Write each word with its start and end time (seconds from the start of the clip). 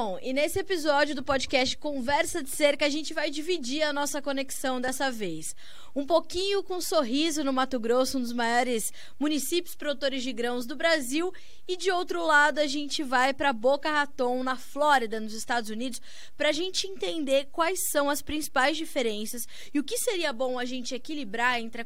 Bom, 0.00 0.16
e 0.22 0.32
nesse 0.32 0.60
episódio 0.60 1.12
do 1.12 1.24
podcast 1.24 1.76
Conversa 1.76 2.40
de 2.40 2.50
Cerca, 2.50 2.86
a 2.86 2.88
gente 2.88 3.12
vai 3.12 3.32
dividir 3.32 3.82
a 3.82 3.92
nossa 3.92 4.22
conexão 4.22 4.80
dessa 4.80 5.10
vez. 5.10 5.56
Um 5.92 6.06
pouquinho 6.06 6.62
com 6.62 6.80
Sorriso, 6.80 7.42
no 7.42 7.52
Mato 7.52 7.80
Grosso, 7.80 8.16
um 8.16 8.20
dos 8.20 8.32
maiores 8.32 8.92
municípios 9.18 9.74
produtores 9.74 10.22
de 10.22 10.32
grãos 10.32 10.66
do 10.66 10.76
Brasil. 10.76 11.34
E 11.66 11.76
de 11.76 11.90
outro 11.90 12.24
lado, 12.24 12.60
a 12.60 12.66
gente 12.68 13.02
vai 13.02 13.34
para 13.34 13.52
Boca 13.52 13.90
Raton, 13.90 14.44
na 14.44 14.54
Flórida, 14.54 15.18
nos 15.18 15.32
Estados 15.32 15.68
Unidos, 15.68 16.00
para 16.36 16.50
a 16.50 16.52
gente 16.52 16.86
entender 16.86 17.48
quais 17.50 17.90
são 17.90 18.08
as 18.08 18.22
principais 18.22 18.76
diferenças 18.76 19.48
e 19.74 19.80
o 19.80 19.84
que 19.84 19.98
seria 19.98 20.32
bom 20.32 20.60
a 20.60 20.64
gente 20.64 20.94
equilibrar 20.94 21.58
entre 21.58 21.84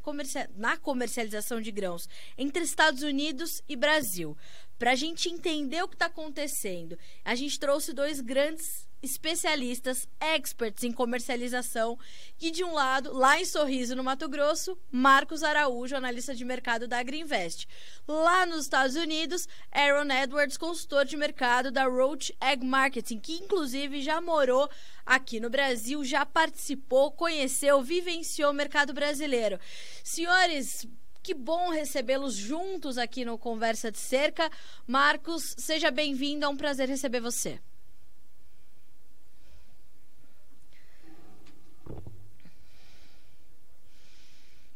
na 0.54 0.76
comercialização 0.76 1.62
de 1.62 1.72
grãos 1.72 2.06
entre 2.36 2.62
Estados 2.62 3.02
Unidos 3.02 3.62
e 3.66 3.74
Brasil 3.74 4.36
para 4.82 4.90
a 4.90 4.96
gente 4.96 5.28
entender 5.28 5.80
o 5.80 5.86
que 5.86 5.94
está 5.94 6.06
acontecendo. 6.06 6.98
A 7.24 7.36
gente 7.36 7.56
trouxe 7.56 7.92
dois 7.92 8.20
grandes 8.20 8.84
especialistas, 9.00 10.08
experts 10.20 10.82
em 10.82 10.90
comercialização, 10.90 11.96
que 12.36 12.50
de 12.50 12.64
um 12.64 12.74
lado, 12.74 13.12
lá 13.12 13.40
em 13.40 13.44
Sorriso, 13.44 13.94
no 13.94 14.02
Mato 14.02 14.28
Grosso, 14.28 14.76
Marcos 14.90 15.44
Araújo, 15.44 15.94
analista 15.94 16.34
de 16.34 16.44
mercado 16.44 16.88
da 16.88 16.98
Agriinvest. 16.98 17.68
Lá 18.08 18.44
nos 18.44 18.62
Estados 18.62 18.96
Unidos, 18.96 19.46
Aaron 19.70 20.10
Edwards, 20.10 20.56
consultor 20.56 21.04
de 21.04 21.16
mercado 21.16 21.70
da 21.70 21.84
Roach 21.84 22.36
Egg 22.40 22.66
Marketing, 22.66 23.20
que 23.20 23.34
inclusive 23.34 24.02
já 24.02 24.20
morou 24.20 24.68
aqui 25.06 25.38
no 25.38 25.48
Brasil, 25.48 26.04
já 26.04 26.26
participou, 26.26 27.12
conheceu, 27.12 27.80
vivenciou 27.82 28.50
o 28.50 28.54
mercado 28.54 28.92
brasileiro. 28.92 29.60
Senhores, 30.02 30.88
que 31.22 31.34
bom 31.34 31.70
recebê-los 31.70 32.34
juntos 32.34 32.98
aqui 32.98 33.24
no 33.24 33.38
Conversa 33.38 33.90
de 33.92 33.98
Cerca. 33.98 34.50
Marcos, 34.86 35.54
seja 35.56 35.90
bem-vindo, 35.90 36.44
é 36.44 36.48
um 36.48 36.56
prazer 36.56 36.88
receber 36.88 37.20
você. 37.20 37.60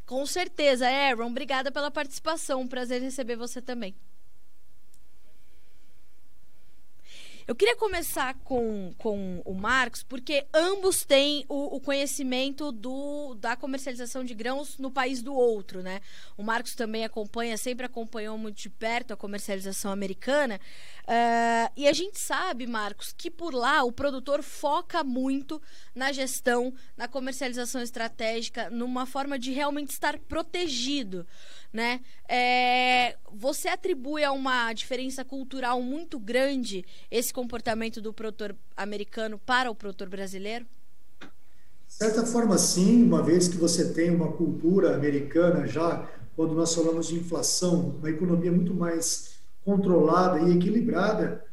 Com 0.07 0.25
certeza, 0.25 0.89
Aaron, 0.89 1.27
obrigada 1.27 1.73
pela 1.73 1.91
participação. 1.91 2.61
Um 2.61 2.69
prazer 2.69 3.03
receber 3.03 3.35
você 3.35 3.61
também. 3.61 3.92
Eu 7.47 7.55
queria 7.55 7.77
começar 7.77 8.34
com, 8.42 8.92
com 8.98 9.41
o 9.44 9.55
Marcos, 9.55 10.02
porque 10.02 10.44
ambos 10.52 11.05
têm 11.05 11.44
o, 11.48 11.77
o, 11.77 11.80
conhecimento 11.80 12.72
do, 12.72 13.36
da 13.36 13.55
comercialização 13.55 14.25
de 14.25 14.34
grãos 14.34 14.77
no 14.78 14.91
país 14.91 15.22
do 15.22 15.33
outro, 15.33 15.80
né? 15.80 16.00
O 16.36 16.42
Marcos 16.42 16.74
também 16.74 17.05
acompanha, 17.05 17.56
sempre 17.56 17.86
acompanhou 17.86 18.36
muito 18.36 18.56
de 18.56 18.69
perto 18.69 19.12
a 19.12 19.17
comercialização 19.17 19.92
americana. 19.92 20.61
Uh, 21.05 21.70
e 21.77 21.86
a 21.86 21.92
gente 21.92 22.19
sabe, 22.19 22.67
Marcos, 22.67 23.14
que 23.17 23.30
por 23.30 23.55
lá 23.55 23.84
o 23.84 23.92
produtor 23.92 24.42
foca 24.42 25.05
muito 25.05 25.62
na 25.94 26.11
gestão, 26.11 26.74
na 26.97 27.06
comercialização 27.06 27.80
estratégica, 27.80 28.69
numa 28.70 29.06
forma 29.06 29.39
de 29.39 29.52
realmente 29.52 29.91
estar 29.91 30.19
protegido 30.19 31.24
né? 31.77 32.01
É, 32.29 33.15
você 33.33 33.69
atribui 33.69 34.25
a 34.25 34.33
uma 34.33 34.73
diferença 34.73 35.25
cultural 35.25 35.81
muito 35.83 36.19
grande 36.19 36.85
esse 37.11 37.33
comportamento 37.33 38.01
do 38.01 38.13
produtor 38.13 38.57
americano 38.77 39.39
para 39.39 39.71
o 39.71 39.75
produtor 39.75 40.09
brasileiro? 40.09 40.67
De 41.87 41.95
certa 41.95 42.27
forma, 42.27 42.59
sim, 42.59 43.05
uma 43.05 43.23
vez 43.23 43.47
que 43.47 43.57
você 43.57 43.93
tem 43.93 44.11
uma 44.11 44.33
cultura 44.33 44.97
americana 44.97 45.69
já, 45.69 46.11
quando 46.35 46.55
nós 46.55 46.75
falamos 46.75 47.07
de 47.09 47.17
inflação, 47.17 47.95
uma 47.99 48.09
economia 48.11 48.51
muito 48.51 48.75
mais 48.75 49.37
controlada 49.65 50.41
e 50.41 50.57
equilibrada. 50.57 51.45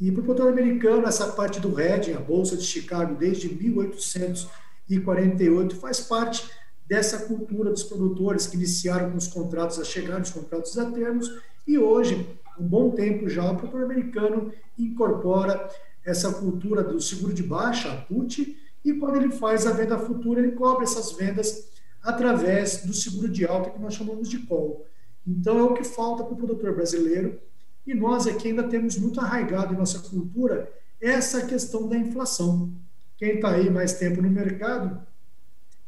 E 0.00 0.10
para 0.10 0.22
o 0.22 0.24
produtor 0.24 0.50
americano, 0.50 1.06
essa 1.06 1.28
parte 1.32 1.60
do 1.60 1.78
hedging, 1.78 2.14
a 2.14 2.20
Bolsa 2.20 2.56
de 2.56 2.64
Chicago, 2.64 3.14
desde 3.14 3.54
1848, 3.54 5.76
faz 5.76 6.00
parte 6.00 6.50
dessa 6.90 7.20
cultura 7.20 7.70
dos 7.70 7.84
produtores 7.84 8.48
que 8.48 8.56
iniciaram 8.56 9.12
com 9.12 9.16
os 9.16 9.28
contratos 9.28 9.78
a 9.78 9.84
chegar 9.84 10.18
nos 10.18 10.30
contratos 10.30 10.76
a 10.76 10.90
termos 10.90 11.30
e 11.64 11.78
hoje, 11.78 12.28
um 12.58 12.66
bom 12.66 12.90
tempo 12.90 13.28
já, 13.28 13.48
o 13.48 13.54
produtor 13.54 13.84
americano 13.84 14.52
incorpora 14.76 15.70
essa 16.04 16.32
cultura 16.32 16.82
do 16.82 17.00
seguro 17.00 17.32
de 17.32 17.44
baixa, 17.44 17.92
a 17.92 17.96
put, 17.96 18.58
e 18.84 18.92
quando 18.94 19.18
ele 19.18 19.30
faz 19.30 19.68
a 19.68 19.72
venda 19.72 19.96
futura, 19.98 20.40
ele 20.40 20.50
cobre 20.50 20.82
essas 20.82 21.12
vendas 21.12 21.68
através 22.02 22.84
do 22.84 22.92
seguro 22.92 23.28
de 23.28 23.46
alta 23.46 23.70
que 23.70 23.78
nós 23.78 23.94
chamamos 23.94 24.28
de 24.28 24.38
call. 24.40 24.84
Então 25.24 25.60
é 25.60 25.62
o 25.62 25.74
que 25.74 25.84
falta 25.84 26.24
para 26.24 26.34
o 26.34 26.36
produtor 26.36 26.74
brasileiro 26.74 27.38
e 27.86 27.94
nós 27.94 28.26
aqui 28.26 28.48
ainda 28.48 28.64
temos 28.64 28.98
muito 28.98 29.20
arraigado 29.20 29.72
em 29.72 29.78
nossa 29.78 30.00
cultura 30.00 30.68
essa 31.00 31.46
questão 31.46 31.88
da 31.88 31.96
inflação. 31.96 32.72
Quem 33.16 33.36
está 33.36 33.52
aí 33.52 33.70
mais 33.70 33.92
tempo 33.92 34.20
no 34.20 34.28
mercado 34.28 35.00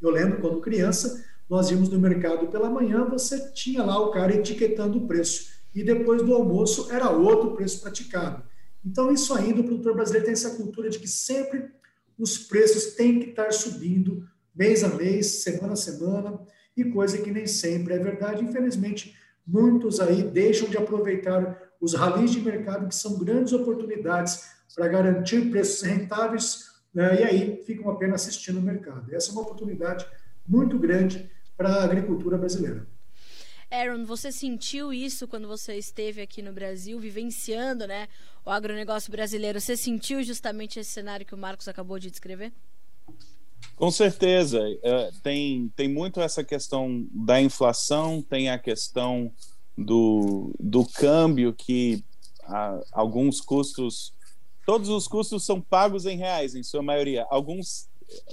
eu 0.03 0.11
lembro 0.11 0.41
quando 0.41 0.61
criança, 0.61 1.25
nós 1.49 1.71
íamos 1.71 1.89
no 1.89 1.99
mercado 1.99 2.49
pela 2.49 2.69
manhã, 2.69 3.05
você 3.05 3.51
tinha 3.53 3.83
lá 3.85 4.01
o 4.01 4.11
cara 4.11 4.35
etiquetando 4.35 4.99
o 4.99 5.07
preço. 5.07 5.53
E 5.75 5.83
depois 5.83 6.23
do 6.23 6.35
almoço 6.35 6.91
era 6.91 7.11
outro 7.11 7.53
preço 7.53 7.81
praticado. 7.81 8.43
Então, 8.85 9.13
isso 9.13 9.35
ainda, 9.35 9.61
o 9.61 9.65
produtor 9.65 9.95
brasileiro 9.95 10.27
tem 10.27 10.33
essa 10.33 10.57
cultura 10.57 10.91
de 10.91 10.99
que 10.99 11.09
sempre 11.09 11.71
os 12.19 12.37
preços 12.37 12.95
têm 12.95 13.21
que 13.21 13.31
estar 13.31 13.53
subindo 13.53 14.27
mês 14.55 14.83
a 14.83 14.89
mês, 14.89 15.43
semana 15.43 15.75
a 15.75 15.77
semana, 15.77 16.41
e 16.77 16.85
coisa 16.85 17.19
que 17.19 17.31
nem 17.31 17.47
sempre 17.47 17.95
é 17.95 17.99
verdade. 17.99 18.45
Infelizmente, 18.45 19.17
muitos 19.47 20.01
aí 20.01 20.23
deixam 20.23 20.69
de 20.69 20.77
aproveitar 20.77 21.71
os 21.81 21.95
ralis 21.95 22.31
de 22.31 22.41
mercado, 22.41 22.89
que 22.89 22.95
são 22.95 23.19
grandes 23.19 23.53
oportunidades 23.53 24.45
para 24.75 24.89
garantir 24.89 25.51
preços 25.51 25.83
rentáveis 25.83 26.72
né, 26.95 27.21
e 27.21 27.25
aí 27.25 27.63
ficam 27.65 27.91
apenas 27.91 28.23
assistindo 28.23 28.59
o 28.59 28.63
mercado. 28.63 29.15
Essa 29.15 29.31
é 29.31 29.33
uma 29.33 29.43
oportunidade 29.43 30.07
muito 30.47 30.79
grande 30.79 31.31
para 31.57 31.69
a 31.69 31.85
agricultura 31.85 32.37
brasileira. 32.37 32.87
Aaron, 33.71 34.05
você 34.05 34.31
sentiu 34.31 34.93
isso 34.93 35.27
quando 35.27 35.49
você 35.49 35.77
esteve 35.77 36.21
aqui 36.21 36.43
no 36.43 36.53
Brasil, 36.53 37.01
vivenciando 37.01 37.87
né, 37.87 38.07
o 38.45 38.51
agronegócio 38.51 39.11
brasileiro? 39.11 39.59
Você 39.59 39.77
sentiu 39.77 40.23
justamente 40.23 40.79
esse 40.79 40.91
cenário 40.91 41.25
que 41.25 41.35
o 41.35 41.39
Marcos 41.39 41.69
acabou 41.69 41.99
de 41.99 42.11
descrever? 42.11 42.53
Com 43.77 43.91
certeza. 43.91 44.61
É, 44.83 45.11
tem, 45.23 45.73
tem 45.75 45.89
muito 45.89 46.21
essa 46.21 46.45
questão 46.45 47.07
da 47.13 47.41
inflação, 47.41 48.21
tem 48.21 48.51
a 48.51 48.59
questão 48.59 49.33
do, 49.77 50.55
do 50.61 50.85
câmbio, 50.85 51.55
que 51.55 52.05
alguns 52.93 53.41
custos 53.41 54.13
todos 54.65 54.89
os 54.89 55.09
custos 55.09 55.45
são 55.45 55.61
pagos 55.61 56.07
em 56.07 56.17
reais, 56.17 56.55
em 56.55 56.63
sua 56.63 56.83
maioria. 56.83 57.27
Alguns 57.31 57.89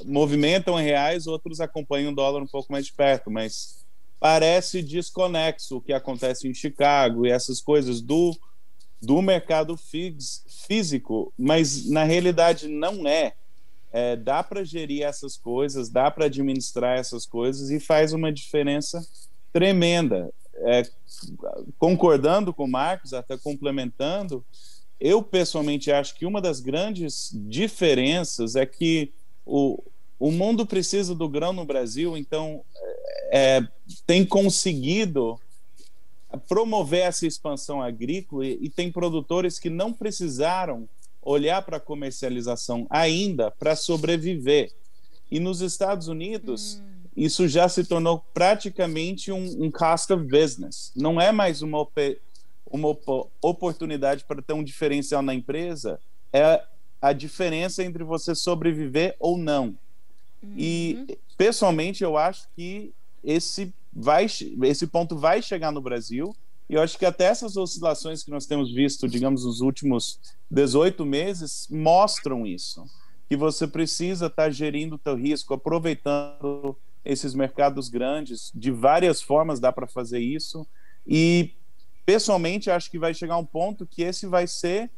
movimentam 0.06 0.80
em 0.80 0.84
reais, 0.84 1.28
outros 1.28 1.62
acompanham 1.62 2.12
o 2.12 2.16
dólar 2.16 2.42
um 2.42 2.48
pouco 2.48 2.72
mais 2.72 2.86
de 2.86 2.94
perto, 2.94 3.32
mas 3.32 3.86
parece 4.20 4.82
desconexo 4.82 5.78
o 5.78 5.82
que 5.82 5.94
acontece 5.94 6.48
em 6.48 6.54
Chicago 6.54 7.26
e 7.26 7.32
essas 7.32 7.62
coisas 7.62 8.02
do, 8.02 8.38
do 9.02 9.22
mercado 9.22 9.78
físico, 9.78 11.34
mas 11.38 11.90
na 11.90 12.04
realidade 12.04 12.68
não 12.68 13.08
é. 13.08 13.34
é 13.92 14.16
dá 14.16 14.44
para 14.44 14.64
gerir 14.66 15.04
essas 15.04 15.38
coisas, 15.38 15.90
dá 15.90 16.12
para 16.12 16.26
administrar 16.26 16.98
essas 16.98 17.26
coisas 17.26 17.70
e 17.70 17.80
faz 17.80 18.12
uma 18.14 18.32
diferença 18.32 19.02
tremenda. 19.54 20.32
É, 20.62 20.84
concordando 21.78 22.54
com 22.54 22.66
o 22.66 22.70
Marcos, 22.70 23.14
até 23.14 23.38
complementando, 23.38 24.44
eu 25.00 25.24
pessoalmente 25.24 25.92
acho 25.92 26.16
que 26.16 26.26
uma 26.26 26.42
das 26.42 26.60
grandes 26.60 27.32
diferenças 27.34 28.56
é 28.56 28.66
que 28.66 29.12
o, 29.46 29.82
o 30.20 30.32
mundo 30.32 30.66
precisa 30.66 31.16
do 31.16 31.30
grão 31.30 31.54
no 31.54 31.66
Brasil, 31.66 32.18
então 32.18 32.62
é, 33.32 33.62
tem 34.06 34.26
conseguido 34.26 35.40
promover 36.48 37.02
essa 37.02 37.26
expansão 37.26 37.82
agrícola 37.82 38.46
e, 38.46 38.60
e 38.62 38.70
tem 38.70 38.92
produtores 38.92 39.58
que 39.58 39.70
não 39.70 39.94
precisaram 39.94 40.88
olhar 41.22 41.62
para 41.62 41.78
a 41.78 41.82
comercialização 41.82 42.86
ainda 42.90 43.52
para 43.52 43.76
sobreviver. 43.76 44.72
E 45.32 45.40
nos 45.40 45.62
Estados 45.62 46.08
Unidos, 46.08 46.82
hum. 46.82 47.10
isso 47.16 47.48
já 47.48 47.70
se 47.70 47.84
tornou 47.84 48.24
praticamente 48.34 49.32
um, 49.32 49.66
um 49.66 49.72
cost 49.72 50.12
of 50.12 50.24
business. 50.26 50.92
Não 50.96 51.20
é 51.20 51.32
mais 51.32 51.62
uma 51.62 51.78
uma 52.70 52.96
oportunidade 53.42 54.24
para 54.24 54.42
ter 54.42 54.54
um 54.54 54.64
diferencial 54.64 55.22
na 55.22 55.34
empresa 55.34 56.00
é 56.32 56.64
a 57.02 57.14
diferença 57.14 57.84
entre 57.84 58.04
você 58.04 58.36
sobreviver 58.36 59.16
ou 59.20 59.38
não. 59.38 59.78
Uhum. 60.42 60.54
E 60.58 61.18
pessoalmente 61.38 62.04
eu 62.04 62.18
acho 62.18 62.48
que 62.56 62.94
esse 63.24 63.74
vai 63.92 64.26
esse 64.26 64.88
ponto 64.88 65.18
vai 65.18 65.42
chegar 65.42 65.72
no 65.72 65.82
Brasil. 65.82 66.36
E 66.70 66.76
eu 66.76 66.82
acho 66.82 67.00
que 67.00 67.06
até 67.06 67.26
essas 67.26 67.58
oscilações 67.58 68.22
que 68.22 68.30
nós 68.30 68.46
temos 68.46 68.72
visto, 68.72 69.08
digamos, 69.08 69.44
nos 69.44 69.60
últimos 69.60 70.20
18 70.52 71.04
meses, 71.04 71.68
mostram 71.70 72.46
isso. 72.46 72.86
Que 73.28 73.36
você 73.36 73.68
precisa 73.68 74.28
estar 74.28 74.44
tá 74.44 74.50
gerindo 74.52 74.96
o 74.96 75.00
teu 75.00 75.16
risco, 75.16 75.54
aproveitando 75.54 76.78
esses 77.04 77.34
mercados 77.34 77.90
grandes. 77.90 78.52
De 78.54 78.70
várias 78.70 79.20
formas 79.20 79.60
dá 79.60 79.72
para 79.72 79.88
fazer 79.88 80.20
isso. 80.20 80.66
E 81.08 81.54
pessoalmente 82.10 82.72
acho 82.72 82.90
que 82.90 82.98
vai 82.98 83.14
chegar 83.14 83.38
um 83.38 83.46
ponto 83.46 83.86
que 83.86 84.02
esse 84.02 84.26
vai 84.26 84.48
ser 84.48 84.90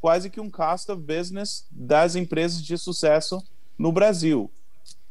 quase 0.00 0.30
que 0.30 0.40
um 0.40 0.48
cost 0.48 0.88
of 0.92 1.02
business 1.02 1.66
das 1.68 2.14
empresas 2.14 2.62
de 2.62 2.78
sucesso 2.78 3.42
no 3.76 3.90
Brasil. 3.90 4.48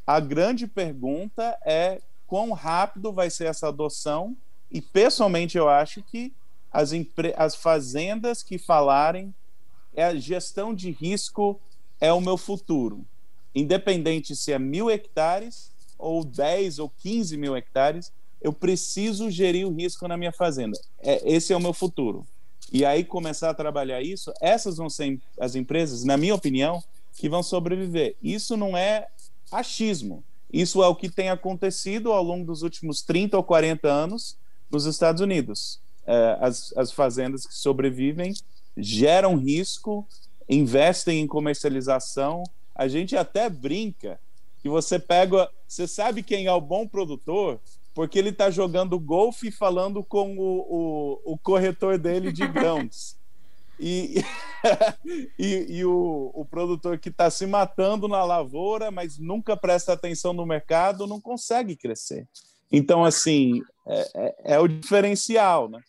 A 0.06 0.20
grande 0.20 0.66
pergunta 0.66 1.58
é 1.62 2.00
quão 2.26 2.52
rápido 2.52 3.12
vai 3.12 3.28
ser 3.28 3.44
essa 3.44 3.68
adoção 3.68 4.34
e 4.70 4.80
pessoalmente 4.80 5.58
eu 5.58 5.68
acho 5.68 6.02
que 6.02 6.32
as, 6.72 6.92
as 7.36 7.54
fazendas 7.54 8.42
que 8.42 8.56
falarem 8.56 9.34
é 9.94 10.04
a 10.04 10.16
gestão 10.16 10.74
de 10.74 10.90
risco 10.90 11.60
é 12.00 12.10
o 12.10 12.22
meu 12.22 12.38
futuro, 12.38 13.04
independente 13.54 14.34
se 14.34 14.50
é 14.50 14.58
mil 14.58 14.90
hectares 14.90 15.70
ou 15.98 16.24
10 16.24 16.78
ou 16.78 16.88
15 16.88 17.36
mil 17.36 17.54
hectares, 17.54 18.10
eu 18.40 18.52
preciso 18.52 19.30
gerir 19.30 19.66
o 19.66 19.72
risco 19.72 20.08
na 20.08 20.16
minha 20.16 20.32
fazenda. 20.32 20.78
É, 21.00 21.20
esse 21.30 21.52
é 21.52 21.56
o 21.56 21.60
meu 21.60 21.72
futuro. 21.72 22.26
E 22.72 22.84
aí 22.84 23.04
começar 23.04 23.50
a 23.50 23.54
trabalhar 23.54 24.00
isso, 24.00 24.32
essas 24.40 24.76
vão 24.76 24.88
ser 24.88 25.20
as 25.38 25.54
empresas, 25.54 26.04
na 26.04 26.16
minha 26.16 26.34
opinião, 26.34 26.82
que 27.16 27.28
vão 27.28 27.42
sobreviver. 27.42 28.16
Isso 28.22 28.56
não 28.56 28.76
é 28.76 29.08
achismo. 29.50 30.22
Isso 30.52 30.82
é 30.82 30.86
o 30.86 30.94
que 30.94 31.08
tem 31.08 31.30
acontecido 31.30 32.12
ao 32.12 32.22
longo 32.22 32.44
dos 32.44 32.62
últimos 32.62 33.02
30 33.02 33.36
ou 33.36 33.42
40 33.42 33.88
anos 33.88 34.36
nos 34.70 34.84
Estados 34.84 35.20
Unidos. 35.20 35.80
É, 36.06 36.38
as, 36.40 36.72
as 36.76 36.92
fazendas 36.92 37.46
que 37.46 37.54
sobrevivem 37.54 38.34
geram 38.76 39.36
risco, 39.36 40.06
investem 40.48 41.20
em 41.20 41.26
comercialização. 41.26 42.42
A 42.74 42.88
gente 42.88 43.16
até 43.16 43.48
brinca 43.48 44.18
que 44.62 44.68
você 44.68 44.98
pega. 44.98 45.48
Você 45.66 45.86
sabe 45.86 46.22
quem 46.22 46.46
é 46.46 46.52
o 46.52 46.60
bom 46.60 46.86
produtor? 46.86 47.60
Porque 47.94 48.18
ele 48.18 48.30
está 48.30 48.50
jogando 48.50 48.98
golfe 48.98 49.48
e 49.48 49.52
falando 49.52 50.02
com 50.04 50.36
o, 50.36 51.20
o, 51.24 51.32
o 51.32 51.38
corretor 51.38 51.98
dele 51.98 52.32
de 52.32 52.46
grãos. 52.48 53.18
E, 53.78 54.22
e, 55.38 55.78
e, 55.78 55.84
o, 55.84 56.30
o 56.34 56.44
produtor 56.44 56.98
que 56.98 57.08
está 57.08 57.30
se 57.30 57.46
matando 57.46 58.06
na 58.06 58.22
lavoura, 58.24 58.90
mas 58.90 59.18
nunca 59.18 59.56
presta 59.56 59.94
atenção 59.94 60.32
no 60.32 60.44
mercado, 60.44 61.06
não 61.06 61.20
consegue 61.20 61.74
crescer. 61.74 62.28
Então, 62.70 63.04
assim, 63.04 63.62
é, 63.86 64.10
é, 64.14 64.34
é 64.54 64.58
o 64.58 64.68
diferencial, 64.68 65.68
né? 65.68 65.80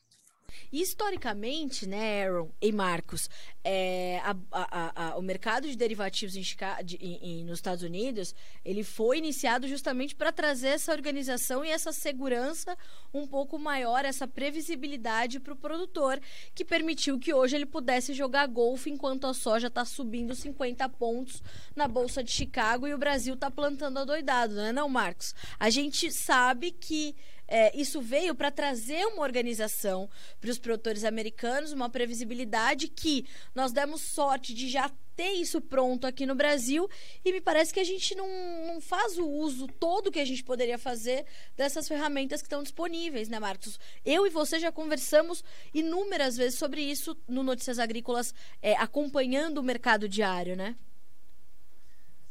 Historicamente, 0.72 1.86
né, 1.86 2.24
Aaron 2.24 2.50
e 2.62 2.72
Marcos, 2.72 3.30
é, 3.64 4.20
a, 4.24 4.36
a, 4.52 5.08
a, 5.10 5.18
o 5.18 5.22
mercado 5.22 5.68
de 5.68 5.76
derivativos 5.76 6.36
em, 6.36 6.44
de, 6.84 6.96
em, 6.98 7.44
nos 7.44 7.60
Estados 7.60 7.84
Unidos, 7.84 8.34
ele 8.64 8.84
foi 8.84 9.18
iniciado 9.18 9.68
justamente 9.68 10.16
para 10.16 10.32
trazer 10.32 10.70
essa 10.70 10.92
organização 10.92 11.64
e 11.66 11.70
essa 11.70 11.92
segurança 11.92 12.78
um 13.14 13.28
pouco 13.28 13.60
maior, 13.60 14.06
essa 14.06 14.28
previsibilidade 14.28 15.40
para 15.40 15.54
o 15.54 15.58
produtor, 15.58 16.20
que 16.56 16.64
permitiu 16.64 17.20
que 17.20 17.34
hoje 17.34 17.56
ele 17.56 17.66
pudesse 17.66 18.14
jogar 18.14 18.48
golfe 18.48 18.90
enquanto 18.90 19.28
a 19.28 19.34
soja 19.34 19.68
está 19.68 19.84
subindo 19.84 20.34
50 20.34 20.88
pontos 20.90 21.44
na 21.76 21.88
Bolsa 21.88 22.24
de 22.24 22.32
Chicago 22.32 22.88
e 22.88 22.94
o 22.94 22.98
Brasil 22.98 23.34
está 23.34 23.52
plantando 23.52 24.00
adoidado, 24.00 24.54
né, 24.54 24.72
não, 24.72 24.88
Marcos? 24.88 25.36
A 25.60 25.70
gente 25.70 26.12
sabe 26.12 26.72
que 26.72 27.16
é, 27.52 27.78
isso 27.78 28.00
veio 28.00 28.34
para 28.34 28.50
trazer 28.50 29.06
uma 29.08 29.24
organização 29.24 30.10
para 30.40 30.50
os 30.50 30.58
produtores 30.58 31.04
americanos, 31.04 31.74
uma 31.74 31.90
previsibilidade 31.90 32.88
que 32.88 33.26
nós 33.54 33.74
demos 33.74 34.00
sorte 34.00 34.54
de 34.54 34.70
já 34.70 34.90
ter 35.18 35.32
isso 35.32 35.60
pronto 35.60 36.08
aqui 36.08 36.26
no 36.26 36.34
Brasil 36.34 36.90
e 37.26 37.34
me 37.34 37.42
parece 37.42 37.74
que 37.74 37.82
a 37.82 37.84
gente 37.84 38.16
não, 38.16 38.26
não 38.66 38.80
faz 38.80 39.18
o 39.18 39.28
uso 39.28 39.68
todo 39.68 40.10
que 40.10 40.20
a 40.20 40.26
gente 40.26 40.42
poderia 40.46 40.78
fazer 40.78 41.26
dessas 41.58 41.90
ferramentas 41.90 42.42
que 42.42 42.46
estão 42.46 42.64
disponíveis, 42.64 43.28
né, 43.28 43.38
Marcos? 43.38 43.78
Eu 44.06 44.26
e 44.26 44.30
você 44.30 44.58
já 44.58 44.72
conversamos 44.72 45.44
inúmeras 45.74 46.38
vezes 46.38 46.58
sobre 46.58 46.82
isso 46.82 47.18
no 47.28 47.44
Notícias 47.44 47.80
Agrícolas, 47.80 48.34
é, 48.62 48.76
acompanhando 48.76 49.58
o 49.58 49.64
mercado 49.64 50.08
diário, 50.08 50.56
né? 50.56 50.78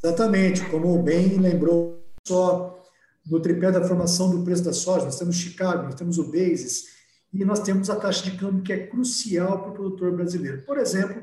Exatamente, 0.02 0.64
como 0.70 1.02
bem 1.02 1.36
lembrou, 1.36 2.02
só 2.26 2.79
no 3.26 3.40
tripé 3.40 3.70
da 3.70 3.84
formação 3.84 4.30
do 4.30 4.44
preço 4.44 4.64
da 4.64 4.72
soja, 4.72 5.04
nós 5.04 5.18
temos 5.18 5.36
Chicago, 5.36 5.84
nós 5.84 5.94
temos 5.94 6.18
o 6.18 6.24
Basis, 6.24 7.00
e 7.32 7.44
nós 7.44 7.60
temos 7.60 7.88
a 7.88 7.96
taxa 7.96 8.28
de 8.28 8.36
câmbio 8.36 8.62
que 8.62 8.72
é 8.72 8.86
crucial 8.86 9.60
para 9.60 9.70
o 9.70 9.74
produtor 9.74 10.12
brasileiro. 10.12 10.62
Por 10.62 10.78
exemplo, 10.78 11.22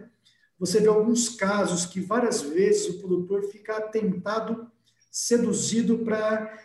você 0.57 0.79
vê 0.79 0.87
alguns 0.87 1.29
casos 1.29 1.85
que 1.85 1.99
várias 1.99 2.41
vezes 2.41 2.87
o 2.89 2.99
produtor 2.99 3.43
fica 3.51 3.79
tentado, 3.81 4.71
seduzido 5.11 5.99
para 5.99 6.57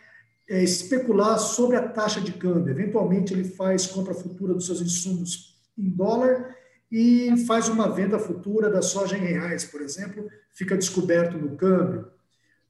é, 0.48 0.62
especular 0.62 1.38
sobre 1.38 1.76
a 1.76 1.88
taxa 1.88 2.20
de 2.20 2.32
câmbio. 2.32 2.70
Eventualmente 2.70 3.32
ele 3.32 3.44
faz 3.44 3.86
compra 3.86 4.14
futura 4.14 4.54
dos 4.54 4.66
seus 4.66 4.80
insumos 4.80 5.60
em 5.76 5.90
dólar 5.90 6.56
e 6.90 7.44
faz 7.46 7.68
uma 7.68 7.88
venda 7.88 8.18
futura 8.18 8.70
da 8.70 8.82
soja 8.82 9.16
em 9.16 9.20
reais, 9.20 9.64
por 9.64 9.80
exemplo, 9.80 10.28
fica 10.52 10.76
descoberto 10.76 11.36
no 11.36 11.56
câmbio. 11.56 12.06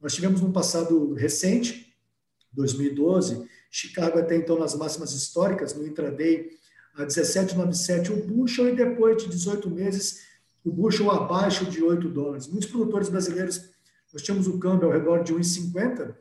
Nós 0.00 0.14
tivemos 0.14 0.40
no 0.40 0.52
passado 0.52 1.12
recente 1.14 1.91
2012, 2.52 3.46
Chicago 3.70 4.18
até 4.18 4.36
então 4.36 4.58
nas 4.58 4.74
máximas 4.74 5.12
históricas, 5.12 5.74
no 5.74 5.86
intraday, 5.86 6.50
a 6.94 7.04
17,97 7.04 8.10
o 8.10 8.26
bushel 8.26 8.68
e 8.68 8.76
depois 8.76 9.22
de 9.22 9.28
18 9.28 9.70
meses 9.70 10.20
o 10.64 10.70
bushel 10.70 11.10
abaixo 11.10 11.64
de 11.64 11.82
8 11.82 12.08
dólares. 12.08 12.46
Muitos 12.46 12.68
produtores 12.68 13.08
brasileiros, 13.08 13.70
nós 14.12 14.22
tínhamos 14.22 14.46
o 14.46 14.58
câmbio 14.58 14.86
ao 14.86 14.92
redor 14.92 15.24
de 15.24 15.34
1,50, 15.34 16.14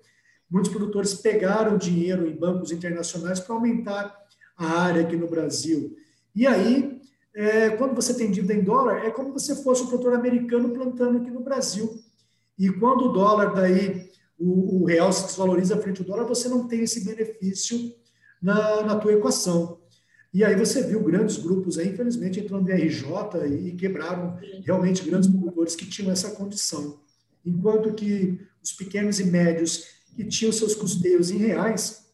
muitos 0.49 0.71
produtores 0.71 1.13
pegaram 1.13 1.77
dinheiro 1.77 2.27
em 2.27 2.35
bancos 2.35 2.71
internacionais 2.71 3.39
para 3.39 3.55
aumentar 3.55 4.17
a 4.57 4.81
área 4.81 5.01
aqui 5.01 5.15
no 5.15 5.27
Brasil. 5.27 5.95
E 6.35 6.47
aí, 6.47 7.01
é, 7.33 7.69
quando 7.71 7.95
você 7.95 8.13
tem 8.13 8.31
dívida 8.31 8.53
em 8.53 8.63
dólar, 8.63 9.05
é 9.05 9.11
como 9.11 9.37
se 9.39 9.63
fosse 9.63 9.83
um 9.83 9.87
produtor 9.87 10.13
americano 10.13 10.69
plantando 10.69 11.17
aqui 11.17 11.29
no 11.29 11.41
Brasil. 11.41 12.01
E 12.57 12.69
quando 12.69 13.05
o 13.05 13.13
dólar 13.13 13.53
daí 13.53 14.10
o, 14.41 14.81
o, 14.81 14.85
real 14.85 15.11
se 15.13 15.25
desvaloriza 15.27 15.77
frente 15.77 16.01
ao 16.01 16.07
dólar, 16.07 16.25
você 16.25 16.49
não 16.49 16.67
tem 16.67 16.81
esse 16.81 17.05
benefício 17.05 17.93
na, 18.41 18.83
na 18.83 18.95
tua 18.95 19.13
equação. 19.13 19.79
E 20.33 20.43
aí 20.43 20.55
você 20.55 20.81
viu 20.81 21.03
grandes 21.03 21.37
grupos 21.37 21.77
aí, 21.77 21.89
infelizmente, 21.89 22.39
entrando 22.39 22.69
em 22.69 22.73
RJ 22.73 23.05
e, 23.45 23.75
quebraram 23.75 24.37
realmente 24.63 25.03
grandes 25.03 25.29
produtores 25.29 25.75
que 25.75 25.85
tinham 25.85 26.11
essa 26.11 26.31
condição. 26.31 26.99
Enquanto 27.45 27.93
que 27.93 28.39
os 28.63 28.71
pequenos 28.71 29.19
e 29.19 29.25
médios 29.25 29.85
que 30.15 30.23
tinham 30.23 30.51
seus 30.51 30.73
custeios 30.73 31.31
em 31.31 31.37
reais 31.37 32.07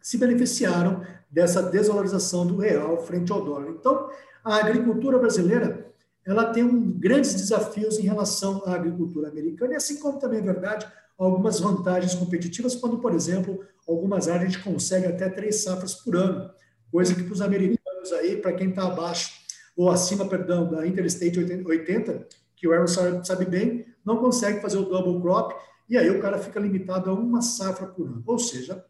se 0.00 0.18
beneficiaram 0.18 1.02
dessa 1.30 1.62
desvalorização 1.62 2.46
do 2.46 2.56
real 2.58 3.02
frente 3.06 3.32
ao 3.32 3.42
dólar. 3.42 3.70
Então, 3.70 4.10
a 4.44 4.56
agricultura 4.56 5.18
brasileira 5.18 5.92
ela 6.24 6.52
tem 6.52 6.62
um, 6.62 6.92
grandes 6.92 7.34
desafios 7.34 7.98
em 7.98 8.02
relação 8.02 8.62
à 8.66 8.74
agricultura 8.74 9.28
americana, 9.28 9.72
e 9.72 9.76
assim 9.76 9.98
como 9.98 10.18
também 10.18 10.38
é 10.38 10.42
verdade 10.42 10.86
algumas 11.18 11.60
vantagens 11.60 12.14
competitivas, 12.14 12.74
quando, 12.74 12.98
por 12.98 13.14
exemplo, 13.14 13.64
algumas 13.86 14.28
áreas 14.28 14.42
a 14.42 14.46
gente 14.52 14.64
consegue 14.64 15.06
até 15.06 15.28
três 15.28 15.62
safras 15.62 15.94
por 15.94 16.16
ano, 16.16 16.50
coisa 16.90 17.14
que 17.14 17.22
para 17.22 17.32
os 17.32 17.40
americanos 17.40 18.12
aí, 18.12 18.36
para 18.36 18.52
quem 18.52 18.70
está 18.70 18.84
abaixo 18.84 19.42
ou 19.76 19.90
acima, 19.90 20.26
perdão, 20.26 20.70
da 20.70 20.86
Interstate 20.86 21.38
80, 21.38 22.26
que 22.56 22.68
o 22.68 22.72
Aaron 22.72 22.86
sabe, 22.86 23.26
sabe 23.26 23.44
bem, 23.44 23.86
não 24.04 24.18
consegue 24.18 24.60
fazer 24.60 24.78
o 24.78 24.84
double 24.84 25.20
crop 25.20 25.54
e 25.88 25.96
aí 25.96 26.10
o 26.10 26.20
cara 26.20 26.38
fica 26.38 26.60
limitado 26.60 27.10
a 27.10 27.14
uma 27.14 27.40
safra 27.42 27.86
por 27.86 28.06
ano. 28.06 28.22
Ou 28.26 28.38
seja, 28.38 28.84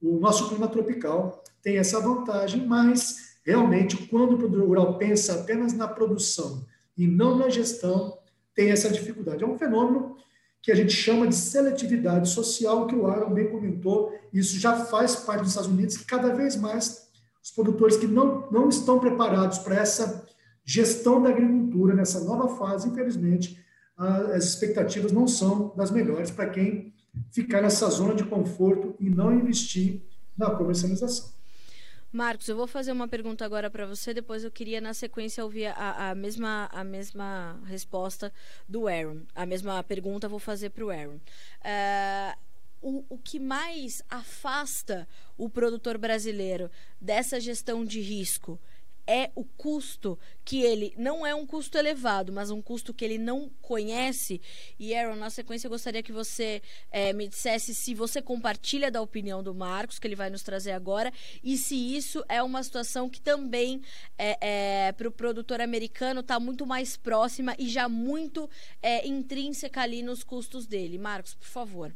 o 0.00 0.18
nosso 0.18 0.48
clima 0.48 0.68
tropical 0.68 1.42
tem 1.62 1.78
essa 1.78 2.00
vantagem, 2.00 2.66
mas 2.66 3.38
realmente 3.44 3.96
quando 4.08 4.34
o 4.34 4.38
produtor 4.38 4.68
rural 4.68 4.98
pensa 4.98 5.40
apenas 5.40 5.72
na 5.72 5.88
produção 5.88 6.66
e 6.96 7.06
não 7.06 7.36
na 7.36 7.48
gestão, 7.48 8.18
tem 8.54 8.70
essa 8.70 8.90
dificuldade. 8.90 9.44
É 9.44 9.46
um 9.46 9.58
fenômeno 9.58 10.16
que 10.62 10.72
a 10.72 10.74
gente 10.74 10.92
chama 10.92 11.26
de 11.26 11.34
seletividade 11.34 12.28
social, 12.28 12.86
que 12.86 12.94
o 12.94 13.06
Aaron 13.06 13.32
bem 13.32 13.50
comentou, 13.50 14.12
isso 14.32 14.58
já 14.58 14.84
faz 14.86 15.16
parte 15.16 15.40
dos 15.40 15.50
Estados 15.50 15.70
Unidos, 15.70 15.96
que 15.96 16.04
cada 16.04 16.34
vez 16.34 16.56
mais 16.56 17.08
os 17.42 17.50
produtores 17.50 17.96
que 17.96 18.06
não, 18.06 18.50
não 18.50 18.68
estão 18.68 18.98
preparados 18.98 19.58
para 19.58 19.76
essa 19.76 20.26
gestão 20.64 21.22
da 21.22 21.30
agricultura 21.30 21.94
nessa 21.94 22.20
nova 22.24 22.56
fase, 22.56 22.88
infelizmente, 22.88 23.64
as 23.96 24.44
expectativas 24.44 25.10
não 25.10 25.26
são 25.26 25.72
das 25.76 25.90
melhores 25.90 26.30
para 26.30 26.50
quem 26.50 26.94
ficar 27.32 27.62
nessa 27.62 27.88
zona 27.88 28.14
de 28.14 28.24
conforto 28.24 28.94
e 29.00 29.10
não 29.10 29.32
investir 29.32 30.02
na 30.36 30.50
comercialização. 30.50 31.37
Marcos, 32.10 32.48
eu 32.48 32.56
vou 32.56 32.66
fazer 32.66 32.90
uma 32.90 33.06
pergunta 33.06 33.44
agora 33.44 33.68
para 33.68 33.86
você, 33.86 34.14
depois 34.14 34.42
eu 34.42 34.50
queria, 34.50 34.80
na 34.80 34.94
sequência, 34.94 35.44
ouvir 35.44 35.66
a, 35.66 36.10
a, 36.10 36.14
mesma, 36.14 36.68
a 36.72 36.82
mesma 36.82 37.60
resposta 37.66 38.32
do 38.66 38.88
Aaron. 38.88 39.22
A 39.34 39.44
mesma 39.44 39.82
pergunta 39.84 40.26
eu 40.26 40.30
vou 40.30 40.38
fazer 40.38 40.70
para 40.70 40.84
o 40.84 40.90
Aaron. 40.90 41.20
O 42.80 43.18
que 43.18 43.38
mais 43.38 44.02
afasta 44.08 45.06
o 45.36 45.50
produtor 45.50 45.98
brasileiro 45.98 46.70
dessa 47.00 47.38
gestão 47.38 47.84
de 47.84 48.00
risco 48.00 48.58
é 49.08 49.30
o 49.34 49.42
custo 49.42 50.18
que 50.44 50.60
ele 50.60 50.92
não 50.98 51.26
é 51.26 51.34
um 51.34 51.46
custo 51.46 51.78
elevado, 51.78 52.30
mas 52.30 52.50
um 52.50 52.60
custo 52.60 52.92
que 52.92 53.04
ele 53.04 53.16
não 53.16 53.50
conhece. 53.62 54.40
E 54.78 54.94
Aaron, 54.94 55.16
na 55.16 55.30
sequência, 55.30 55.66
eu 55.66 55.70
gostaria 55.70 56.02
que 56.02 56.12
você 56.12 56.60
é, 56.90 57.14
me 57.14 57.26
dissesse 57.26 57.74
se 57.74 57.94
você 57.94 58.20
compartilha 58.20 58.90
da 58.90 59.00
opinião 59.00 59.42
do 59.42 59.54
Marcos, 59.54 59.98
que 59.98 60.06
ele 60.06 60.14
vai 60.14 60.28
nos 60.28 60.42
trazer 60.42 60.72
agora, 60.72 61.10
e 61.42 61.56
se 61.56 61.74
isso 61.74 62.22
é 62.28 62.42
uma 62.42 62.62
situação 62.62 63.08
que 63.08 63.20
também 63.20 63.80
é, 64.18 64.86
é 64.88 64.92
para 64.92 65.08
o 65.08 65.12
produtor 65.12 65.60
americano 65.60 66.20
está 66.20 66.38
muito 66.38 66.66
mais 66.66 66.96
próxima 66.96 67.56
e 67.58 67.68
já 67.68 67.88
muito 67.88 68.48
intrínseca 69.04 69.80
ali 69.80 70.02
nos 70.02 70.22
custos 70.22 70.66
dele. 70.66 70.98
Marcos, 70.98 71.34
por 71.34 71.46
favor. 71.46 71.94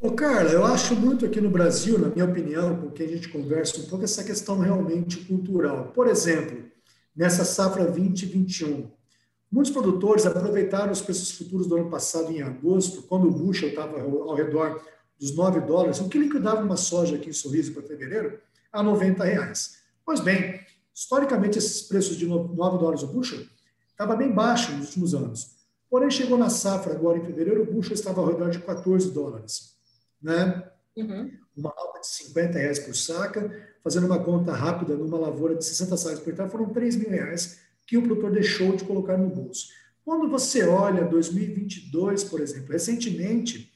Ô, 0.00 0.12
Carla, 0.12 0.52
eu 0.52 0.64
acho 0.64 0.94
muito 0.94 1.26
aqui 1.26 1.40
no 1.40 1.50
Brasil, 1.50 1.98
na 1.98 2.06
minha 2.08 2.24
opinião, 2.24 2.80
com 2.80 2.88
quem 2.88 3.04
a 3.04 3.08
gente 3.08 3.28
conversa 3.30 3.80
um 3.80 3.86
pouco, 3.86 4.04
essa 4.04 4.22
questão 4.22 4.56
realmente 4.56 5.16
cultural. 5.24 5.90
Por 5.92 6.06
exemplo, 6.06 6.70
nessa 7.16 7.44
safra 7.44 7.84
2021, 7.84 8.88
muitos 9.50 9.72
produtores 9.72 10.24
aproveitaram 10.24 10.92
os 10.92 11.02
preços 11.02 11.32
futuros 11.32 11.66
do 11.66 11.74
ano 11.74 11.90
passado, 11.90 12.30
em 12.30 12.40
agosto, 12.40 13.02
quando 13.02 13.26
o 13.26 13.32
bushel 13.32 13.70
estava 13.70 14.00
ao 14.00 14.36
redor 14.36 14.80
dos 15.18 15.34
9 15.34 15.62
dólares, 15.62 15.98
o 15.98 16.08
que 16.08 16.16
liquidava 16.16 16.62
uma 16.62 16.76
soja 16.76 17.16
aqui 17.16 17.30
em 17.30 17.32
Sorriso 17.32 17.72
para 17.72 17.82
fevereiro, 17.82 18.38
a 18.72 18.84
90 18.84 19.24
reais. 19.24 19.78
Pois 20.06 20.20
bem, 20.20 20.60
historicamente, 20.94 21.58
esses 21.58 21.82
preços 21.82 22.16
de 22.16 22.24
9 22.24 22.54
dólares 22.54 23.02
o 23.02 23.08
bushel 23.08 23.40
estava 23.90 24.14
bem 24.14 24.30
baixo 24.30 24.70
nos 24.70 24.86
últimos 24.86 25.12
anos. 25.12 25.56
Porém, 25.90 26.08
chegou 26.08 26.38
na 26.38 26.50
safra 26.50 26.92
agora 26.92 27.18
em 27.18 27.24
fevereiro, 27.24 27.62
o 27.62 27.66
bushel 27.66 27.94
estava 27.94 28.20
ao 28.20 28.28
redor 28.28 28.50
de 28.50 28.60
14 28.60 29.10
dólares 29.10 29.76
né? 30.20 30.64
Uhum. 30.96 31.30
Uma 31.56 31.72
alta 31.76 32.00
de 32.00 32.06
50 32.06 32.58
reais 32.58 32.78
por 32.78 32.94
saca, 32.94 33.50
fazendo 33.82 34.06
uma 34.06 34.22
conta 34.22 34.52
rápida 34.52 34.96
numa 34.96 35.18
lavoura 35.18 35.54
de 35.54 35.64
60 35.64 35.96
sacas 35.96 36.20
por 36.20 36.30
hectare, 36.30 36.50
foram 36.50 36.70
3 36.70 36.96
mil 36.96 37.10
reais 37.10 37.60
que 37.86 37.96
o 37.96 38.02
produtor 38.02 38.32
deixou 38.32 38.76
de 38.76 38.84
colocar 38.84 39.16
no 39.16 39.28
bolso. 39.28 39.68
Quando 40.04 40.28
você 40.28 40.66
olha 40.66 41.04
2022, 41.04 42.24
por 42.24 42.40
exemplo, 42.40 42.72
recentemente, 42.72 43.72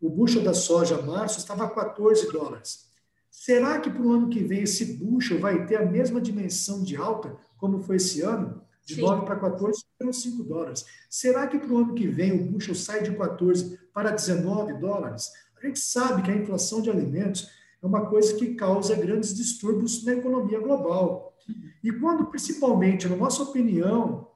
o 0.00 0.10
bushel 0.10 0.42
da 0.42 0.54
soja 0.54 1.00
março 1.00 1.38
estava 1.38 1.64
a 1.64 1.70
14 1.70 2.30
dólares. 2.32 2.90
Será 3.30 3.80
que 3.80 3.90
para 3.90 4.02
o 4.02 4.12
ano 4.12 4.28
que 4.28 4.42
vem 4.42 4.62
esse 4.62 4.96
bushel 4.96 5.40
vai 5.40 5.64
ter 5.66 5.76
a 5.76 5.86
mesma 5.86 6.20
dimensão 6.20 6.82
de 6.82 6.96
alta 6.96 7.36
como 7.56 7.78
foi 7.78 7.96
esse 7.96 8.20
ano? 8.20 8.60
De 8.84 8.96
Sim. 8.96 9.02
9 9.02 9.24
para 9.24 9.36
14 9.36 9.84
foram 9.96 10.12
5 10.12 10.42
dólares. 10.42 10.84
Será 11.08 11.46
que 11.46 11.58
para 11.58 11.72
o 11.72 11.78
ano 11.78 11.94
que 11.94 12.08
vem 12.08 12.32
o 12.32 12.44
bushel 12.44 12.74
sai 12.74 13.02
de 13.02 13.16
14 13.16 13.78
para 13.94 14.10
19 14.10 14.74
dólares? 14.74 15.30
A 15.62 15.66
gente 15.66 15.78
sabe 15.78 16.22
que 16.22 16.30
a 16.30 16.36
inflação 16.36 16.82
de 16.82 16.90
alimentos 16.90 17.48
é 17.82 17.86
uma 17.86 18.06
coisa 18.06 18.34
que 18.34 18.54
causa 18.54 18.96
grandes 18.96 19.34
distúrbios 19.34 20.04
na 20.04 20.14
economia 20.14 20.58
global. 20.58 21.36
E 21.82 21.92
quando, 21.92 22.26
principalmente, 22.26 23.08
na 23.08 23.16
nossa 23.16 23.42
opinião, 23.42 24.28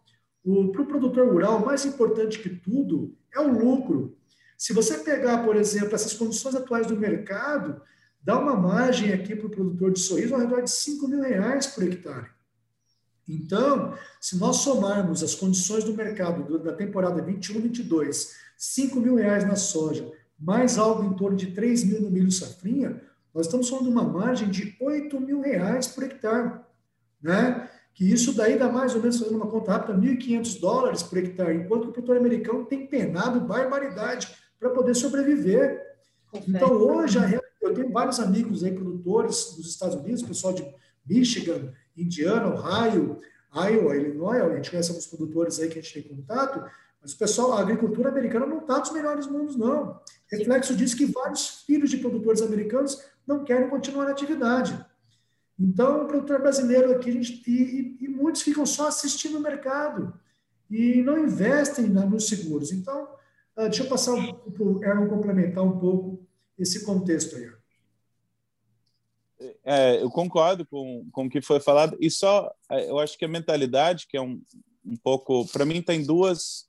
para 0.73 0.83
o 0.83 0.87
produtor 0.87 1.29
rural, 1.29 1.65
mais 1.65 1.85
importante 1.85 2.39
que 2.39 2.49
tudo 2.49 3.17
é 3.35 3.41
o 3.41 3.59
lucro. 3.59 4.17
Se 4.57 4.73
você 4.73 4.99
pegar, 4.99 5.45
por 5.45 5.57
exemplo, 5.57 5.95
essas 5.95 6.15
condições 6.15 6.55
atuais 6.55 6.87
do 6.87 6.97
mercado, 6.97 7.81
dá 8.23 8.39
uma 8.39 8.55
margem 8.55 9.13
aqui 9.13 9.35
para 9.35 9.47
o 9.47 9.51
produtor 9.51 9.93
de 9.93 10.01
sorriso 10.01 10.35
ao 10.35 10.41
redor 10.41 10.63
de 10.63 10.71
5 10.71 11.09
mil 11.09 11.21
reais 11.21 11.67
por 11.67 11.85
hectare. 11.85 12.31
Então, 13.29 13.93
se 14.21 14.37
nós 14.37 14.59
somarmos 14.59 15.23
as 15.23 15.35
condições 15.35 15.83
do 15.83 15.95
mercado 15.95 16.59
da 16.61 16.73
temporada 16.73 17.21
21-22, 17.23 18.31
5 18.57 19.01
mil 19.01 19.17
reais 19.17 19.45
na 19.45 19.57
soja, 19.57 20.11
mais 20.39 20.79
algo 20.79 21.05
em 21.05 21.15
torno 21.15 21.37
de 21.37 21.53
3 21.53 21.85
mil 21.85 22.01
no 22.03 22.11
milho 22.11 22.31
safrinha, 22.31 23.01
nós 23.35 23.47
estamos 23.47 23.69
falando 23.69 23.85
de 23.85 23.91
uma 23.91 24.05
margem 24.05 24.49
de 24.49 24.77
8 24.81 25.21
mil 25.21 25.41
reais 25.41 25.87
por 25.87 26.05
hectare. 26.05 26.61
Né? 27.23 27.69
Que 27.95 28.11
isso 28.11 28.35
daí 28.35 28.59
dá 28.59 28.69
mais 28.69 28.95
ou 28.95 29.01
menos, 29.01 29.19
fazendo 29.19 29.37
uma 29.37 29.47
conta 29.47 29.73
rápida, 29.73 29.99
1.500 29.99 30.61
dólares 30.61 31.03
por 31.03 31.19
hectare, 31.19 31.57
enquanto 31.57 31.89
o 31.89 31.93
produtor 31.93 32.17
americano 32.17 32.65
tem 32.65 32.87
penado 32.87 33.41
barbaridade 33.41 34.35
para 34.59 34.71
poder 34.71 34.95
sobreviver. 34.95 35.83
Então, 36.47 36.73
hoje, 36.73 37.19
eu 37.61 37.75
tenho 37.75 37.91
vários 37.91 38.21
amigos 38.21 38.63
aí, 38.63 38.73
produtores 38.73 39.55
dos 39.57 39.69
Estados 39.69 39.97
Unidos, 39.97 40.23
pessoal 40.23 40.53
de 40.53 40.67
Michigan, 41.07 41.73
Indiana, 41.97 42.55
Ohio, 42.55 43.21
Iowa, 43.55 43.97
Illinois, 43.97 44.43
a 44.43 44.57
gente 44.57 44.71
conhece 44.71 44.91
alguns 44.91 45.07
produtores 45.07 45.59
aí 45.59 45.69
que 45.69 45.79
a 45.79 45.83
gente 45.83 46.03
tem 46.03 46.17
contato, 46.17 46.65
mas 47.07 47.13
o 47.13 47.19
pessoal, 47.19 47.53
a 47.53 47.61
agricultura 47.61 48.09
americana 48.09 48.47
não 48.47 48.59
está 48.59 48.81
dos 48.81 48.91
melhores 48.91 49.29
mundos, 49.29 49.55
não. 49.55 50.01
Reflexo 50.29 50.75
disso 50.75 50.97
que 50.97 51.07
vários 51.07 51.63
filhos 51.65 51.89
de 51.89 51.99
produtores 51.99 52.43
americanos 52.43 53.01
não 53.25 53.45
querem 53.45 53.71
continuar 53.71 54.07
na 54.07 54.11
atividade. 54.11 54.85
Então, 55.57 56.03
o 56.03 56.09
produtor 56.09 56.41
brasileiro 56.41 56.91
aqui, 56.91 57.11
a 57.11 57.13
gente, 57.13 57.49
e, 57.49 57.97
e 58.01 58.09
muitos 58.09 58.43
ficam 58.43 58.67
só 58.67 58.89
assistindo 58.89 59.39
o 59.39 59.41
mercado 59.41 60.19
e 60.69 61.01
não 61.01 61.17
investem 61.17 61.87
na, 61.87 62.05
nos 62.05 62.27
seguros. 62.27 62.73
Então, 62.73 63.05
uh, 63.57 63.69
deixa 63.69 63.85
eu 63.85 63.89
passar 63.89 64.17
para 64.53 64.65
o 64.65 64.83
Erwin 64.83 65.07
complementar 65.07 65.63
um 65.63 65.79
pouco 65.79 66.27
esse 66.59 66.85
contexto 66.85 67.37
aí. 67.37 67.53
É, 69.65 70.03
eu 70.03 70.11
concordo 70.11 70.67
com, 70.67 71.09
com 71.13 71.27
o 71.27 71.31
que 71.31 71.41
foi 71.41 71.61
falado, 71.61 71.97
e 72.01 72.11
só 72.11 72.53
é, 72.69 72.91
eu 72.91 72.99
acho 72.99 73.17
que 73.17 73.25
a 73.25 73.29
mentalidade, 73.29 74.09
que 74.09 74.17
é 74.17 74.21
um, 74.21 74.43
um 74.85 74.97
pouco. 74.97 75.47
Para 75.53 75.65
mim, 75.65 75.81
tem 75.81 76.05
duas 76.05 76.67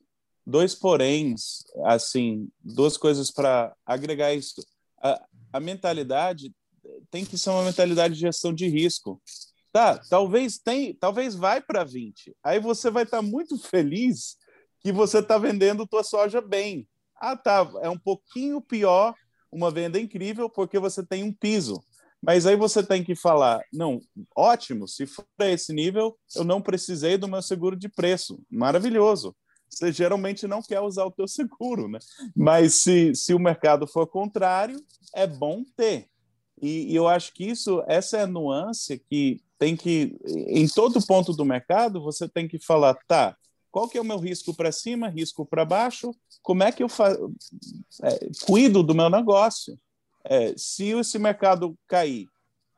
dois 0.47 0.73
poréns, 0.73 1.65
assim, 1.83 2.47
duas 2.63 2.95
coisas 2.95 3.29
para 3.29 3.75
agregar 3.85 4.33
isso. 4.33 4.65
A, 5.03 5.21
a, 5.51 5.59
mentalidade 5.59 6.53
tem 7.11 7.25
que 7.25 7.37
ser 7.37 7.49
uma 7.49 7.65
mentalidade 7.65 8.13
de 8.13 8.21
gestão 8.21 8.53
de 8.53 8.65
risco. 8.65 9.21
Tá, 9.73 9.99
talvez 10.09 10.57
tem, 10.57 10.93
talvez 10.93 11.35
vai 11.35 11.61
para 11.61 11.83
20. 11.83 12.33
Aí 12.41 12.61
você 12.61 12.89
vai 12.89 13.03
estar 13.03 13.17
tá 13.17 13.21
muito 13.21 13.57
feliz 13.67 14.37
que 14.79 14.93
você 14.93 15.19
está 15.19 15.37
vendendo 15.37 15.85
tua 15.85 16.01
soja 16.01 16.39
bem. 16.39 16.87
Ah, 17.17 17.35
tá, 17.35 17.69
é 17.81 17.89
um 17.89 17.99
pouquinho 17.99 18.61
pior 18.61 19.13
uma 19.51 19.69
venda 19.69 19.99
incrível 19.99 20.49
porque 20.49 20.79
você 20.79 21.05
tem 21.05 21.23
um 21.23 21.33
piso. 21.33 21.83
Mas 22.21 22.45
aí 22.45 22.55
você 22.55 22.81
tem 22.81 23.03
que 23.03 23.15
falar, 23.15 23.61
não, 23.71 23.99
ótimo, 24.35 24.87
se 24.87 25.05
for 25.05 25.25
esse 25.41 25.73
nível, 25.73 26.17
eu 26.35 26.45
não 26.45 26.61
precisei 26.61 27.17
do 27.17 27.27
meu 27.27 27.41
seguro 27.41 27.75
de 27.75 27.89
preço. 27.89 28.39
Maravilhoso 28.49 29.35
você 29.69 29.91
geralmente 29.91 30.47
não 30.47 30.61
quer 30.61 30.79
usar 30.81 31.05
o 31.05 31.11
teu 31.11 31.27
seguro, 31.27 31.87
né? 31.87 31.99
Mas 32.35 32.75
se, 32.75 33.13
se 33.13 33.33
o 33.33 33.39
mercado 33.39 33.85
for 33.85 34.07
contrário, 34.07 34.83
é 35.13 35.27
bom 35.27 35.63
ter. 35.75 36.07
E, 36.61 36.91
e, 36.91 36.95
eu 36.95 37.07
acho 37.07 37.33
que 37.33 37.45
isso, 37.45 37.83
essa 37.87 38.17
é 38.17 38.21
a 38.23 38.27
nuance 38.27 38.99
que 39.09 39.39
tem 39.59 39.75
que, 39.75 40.17
em 40.25 40.67
todo 40.67 41.05
ponto 41.05 41.33
do 41.33 41.45
mercado, 41.45 42.01
você 42.01 42.27
tem 42.27 42.47
que 42.47 42.59
falar, 42.59 42.95
tá, 43.07 43.35
qual 43.71 43.87
que 43.87 43.97
é 43.97 44.01
o 44.01 44.05
meu 44.05 44.17
risco 44.17 44.55
para 44.55 44.71
cima, 44.71 45.09
risco 45.09 45.45
para 45.45 45.65
baixo, 45.65 46.11
como 46.41 46.63
é 46.63 46.71
que 46.71 46.81
eu 46.81 46.89
fa 46.89 47.15
é, 48.03 48.29
cuido 48.45 48.81
do 48.81 48.95
meu 48.95 49.09
negócio? 49.09 49.77
É, 50.23 50.53
se 50.57 50.89
esse 50.89 51.19
mercado 51.19 51.77
cair, 51.87 52.27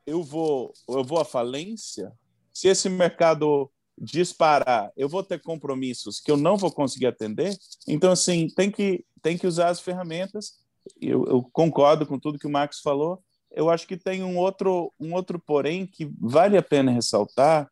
eu 0.06 0.22
vou, 0.22 0.72
eu 0.88 1.04
vou 1.04 1.18
à 1.18 1.24
falência? 1.24 2.12
Se 2.52 2.68
esse 2.68 2.88
mercado 2.88 3.70
disparar, 4.00 4.90
eu 4.96 5.08
vou 5.08 5.22
ter 5.22 5.40
compromissos 5.42 6.18
que 6.20 6.30
eu 6.30 6.36
não 6.36 6.56
vou 6.56 6.72
conseguir 6.72 7.06
atender. 7.06 7.54
Então, 7.86 8.10
assim, 8.10 8.48
tem 8.48 8.70
que, 8.70 9.04
tem 9.20 9.36
que 9.36 9.46
usar 9.46 9.68
as 9.68 9.80
ferramentas. 9.80 10.58
Eu, 11.00 11.26
eu 11.26 11.42
concordo 11.52 12.06
com 12.06 12.18
tudo 12.18 12.38
que 12.38 12.46
o 12.46 12.50
Max 12.50 12.80
falou. 12.80 13.22
Eu 13.50 13.68
acho 13.68 13.86
que 13.86 13.96
tem 13.96 14.22
um 14.22 14.38
outro, 14.38 14.90
um 14.98 15.12
outro 15.12 15.38
porém 15.38 15.86
que 15.86 16.10
vale 16.18 16.56
a 16.56 16.62
pena 16.62 16.90
ressaltar. 16.90 17.70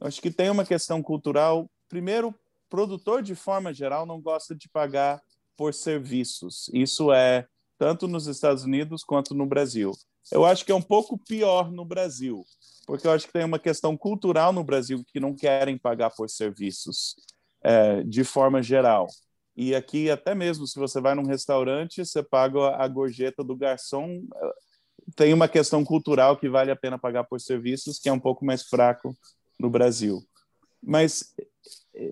Eu 0.00 0.08
acho 0.08 0.20
que 0.20 0.30
tem 0.30 0.50
uma 0.50 0.64
questão 0.64 1.00
cultural. 1.00 1.70
Primeiro, 1.88 2.34
produtor, 2.68 3.22
de 3.22 3.36
forma 3.36 3.72
geral, 3.72 4.04
não 4.04 4.20
gosta 4.20 4.54
de 4.54 4.68
pagar 4.68 5.22
por 5.56 5.72
serviços. 5.72 6.68
Isso 6.72 7.12
é 7.12 7.46
tanto 7.78 8.08
nos 8.08 8.26
Estados 8.26 8.64
Unidos 8.64 9.02
quanto 9.04 9.34
no 9.34 9.46
Brasil. 9.46 9.92
Eu 10.32 10.44
acho 10.44 10.64
que 10.64 10.72
é 10.72 10.74
um 10.74 10.82
pouco 10.82 11.18
pior 11.18 11.70
no 11.70 11.84
Brasil 11.84 12.44
porque 12.86 13.06
eu 13.06 13.10
acho 13.10 13.26
que 13.26 13.32
tem 13.32 13.44
uma 13.44 13.58
questão 13.58 13.96
cultural 13.96 14.52
no 14.52 14.62
Brasil 14.62 15.04
que 15.12 15.18
não 15.18 15.34
querem 15.34 15.76
pagar 15.76 16.10
por 16.10 16.30
serviços 16.30 17.16
é, 17.62 18.02
de 18.04 18.22
forma 18.22 18.62
geral. 18.62 19.08
E 19.56 19.74
aqui, 19.74 20.08
até 20.08 20.34
mesmo 20.34 20.66
se 20.66 20.78
você 20.78 21.00
vai 21.00 21.14
num 21.14 21.26
restaurante, 21.26 22.04
você 22.04 22.22
paga 22.22 22.76
a 22.76 22.86
gorjeta 22.86 23.42
do 23.42 23.56
garçom. 23.56 24.22
Tem 25.16 25.34
uma 25.34 25.48
questão 25.48 25.84
cultural 25.84 26.36
que 26.36 26.48
vale 26.48 26.70
a 26.70 26.76
pena 26.76 26.98
pagar 26.98 27.24
por 27.24 27.40
serviços, 27.40 27.98
que 27.98 28.08
é 28.08 28.12
um 28.12 28.20
pouco 28.20 28.44
mais 28.44 28.62
fraco 28.62 29.16
no 29.58 29.68
Brasil. 29.68 30.22
Mas, 30.80 31.34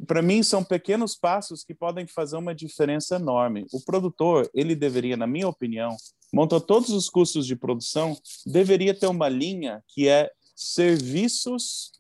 para 0.07 0.23
mim, 0.23 0.43
são 0.43 0.65
pequenos 0.65 1.15
passos 1.15 1.63
que 1.63 1.75
podem 1.75 2.07
fazer 2.07 2.37
uma 2.37 2.55
diferença 2.55 3.17
enorme. 3.17 3.67
O 3.73 3.81
produtor, 3.81 4.49
ele 4.55 4.75
deveria, 4.75 5.17
na 5.17 5.27
minha 5.27 5.49
opinião, 5.49 5.97
montar 6.33 6.61
todos 6.61 6.91
os 6.91 7.09
custos 7.09 7.47
de 7.47 7.55
produção, 7.55 8.17
deveria 8.47 8.95
ter 8.95 9.07
uma 9.07 9.29
linha 9.29 9.83
que 9.89 10.09
é 10.09 10.31
serviços 10.55 11.93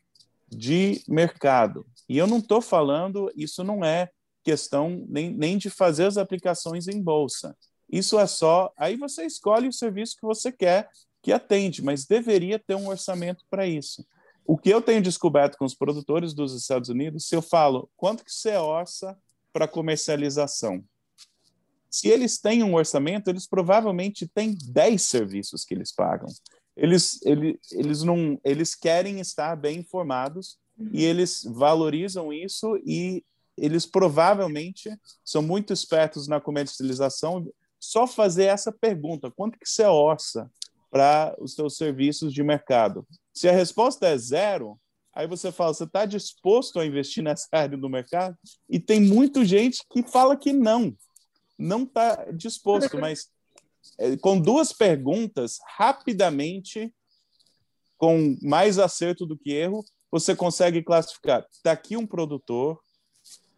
de 0.48 1.02
mercado. 1.08 1.86
E 2.08 2.16
eu 2.16 2.26
não 2.26 2.38
estou 2.38 2.60
falando, 2.60 3.30
isso 3.36 3.62
não 3.64 3.84
é 3.84 4.10
questão 4.42 5.04
nem, 5.08 5.30
nem 5.30 5.56
de 5.56 5.70
fazer 5.70 6.04
as 6.04 6.16
aplicações 6.16 6.86
em 6.86 7.02
bolsa. 7.02 7.56
Isso 7.90 8.18
é 8.18 8.26
só. 8.26 8.72
Aí 8.76 8.96
você 8.96 9.24
escolhe 9.24 9.68
o 9.68 9.72
serviço 9.72 10.16
que 10.16 10.26
você 10.26 10.52
quer 10.52 10.88
que 11.22 11.32
atende, 11.32 11.82
mas 11.82 12.04
deveria 12.04 12.58
ter 12.58 12.74
um 12.74 12.88
orçamento 12.88 13.44
para 13.48 13.66
isso. 13.66 14.04
O 14.44 14.58
que 14.58 14.70
eu 14.70 14.82
tenho 14.82 15.02
descoberto 15.02 15.56
com 15.56 15.64
os 15.64 15.74
produtores 15.74 16.34
dos 16.34 16.54
Estados 16.54 16.88
Unidos, 16.88 17.26
se 17.26 17.34
eu 17.34 17.42
falo 17.42 17.88
quanto 17.96 18.24
que 18.24 18.32
você 18.32 18.56
orça 18.56 19.16
para 19.52 19.68
comercialização, 19.68 20.84
se 21.90 22.08
eles 22.08 22.38
têm 22.38 22.64
um 22.64 22.74
orçamento, 22.74 23.28
eles 23.28 23.46
provavelmente 23.46 24.26
têm 24.26 24.56
10 24.66 25.00
serviços 25.00 25.64
que 25.64 25.74
eles 25.74 25.92
pagam. 25.92 26.28
Eles, 26.76 27.20
eles, 27.22 27.56
eles, 27.70 28.02
não, 28.02 28.36
eles 28.44 28.74
querem 28.74 29.20
estar 29.20 29.54
bem 29.54 29.78
informados 29.78 30.58
e 30.92 31.04
eles 31.04 31.44
valorizam 31.44 32.32
isso 32.32 32.76
e 32.84 33.24
eles 33.56 33.86
provavelmente 33.86 34.90
são 35.24 35.40
muito 35.40 35.72
espertos 35.72 36.26
na 36.26 36.40
comercialização. 36.40 37.48
Só 37.78 38.08
fazer 38.08 38.46
essa 38.46 38.72
pergunta: 38.72 39.30
quanto 39.30 39.56
que 39.56 39.68
você 39.68 39.84
orça 39.84 40.50
para 40.90 41.36
os 41.38 41.54
seus 41.54 41.76
serviços 41.76 42.34
de 42.34 42.42
mercado? 42.42 43.06
Se 43.34 43.48
a 43.48 43.52
resposta 43.52 44.06
é 44.06 44.16
zero, 44.16 44.80
aí 45.12 45.26
você 45.26 45.50
fala: 45.50 45.74
você 45.74 45.84
está 45.84 46.06
disposto 46.06 46.78
a 46.78 46.86
investir 46.86 47.22
nessa 47.22 47.48
área 47.50 47.76
do 47.76 47.90
mercado? 47.90 48.38
E 48.70 48.78
tem 48.78 49.00
muita 49.00 49.44
gente 49.44 49.82
que 49.90 50.02
fala 50.04 50.36
que 50.36 50.52
não, 50.52 50.96
não 51.58 51.82
está 51.82 52.30
disposto, 52.32 52.96
mas 52.96 53.28
é, 53.98 54.16
com 54.16 54.40
duas 54.40 54.72
perguntas, 54.72 55.58
rapidamente, 55.76 56.94
com 57.98 58.36
mais 58.40 58.78
acerto 58.78 59.26
do 59.26 59.36
que 59.36 59.52
erro, 59.52 59.84
você 60.10 60.34
consegue 60.34 60.82
classificar. 60.82 61.44
Está 61.50 61.72
aqui 61.72 61.96
um 61.96 62.06
produtor 62.06 62.80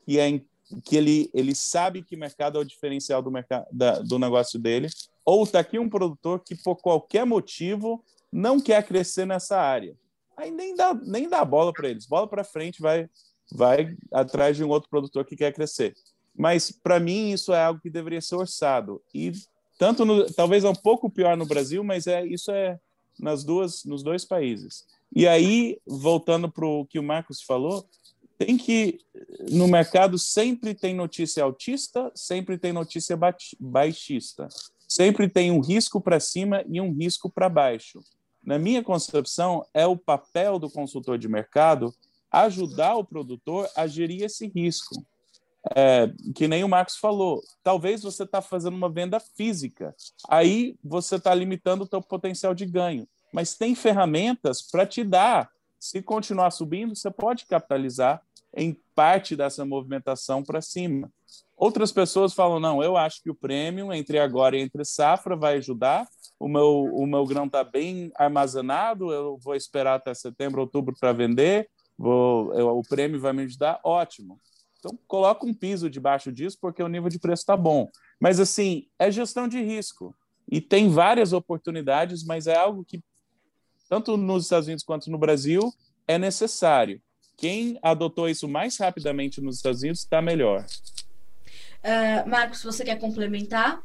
que, 0.05 0.19
é, 0.19 0.41
que 0.85 0.97
ele, 0.97 1.31
ele 1.35 1.55
sabe 1.55 2.03
que 2.03 2.17
mercado 2.17 2.59
é 2.59 2.61
o 2.63 2.65
diferencial 2.65 3.21
do, 3.21 3.31
mercado, 3.31 3.67
da, 3.71 3.99
do 3.99 4.19
negócio 4.19 4.59
dele, 4.59 4.89
ou 5.25 5.45
está 5.45 5.61
aqui 5.61 5.79
um 5.79 5.89
produtor 5.89 6.43
que, 6.43 6.55
por 6.55 6.77
qualquer 6.77 7.27
motivo, 7.27 8.03
não 8.37 8.61
quer 8.61 8.87
crescer 8.87 9.27
nessa 9.27 9.59
área. 9.59 9.97
Aí 10.37 10.51
nem 10.51 10.77
dá, 10.77 10.93
nem 10.93 11.27
dá 11.27 11.43
bola 11.43 11.73
para 11.73 11.89
eles. 11.89 12.07
Bola 12.07 12.29
para 12.29 12.45
frente, 12.45 12.83
vai, 12.83 13.09
vai 13.51 13.97
atrás 14.13 14.57
de 14.57 14.63
um 14.63 14.69
outro 14.69 14.91
produtor 14.91 15.25
que 15.25 15.35
quer 15.35 15.55
crescer. 15.55 15.95
Mas, 16.37 16.71
para 16.71 17.01
mim, 17.01 17.31
isso 17.31 17.55
é 17.55 17.63
algo 17.63 17.81
que 17.81 17.89
deveria 17.89 18.21
ser 18.21 18.37
orçado. 18.37 19.03
E 19.15 19.33
tanto 19.79 20.05
no, 20.05 20.31
talvez 20.35 20.65
é 20.65 20.69
um 20.69 20.75
pouco 20.75 21.09
pior 21.09 21.35
no 21.35 21.47
Brasil, 21.47 21.83
mas 21.83 22.07
é 22.07 22.27
isso 22.27 22.51
é 22.51 22.79
nas 23.19 23.43
duas 23.43 23.85
nos 23.85 24.03
dois 24.03 24.27
países. 24.27 24.85
E 25.15 25.27
aí, 25.27 25.81
voltando 25.87 26.51
para 26.51 26.67
o 26.67 26.85
que 26.85 26.99
o 26.99 27.03
Marcos 27.03 27.41
falou, 27.41 27.89
tem 28.37 28.59
que 28.59 28.99
no 29.51 29.67
mercado 29.67 30.19
sempre 30.19 30.75
tem 30.75 30.95
notícia 30.95 31.43
altista, 31.43 32.13
sempre 32.15 32.59
tem 32.59 32.71
notícia 32.71 33.19
baixista, 33.59 34.49
sempre 34.87 35.27
tem 35.27 35.51
um 35.51 35.61
risco 35.61 36.03
para 36.03 36.21
cima 36.21 36.63
e 36.69 36.79
um 36.83 36.93
risco 36.93 37.31
para 37.31 37.49
baixo. 37.49 38.03
Na 38.47 38.61
minha 38.61 38.83
concepção, 38.83 39.67
é 39.75 39.85
o 39.85 39.97
papel 39.97 40.61
do 40.61 40.71
consultor 40.71 41.19
de 41.19 41.29
mercado 41.29 41.93
ajudar 42.31 42.95
o 42.95 43.05
produtor 43.05 43.69
a 43.75 43.89
gerir 43.89 44.23
esse 44.23 44.47
risco. 44.47 44.95
É, 45.75 46.09
que 46.33 46.47
nem 46.47 46.63
o 46.63 46.69
Marcos 46.69 46.97
falou, 46.97 47.43
talvez 47.65 48.05
você 48.05 48.23
está 48.23 48.41
fazendo 48.41 48.77
uma 48.77 48.89
venda 48.89 49.19
física, 49.19 49.97
aí 50.29 50.77
você 50.85 51.17
está 51.17 51.35
limitando 51.35 51.83
o 51.83 51.89
teu 51.89 52.01
potencial 52.01 52.55
de 52.55 52.65
ganho. 52.65 53.09
Mas 53.33 53.57
tem 53.57 53.75
ferramentas 53.75 54.63
para 54.63 54.87
te 54.87 55.03
dar. 55.03 55.51
Se 55.81 56.01
continuar 56.01 56.53
subindo, 56.53 56.95
você 56.95 57.11
pode 57.11 57.47
capitalizar 57.47 58.23
em 58.55 58.81
parte 58.95 59.35
dessa 59.35 59.65
movimentação 59.65 60.45
para 60.45 60.61
cima. 60.61 61.11
Outras 61.57 61.91
pessoas 61.91 62.33
falam: 62.33 62.61
não, 62.61 62.83
eu 62.83 62.97
acho 62.97 63.23
que 63.23 63.31
o 63.31 63.35
prêmio 63.35 63.93
entre 63.93 64.19
agora 64.19 64.57
e 64.57 64.61
entre 64.61 64.85
safra 64.85 65.35
vai 65.35 65.57
ajudar. 65.57 66.07
O 66.39 66.49
meu, 66.49 66.85
o 66.93 67.07
meu 67.07 67.25
grão 67.25 67.47
está 67.47 67.65
bem 67.65 68.11
armazenado, 68.15 69.13
eu 69.13 69.39
vou 69.39 69.55
esperar 69.55 69.95
até 69.95 70.13
setembro, 70.13 70.61
outubro 70.61 70.95
para 70.99 71.13
vender, 71.13 71.69
vou, 71.97 72.53
eu, 72.55 72.77
o 72.79 72.83
prêmio 72.83 73.21
vai 73.21 73.33
me 73.33 73.43
ajudar. 73.45 73.81
Ótimo. 73.83 74.39
Então, 74.79 74.99
coloca 75.09 75.47
um 75.47 75.55
piso 75.55 75.89
debaixo 75.89 76.31
disso, 76.31 76.59
porque 76.61 76.83
o 76.83 76.89
nível 76.89 77.09
de 77.09 77.19
preço 77.19 77.43
está 77.43 77.57
bom. 77.57 77.89
Mas, 78.21 78.39
assim, 78.39 78.87
é 78.99 79.11
gestão 79.11 79.49
de 79.49 79.63
risco. 79.63 80.15
E 80.49 80.61
tem 80.61 80.89
várias 80.89 81.33
oportunidades, 81.33 82.25
mas 82.25 82.47
é 82.47 82.55
algo 82.55 82.85
que, 82.85 83.03
tanto 83.89 84.17
nos 84.17 84.45
Estados 84.45 84.69
Unidos 84.69 84.85
quanto 84.85 85.11
no 85.11 85.19
Brasil, 85.19 85.73
é 86.07 86.19
necessário. 86.19 87.01
Quem 87.37 87.79
adotou 87.83 88.29
isso 88.29 88.47
mais 88.49 88.79
rapidamente 88.79 89.41
nos 89.41 89.57
Estados 89.57 89.83
Unidos 89.83 90.01
está 90.01 90.23
melhor. 90.23 90.65
Uh, 91.83 92.29
Marcos, 92.29 92.63
você 92.63 92.85
quer 92.85 92.99
complementar? 92.99 93.83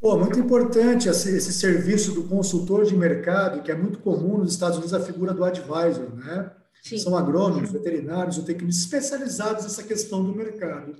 Pô, 0.00 0.16
muito 0.16 0.38
importante 0.38 1.10
esse, 1.10 1.36
esse, 1.36 1.52
serviço 1.52 2.12
do 2.12 2.24
consultor 2.24 2.86
de 2.86 2.96
mercado, 2.96 3.62
que 3.62 3.70
é 3.70 3.74
muito 3.74 3.98
comum 3.98 4.38
nos 4.38 4.52
Estados 4.52 4.78
Unidos, 4.78 4.94
a 4.94 5.00
figura 5.00 5.34
do 5.34 5.44
advisor, 5.44 6.14
né? 6.14 6.50
Sim. 6.82 6.96
São 6.96 7.14
agrônomos, 7.14 7.70
veterinários 7.70 8.38
ou 8.38 8.44
técnicos 8.44 8.78
especializados 8.78 9.64
nessa 9.64 9.82
questão 9.82 10.24
do 10.24 10.34
mercado. 10.34 10.96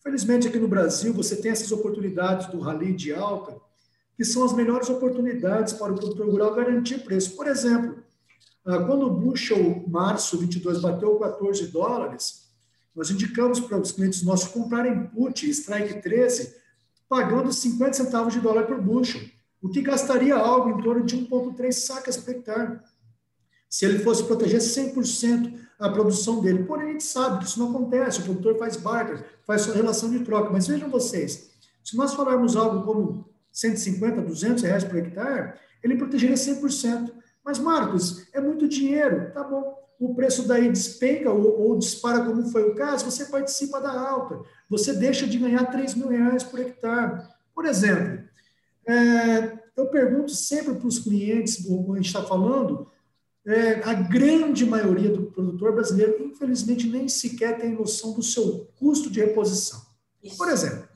Felizmente, 0.00 0.46
aqui 0.46 0.60
no 0.60 0.68
Brasil, 0.68 1.12
você 1.12 1.34
tem 1.34 1.50
essas 1.50 1.72
oportunidades 1.72 2.46
do 2.46 2.60
rally 2.60 2.92
de 2.92 3.12
alta, 3.12 3.56
que 4.16 4.24
são 4.24 4.44
as 4.44 4.52
melhores 4.52 4.88
oportunidades 4.88 5.72
para 5.72 5.92
o 5.92 5.96
produtor 5.96 6.30
rural 6.30 6.54
garantir 6.54 7.00
preço. 7.00 7.34
Por 7.34 7.48
exemplo, 7.48 7.98
ah, 8.64 8.78
quando 8.84 9.06
o 9.06 9.10
bushel 9.10 9.84
março 9.88 10.38
22 10.38 10.80
bateu 10.80 11.18
14 11.18 11.66
dólares, 11.66 12.44
nós 12.94 13.10
indicamos 13.10 13.58
para 13.58 13.78
os 13.78 13.90
clientes 13.90 14.22
nossos 14.22 14.48
comprarem 14.48 15.08
put 15.08 15.50
strike 15.50 16.00
13, 16.00 16.59
pagando 17.10 17.52
50 17.52 17.92
centavos 17.92 18.32
de 18.32 18.40
dólar 18.40 18.68
por 18.68 18.80
bushel, 18.80 19.20
o 19.60 19.68
que 19.68 19.82
gastaria 19.82 20.36
algo 20.36 20.70
em 20.70 20.80
torno 20.80 21.04
de 21.04 21.16
1,3 21.16 21.72
sacas 21.72 22.16
por 22.16 22.30
hectare 22.30 22.78
se 23.68 23.84
ele 23.84 23.98
fosse 23.98 24.22
proteger 24.24 24.60
100% 24.60 25.58
a 25.78 25.88
produção 25.88 26.40
dele. 26.40 26.64
Porém, 26.64 26.88
a 26.88 26.92
gente 26.92 27.04
sabe 27.04 27.40
que 27.40 27.44
isso 27.46 27.58
não 27.58 27.70
acontece, 27.70 28.20
o 28.20 28.22
produtor 28.22 28.56
faz 28.58 28.76
barter, 28.76 29.24
faz 29.44 29.62
sua 29.62 29.74
relação 29.74 30.08
de 30.08 30.20
troca. 30.20 30.50
Mas 30.50 30.68
vejam 30.68 30.88
vocês, 30.88 31.50
se 31.82 31.96
nós 31.96 32.14
falarmos 32.14 32.54
algo 32.56 32.84
como 32.84 33.28
150, 33.52 34.22
200 34.22 34.62
reais 34.62 34.84
por 34.84 34.96
hectare, 34.96 35.54
ele 35.82 35.96
protegeria 35.96 36.36
100%. 36.36 37.12
Mas, 37.44 37.58
Marcos, 37.58 38.26
é 38.32 38.40
muito 38.40 38.68
dinheiro. 38.68 39.32
Tá 39.32 39.42
bom. 39.42 39.79
O 40.00 40.14
preço 40.14 40.48
daí 40.48 40.72
despenca 40.72 41.30
ou, 41.30 41.60
ou 41.60 41.78
dispara, 41.78 42.24
como 42.24 42.50
foi 42.50 42.70
o 42.70 42.74
caso, 42.74 43.04
você 43.04 43.26
participa 43.26 43.78
da 43.78 43.92
alta. 43.92 44.40
Você 44.70 44.94
deixa 44.94 45.26
de 45.26 45.36
ganhar 45.36 45.66
3 45.66 45.94
mil 45.94 46.08
reais 46.08 46.42
por 46.42 46.58
hectare. 46.58 47.22
Por 47.54 47.66
exemplo, 47.66 48.24
é, 48.88 49.58
eu 49.76 49.86
pergunto 49.88 50.32
sempre 50.32 50.74
para 50.74 50.88
os 50.88 50.98
clientes, 50.98 51.66
como 51.66 51.92
a 51.92 51.96
gente 51.96 52.06
está 52.06 52.22
falando, 52.22 52.86
é, 53.46 53.82
a 53.84 53.92
grande 53.92 54.64
maioria 54.64 55.10
do 55.10 55.24
produtor 55.24 55.74
brasileiro, 55.74 56.24
infelizmente, 56.24 56.88
nem 56.88 57.06
sequer 57.06 57.58
tem 57.58 57.74
noção 57.74 58.14
do 58.14 58.22
seu 58.22 58.70
custo 58.78 59.10
de 59.10 59.20
reposição. 59.20 59.82
Por 60.38 60.48
exemplo, 60.48 60.88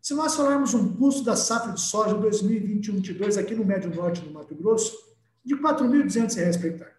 se 0.00 0.14
nós 0.14 0.34
falarmos 0.34 0.72
um 0.72 0.94
custo 0.94 1.22
da 1.22 1.36
safra 1.36 1.72
de 1.72 1.80
soja 1.80 2.16
2021-22 2.16 3.38
aqui 3.38 3.54
no 3.54 3.66
Médio 3.66 3.94
Norte 3.94 4.22
do 4.22 4.30
Mato 4.30 4.54
Grosso, 4.54 4.96
de 5.44 5.54
R$ 5.54 5.60
4.200 5.60 6.58
por 6.58 6.66
hectare, 6.66 6.95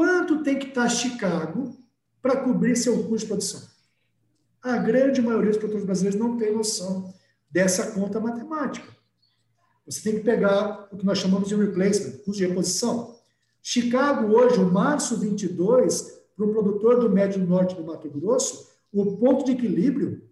quanto 0.00 0.42
tem 0.42 0.58
que 0.58 0.68
estar 0.68 0.88
Chicago 0.88 1.76
para 2.22 2.38
cobrir 2.38 2.74
seu 2.74 3.02
custo 3.02 3.18
de 3.18 3.26
produção? 3.26 3.60
A 4.62 4.78
grande 4.78 5.20
maioria 5.20 5.50
dos 5.50 5.58
produtores 5.58 5.84
brasileiros 5.84 6.18
não 6.18 6.38
tem 6.38 6.54
noção 6.54 7.12
dessa 7.50 7.92
conta 7.92 8.18
matemática. 8.18 8.88
Você 9.84 10.00
tem 10.00 10.14
que 10.14 10.24
pegar 10.24 10.88
o 10.90 10.96
que 10.96 11.04
nós 11.04 11.18
chamamos 11.18 11.50
de 11.50 11.54
replacement, 11.54 12.12
custo 12.12 12.32
de 12.32 12.46
reposição. 12.46 13.14
Chicago, 13.60 14.34
hoje, 14.34 14.58
o 14.58 14.72
março 14.72 15.18
22, 15.18 16.18
para 16.34 16.46
um 16.46 16.50
produtor 16.50 16.98
do 16.98 17.10
médio 17.10 17.46
norte 17.46 17.74
do 17.74 17.84
Mato 17.84 18.08
Grosso, 18.08 18.70
o 18.90 19.18
ponto 19.18 19.44
de 19.44 19.52
equilíbrio, 19.52 20.26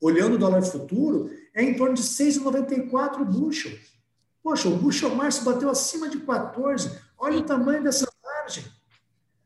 olhando 0.00 0.34
o 0.34 0.38
dólar 0.38 0.62
futuro, 0.62 1.30
é 1.54 1.62
em 1.62 1.76
torno 1.76 1.94
de 1.94 2.02
6,94 2.02 3.24
bushel. 3.24 3.78
Poxa, 4.42 4.68
o 4.68 4.76
bushel 4.76 5.14
março 5.14 5.44
bateu 5.44 5.70
acima 5.70 6.08
de 6.08 6.18
14. 6.18 6.98
Olha 7.16 7.38
o 7.38 7.44
tamanho 7.44 7.84
dessa 7.84 8.08
margem. 8.24 8.64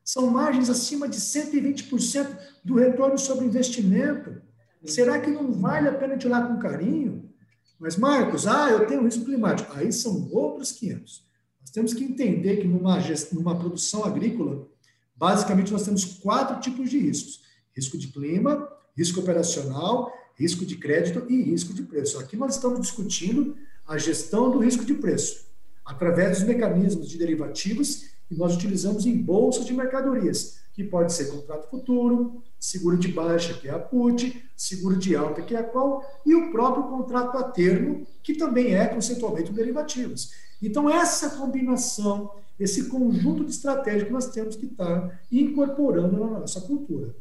São 0.09 0.27
margens 0.31 0.71
acima 0.71 1.07
de 1.07 1.18
120% 1.18 2.35
do 2.64 2.77
retorno 2.77 3.18
sobre 3.18 3.44
investimento. 3.44 4.40
Será 4.87 5.21
que 5.21 5.31
não 5.31 5.53
vale 5.53 5.87
a 5.87 5.92
pena 5.92 6.16
tirar 6.16 6.49
com 6.49 6.59
carinho? 6.59 7.31
Mas, 7.79 7.99
Marcos, 7.99 8.47
ah, 8.47 8.71
eu 8.71 8.87
tenho 8.87 9.05
risco 9.05 9.27
climático. 9.27 9.71
Aí 9.77 9.92
são 9.92 10.31
outros 10.33 10.73
500. 10.73 11.29
Nós 11.61 11.71
temos 11.71 11.92
que 11.92 12.03
entender 12.03 12.57
que 12.57 12.66
numa, 12.66 12.99
numa 13.33 13.59
produção 13.59 14.03
agrícola, 14.03 14.66
basicamente 15.14 15.71
nós 15.71 15.83
temos 15.83 16.07
quatro 16.07 16.59
tipos 16.59 16.88
de 16.88 16.99
riscos: 16.99 17.42
risco 17.77 17.99
de 17.99 18.09
clima, 18.09 18.66
risco 18.97 19.21
operacional, 19.21 20.11
risco 20.38 20.64
de 20.64 20.77
crédito 20.77 21.31
e 21.31 21.42
risco 21.42 21.75
de 21.75 21.83
preço. 21.83 22.18
Aqui 22.18 22.35
nós 22.35 22.55
estamos 22.55 22.81
discutindo 22.81 23.59
a 23.87 23.99
gestão 23.99 24.51
do 24.51 24.59
risco 24.59 24.87
de 24.87 24.94
preço 24.94 25.47
através 25.85 26.38
dos 26.38 26.49
mecanismos 26.49 27.11
de 27.11 27.18
derivativos 27.18 28.16
que 28.29 28.35
nós 28.37 28.55
utilizamos 28.55 29.07
em 29.07 29.17
bolsas 29.17 29.64
de 29.64 29.73
mercadorias, 29.73 30.59
que 30.75 30.85
pode 30.85 31.12
ser 31.12 31.31
contrato 31.31 31.71
futuro, 31.71 32.43
seguro 32.59 32.97
de 32.97 33.09
baixa, 33.09 33.55
que 33.55 33.69
é 33.69 33.73
a 33.73 33.79
put, 33.79 34.45
seguro 34.57 34.97
de 34.97 35.17
alta, 35.17 35.43
que 35.43 35.55
é 35.55 35.59
a 35.59 35.64
qual, 35.64 36.05
e 36.25 36.35
o 36.35 36.53
próprio 36.53 36.85
contrato 36.85 37.37
a 37.38 37.45
termo, 37.45 38.07
que 38.23 38.35
também 38.35 38.75
é 38.75 38.87
conceitualmente 38.87 39.51
um 39.51 39.55
derivativos. 39.55 40.31
Então, 40.61 40.91
essa 40.91 41.31
combinação 41.31 42.31
esse 42.59 42.88
conjunto 42.88 43.45
de 43.45 43.51
estratégias 43.51 44.05
que 44.05 44.12
nós 44.12 44.31
temos 44.31 44.57
que 44.57 44.67
estar 44.67 45.23
incorporando 45.31 46.19
na 46.19 46.41
nossa 46.41 46.61
cultura. 46.61 47.14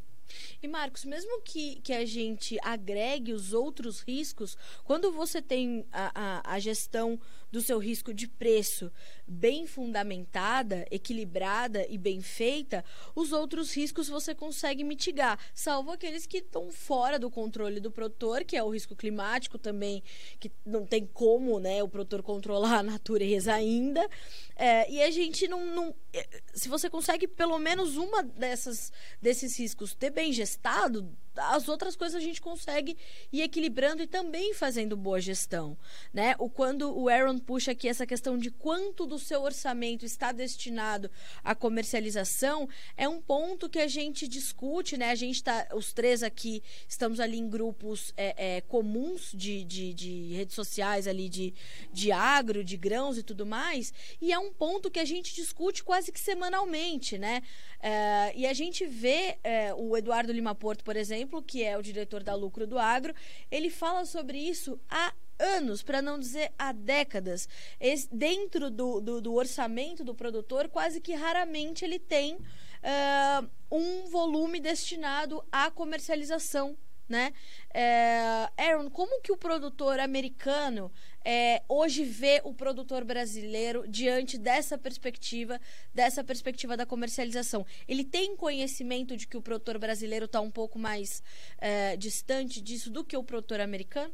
E 0.61 0.67
Marcos, 0.67 1.05
mesmo 1.05 1.41
que, 1.41 1.79
que 1.81 1.93
a 1.93 2.03
gente 2.03 2.57
agregue 2.63 3.31
os 3.31 3.53
outros 3.53 4.01
riscos, 4.01 4.57
quando 4.83 5.11
você 5.11 5.41
tem 5.41 5.85
a, 5.91 6.11
a, 6.13 6.55
a 6.55 6.59
gestão 6.59 7.19
do 7.51 7.61
seu 7.61 7.79
risco 7.79 8.13
de 8.13 8.27
preço 8.27 8.91
bem 9.27 9.67
fundamentada, 9.67 10.85
equilibrada 10.89 11.85
e 11.89 11.97
bem 11.97 12.21
feita, 12.21 12.83
os 13.15 13.31
outros 13.31 13.73
riscos 13.73 14.07
você 14.07 14.33
consegue 14.33 14.83
mitigar, 14.83 15.39
salvo 15.53 15.91
aqueles 15.91 16.25
que 16.25 16.37
estão 16.37 16.71
fora 16.71 17.19
do 17.19 17.29
controle 17.29 17.79
do 17.79 17.91
produtor, 17.91 18.43
que 18.43 18.55
é 18.55 18.63
o 18.63 18.69
risco 18.69 18.95
climático 18.95 19.57
também, 19.57 20.03
que 20.39 20.51
não 20.65 20.85
tem 20.85 21.05
como 21.05 21.59
né, 21.59 21.83
o 21.83 21.89
produtor 21.89 22.23
controlar 22.23 22.79
a 22.79 22.83
natureza 22.83 23.53
ainda. 23.53 24.07
É, 24.55 24.89
e 24.91 25.01
a 25.01 25.11
gente 25.11 25.47
não, 25.47 25.65
não. 25.65 25.95
É, 26.13 26.41
se 26.53 26.69
você 26.69 26.89
consegue 26.89 27.27
pelo 27.27 27.57
menos 27.59 27.97
uma 27.97 28.23
dessas, 28.23 28.91
desses 29.21 29.57
riscos 29.57 29.93
ter 29.93 30.09
bem 30.09 30.31
gestado, 30.31 31.15
as 31.37 31.67
outras 31.67 31.95
coisas 31.95 32.21
a 32.21 32.23
gente 32.23 32.41
consegue 32.41 32.97
ir 33.31 33.41
equilibrando 33.41 34.01
e 34.01 34.07
também 34.07 34.53
fazendo 34.53 34.95
boa 34.95 35.19
gestão, 35.19 35.77
né? 36.13 36.35
O 36.39 36.49
quando 36.49 36.97
o 36.97 37.09
Aaron 37.09 37.37
puxa 37.37 37.71
aqui 37.71 37.87
essa 37.87 38.05
questão 38.05 38.37
de 38.37 38.49
quanto 38.49 39.05
do 39.05 39.19
seu 39.19 39.41
orçamento 39.41 40.05
está 40.05 40.31
destinado 40.31 41.09
à 41.43 41.53
comercialização, 41.53 42.67
é 42.95 43.07
um 43.07 43.21
ponto 43.21 43.69
que 43.69 43.79
a 43.79 43.87
gente 43.87 44.27
discute, 44.27 44.97
né? 44.97 45.11
A 45.11 45.15
gente 45.15 45.35
está, 45.35 45.67
os 45.73 45.93
três 45.93 46.23
aqui 46.23 46.63
estamos 46.87 47.19
ali 47.19 47.37
em 47.37 47.49
grupos 47.49 48.13
é, 48.15 48.57
é, 48.57 48.61
comuns 48.61 49.31
de, 49.33 49.63
de, 49.63 49.93
de, 49.93 50.33
redes 50.33 50.55
sociais 50.55 51.07
ali 51.07 51.29
de, 51.29 51.53
de 51.91 52.11
agro, 52.11 52.63
de 52.63 52.77
grãos 52.77 53.17
e 53.17 53.23
tudo 53.23 53.45
mais, 53.45 53.93
e 54.21 54.31
é 54.31 54.39
um 54.39 54.51
ponto 54.51 54.89
que 54.89 54.99
a 54.99 55.05
gente 55.05 55.35
discute 55.35 55.83
quase 55.83 56.11
que 56.11 56.19
semanalmente, 56.19 57.17
né? 57.17 57.41
É, 57.79 58.33
e 58.35 58.45
a 58.45 58.53
gente 58.53 58.85
vê 58.85 59.37
é, 59.43 59.73
o 59.73 59.95
Eduardo 59.95 60.31
Lima 60.31 60.55
Porto, 60.55 60.83
por 60.83 60.95
exemplo, 60.95 61.26
que 61.41 61.63
é 61.63 61.77
o 61.77 61.81
diretor 61.81 62.23
da 62.23 62.35
Lucro 62.35 62.65
do 62.65 62.79
Agro, 62.79 63.13
ele 63.51 63.69
fala 63.69 64.05
sobre 64.05 64.37
isso 64.37 64.79
há 64.89 65.13
anos, 65.39 65.83
para 65.83 66.01
não 66.01 66.19
dizer 66.19 66.51
há 66.57 66.71
décadas. 66.71 67.47
Esse, 67.79 68.07
dentro 68.11 68.69
do, 68.69 68.99
do, 68.99 69.21
do, 69.21 69.33
orçamento 69.33 70.03
do 70.03 70.15
produtor, 70.15 70.67
quase 70.69 70.99
que 70.99 71.13
raramente 71.13 71.85
ele 71.85 71.99
tem 71.99 72.35
uh, 72.35 73.49
um 73.71 74.07
volume 74.09 74.59
destinado 74.59 75.43
à 75.51 75.69
comercialização 75.69 76.77
né? 77.07 77.33
É, 77.73 78.49
Aaron, 78.57 78.89
como 78.89 79.21
que 79.21 79.31
o 79.31 79.37
produtor 79.37 79.99
americano 79.99 80.91
é, 81.23 81.61
hoje 81.67 82.03
vê 82.03 82.41
o 82.43 82.53
produtor 82.53 83.03
brasileiro 83.03 83.85
diante 83.87 84.37
dessa 84.37 84.77
perspectiva, 84.77 85.59
dessa 85.93 86.23
perspectiva 86.23 86.75
da 86.75 86.85
comercialização? 86.85 87.65
Ele 87.87 88.03
tem 88.03 88.35
conhecimento 88.35 89.15
de 89.15 89.27
que 89.27 89.37
o 89.37 89.41
produtor 89.41 89.77
brasileiro 89.77 90.25
está 90.25 90.41
um 90.41 90.51
pouco 90.51 90.77
mais 90.77 91.23
é, 91.57 91.95
distante 91.95 92.61
disso 92.61 92.89
do 92.89 93.03
que 93.03 93.15
o 93.15 93.23
produtor 93.23 93.61
americano? 93.61 94.13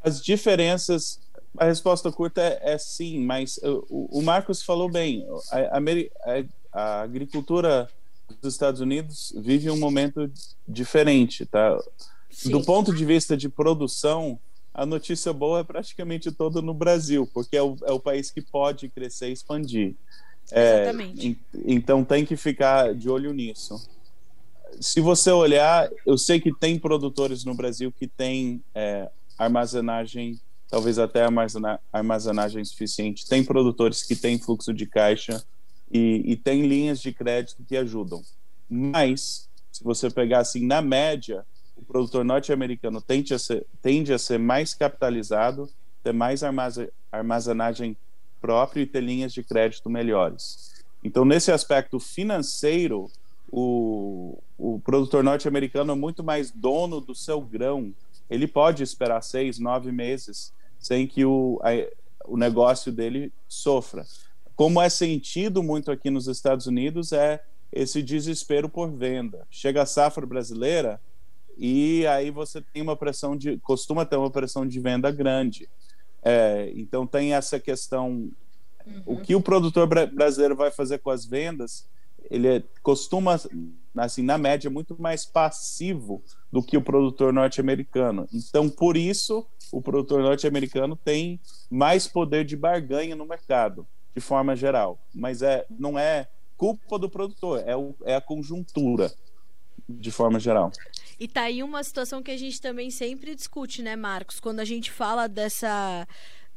As 0.00 0.22
diferenças, 0.22 1.20
a 1.56 1.64
resposta 1.64 2.10
curta 2.12 2.40
é, 2.40 2.74
é 2.74 2.78
sim, 2.78 3.18
mas 3.20 3.58
o, 3.58 4.18
o, 4.18 4.22
Marcos 4.22 4.62
falou 4.62 4.88
bem. 4.88 5.26
A, 5.50 5.78
a, 5.78 6.44
a 6.72 7.02
agricultura 7.02 7.90
dos 8.40 8.54
Estados 8.54 8.80
Unidos 8.80 9.32
vive 9.36 9.70
um 9.70 9.78
momento 9.78 10.30
diferente, 10.66 11.46
tá? 11.46 11.78
Sim. 12.30 12.50
Do 12.50 12.62
ponto 12.62 12.94
de 12.94 13.04
vista 13.04 13.36
de 13.36 13.48
produção, 13.48 14.38
a 14.72 14.86
notícia 14.86 15.32
boa 15.32 15.60
é 15.60 15.64
praticamente 15.64 16.30
toda 16.30 16.62
no 16.62 16.74
Brasil, 16.74 17.28
porque 17.32 17.56
é 17.56 17.62
o, 17.62 17.76
é 17.84 17.92
o 17.92 17.98
país 17.98 18.30
que 18.30 18.40
pode 18.40 18.88
crescer 18.88 19.28
e 19.28 19.32
expandir. 19.32 19.94
É, 20.50 20.82
Exatamente. 20.82 21.38
então 21.66 22.04
tem 22.04 22.24
que 22.24 22.36
ficar 22.36 22.94
de 22.94 23.10
olho 23.10 23.32
nisso. 23.32 23.86
Se 24.80 25.00
você 25.00 25.30
olhar, 25.30 25.90
eu 26.06 26.16
sei 26.16 26.40
que 26.40 26.54
tem 26.54 26.78
produtores 26.78 27.44
no 27.44 27.54
Brasil 27.54 27.92
que 27.92 28.06
têm 28.06 28.62
é, 28.74 29.10
armazenagem, 29.36 30.40
talvez 30.70 30.98
até 30.98 31.24
armazena, 31.24 31.80
armazenagem 31.92 32.64
suficiente. 32.64 33.26
Tem 33.26 33.42
produtores 33.42 34.02
que 34.02 34.14
têm 34.14 34.38
fluxo 34.38 34.72
de 34.72 34.86
caixa 34.86 35.42
e, 35.92 36.32
e 36.32 36.36
tem 36.36 36.66
linhas 36.66 37.00
de 37.00 37.12
crédito 37.12 37.62
que 37.66 37.76
ajudam. 37.76 38.22
Mas, 38.68 39.48
se 39.72 39.82
você 39.82 40.10
pegar 40.10 40.40
assim, 40.40 40.66
na 40.66 40.82
média, 40.82 41.44
o 41.76 41.84
produtor 41.84 42.24
norte-americano 42.24 43.00
tende 43.00 43.32
a 43.32 43.38
ser, 43.38 43.66
tende 43.80 44.12
a 44.12 44.18
ser 44.18 44.38
mais 44.38 44.74
capitalizado, 44.74 45.68
ter 46.02 46.12
mais 46.12 46.42
armazenagem 47.10 47.96
própria 48.40 48.82
e 48.82 48.86
ter 48.86 49.02
linhas 49.02 49.32
de 49.32 49.42
crédito 49.42 49.88
melhores. 49.88 50.84
Então, 51.02 51.24
nesse 51.24 51.50
aspecto 51.50 51.98
financeiro, 51.98 53.10
o, 53.50 54.38
o 54.58 54.80
produtor 54.80 55.24
norte-americano 55.24 55.92
é 55.92 55.96
muito 55.96 56.22
mais 56.22 56.50
dono 56.50 57.00
do 57.00 57.14
seu 57.14 57.40
grão. 57.40 57.94
Ele 58.28 58.46
pode 58.46 58.82
esperar 58.82 59.22
seis, 59.22 59.58
nove 59.58 59.90
meses 59.90 60.52
sem 60.78 61.06
que 61.06 61.24
o, 61.24 61.60
a, 61.62 61.70
o 62.26 62.36
negócio 62.36 62.92
dele 62.92 63.32
sofra 63.48 64.04
como 64.58 64.82
é 64.82 64.88
sentido 64.88 65.62
muito 65.62 65.88
aqui 65.88 66.10
nos 66.10 66.26
Estados 66.26 66.66
Unidos, 66.66 67.12
é 67.12 67.40
esse 67.70 68.02
desespero 68.02 68.68
por 68.68 68.90
venda. 68.90 69.46
Chega 69.48 69.82
a 69.82 69.86
safra 69.86 70.26
brasileira 70.26 71.00
e 71.56 72.04
aí 72.08 72.32
você 72.32 72.60
tem 72.60 72.82
uma 72.82 72.96
pressão 72.96 73.36
de, 73.36 73.56
costuma 73.58 74.04
ter 74.04 74.16
uma 74.16 74.32
pressão 74.32 74.66
de 74.66 74.80
venda 74.80 75.12
grande. 75.12 75.68
É, 76.24 76.72
então 76.74 77.06
tem 77.06 77.34
essa 77.34 77.60
questão, 77.60 78.28
uhum. 78.84 79.02
o 79.06 79.20
que 79.20 79.36
o 79.36 79.40
produtor 79.40 79.86
brasileiro 79.86 80.56
vai 80.56 80.72
fazer 80.72 80.98
com 80.98 81.10
as 81.10 81.24
vendas, 81.24 81.86
ele 82.28 82.48
é, 82.48 82.62
costuma, 82.82 83.40
assim, 83.96 84.22
na 84.22 84.36
média, 84.36 84.68
muito 84.68 85.00
mais 85.00 85.24
passivo 85.24 86.20
do 86.50 86.64
que 86.64 86.76
o 86.76 86.82
produtor 86.82 87.32
norte-americano. 87.32 88.28
Então, 88.34 88.68
por 88.68 88.96
isso, 88.96 89.46
o 89.70 89.80
produtor 89.80 90.20
norte-americano 90.20 90.96
tem 90.96 91.38
mais 91.70 92.08
poder 92.08 92.44
de 92.44 92.56
barganha 92.56 93.14
no 93.14 93.24
mercado 93.24 93.86
de 94.14 94.20
forma 94.20 94.56
geral. 94.56 94.98
Mas 95.14 95.42
é, 95.42 95.64
não 95.70 95.98
é 95.98 96.28
culpa 96.56 96.98
do 96.98 97.08
produtor, 97.08 97.62
é, 97.64 97.76
o, 97.76 97.94
é 98.04 98.14
a 98.16 98.20
conjuntura 98.20 99.12
de 99.88 100.10
forma 100.10 100.38
geral. 100.38 100.70
E 101.18 101.26
tá 101.26 101.42
aí 101.42 101.62
uma 101.62 101.82
situação 101.82 102.22
que 102.22 102.30
a 102.30 102.36
gente 102.36 102.60
também 102.60 102.90
sempre 102.90 103.34
discute, 103.34 103.82
né, 103.82 103.96
Marcos? 103.96 104.38
Quando 104.38 104.60
a 104.60 104.64
gente 104.64 104.90
fala 104.90 105.26
dessa 105.26 106.06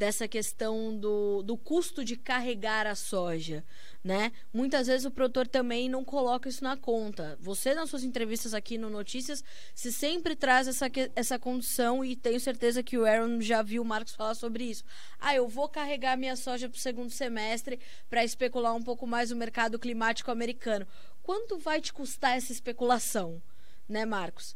dessa 0.02 0.28
questão 0.28 0.98
do, 0.98 1.44
do 1.44 1.56
custo 1.56 2.04
de 2.04 2.18
carregar 2.18 2.88
a 2.88 2.96
soja, 2.96 3.64
né? 4.04 4.32
Muitas 4.52 4.88
vezes 4.88 5.06
o 5.06 5.12
produtor 5.12 5.48
também 5.48 5.88
não 5.88 6.04
coloca 6.04 6.50
isso 6.50 6.64
na 6.64 6.76
conta. 6.76 7.38
Você, 7.40 7.76
nas 7.76 7.92
suas 7.92 8.04
entrevistas 8.04 8.56
aqui 8.56 8.80
no 8.80 8.90
Notícias, 8.90 9.44
se 9.76 9.92
sempre 9.94 10.36
traz 10.36 10.68
essa, 10.68 10.88
essa 11.16 11.38
condição 11.38 12.04
e 12.04 12.16
tenho 12.16 12.40
certeza 12.40 12.82
que 12.82 12.98
o 12.98 13.06
Aaron 13.06 13.42
já 13.42 13.62
viu 13.62 13.84
o 13.84 13.86
Marcos 13.86 14.16
falar 14.16 14.34
sobre 14.34 14.64
isso. 14.64 14.84
Ah, 15.20 15.36
eu 15.36 15.48
vou 15.48 15.70
carregar 15.70 16.18
minha 16.18 16.36
soja 16.36 16.68
para 16.68 16.78
o 16.78 16.82
segundo 16.82 17.12
semestre 17.12 17.80
para 18.10 18.24
especular 18.24 18.74
um 18.74 18.82
pouco 18.82 19.06
mais 19.06 19.30
o 19.30 19.36
mercado 19.36 19.78
climático 19.78 20.32
americano. 20.32 20.88
Quanto 21.22 21.60
vai 21.60 21.80
te 21.80 21.94
custar 21.94 22.36
essa 22.36 22.52
especulação, 22.52 23.40
né, 23.88 24.04
Marcos? 24.04 24.56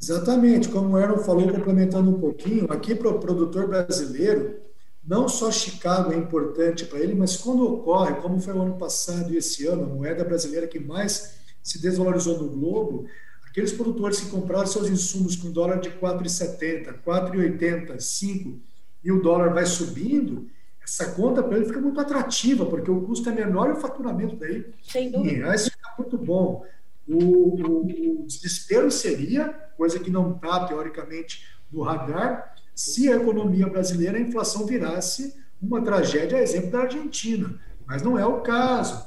Exatamente, 0.00 0.68
como 0.68 0.90
o 0.90 0.96
Aaron 0.96 1.18
falou, 1.18 1.48
complementando 1.48 2.10
um 2.10 2.20
pouquinho, 2.20 2.66
aqui 2.70 2.94
para 2.94 3.08
o 3.08 3.18
produtor 3.18 3.66
brasileiro, 3.66 4.56
não 5.04 5.28
só 5.28 5.50
Chicago 5.50 6.12
é 6.12 6.16
importante 6.16 6.84
para 6.84 7.00
ele, 7.00 7.14
mas 7.14 7.36
quando 7.36 7.66
ocorre, 7.66 8.14
como 8.16 8.40
foi 8.40 8.54
o 8.54 8.62
ano 8.62 8.76
passado 8.76 9.32
e 9.32 9.38
esse 9.38 9.66
ano, 9.66 9.84
a 9.84 9.86
moeda 9.86 10.24
brasileira 10.24 10.66
que 10.66 10.78
mais 10.78 11.38
se 11.62 11.80
desvalorizou 11.80 12.38
no 12.38 12.48
globo, 12.48 13.06
aqueles 13.46 13.72
produtores 13.72 14.20
que 14.20 14.30
compraram 14.30 14.66
seus 14.66 14.88
insumos 14.88 15.34
com 15.34 15.50
dólar 15.50 15.80
de 15.80 15.90
4,70, 15.90 17.02
4,80, 17.04 17.98
5 17.98 18.60
e 19.02 19.10
o 19.10 19.20
dólar 19.22 19.52
vai 19.52 19.66
subindo, 19.66 20.46
essa 20.82 21.12
conta 21.12 21.42
para 21.42 21.56
ele 21.56 21.66
fica 21.66 21.80
muito 21.80 22.00
atrativa, 22.00 22.64
porque 22.64 22.90
o 22.90 23.02
custo 23.02 23.28
é 23.28 23.32
menor 23.32 23.68
e 23.68 23.72
o 23.72 23.76
faturamento 23.76 24.36
daí 24.36 24.64
Sem 24.82 25.10
dúvida. 25.10 25.30
em 25.30 25.36
reais 25.36 25.64
fica 25.64 25.94
muito 25.98 26.16
bom. 26.16 26.64
O, 27.08 27.16
o, 27.16 28.22
o 28.22 28.26
desespero 28.26 28.90
seria, 28.90 29.48
coisa 29.76 29.98
que 29.98 30.10
não 30.10 30.34
está, 30.34 30.66
teoricamente, 30.66 31.46
no 31.72 31.82
radar, 31.82 32.54
se 32.74 33.10
a 33.10 33.16
economia 33.16 33.66
brasileira, 33.68 34.18
a 34.18 34.20
inflação 34.20 34.66
virasse 34.66 35.34
uma 35.60 35.82
tragédia, 35.82 36.38
a 36.38 36.42
exemplo 36.42 36.70
da 36.70 36.80
Argentina. 36.80 37.58
Mas 37.86 38.02
não 38.02 38.18
é 38.18 38.24
o 38.24 38.40
caso. 38.40 39.06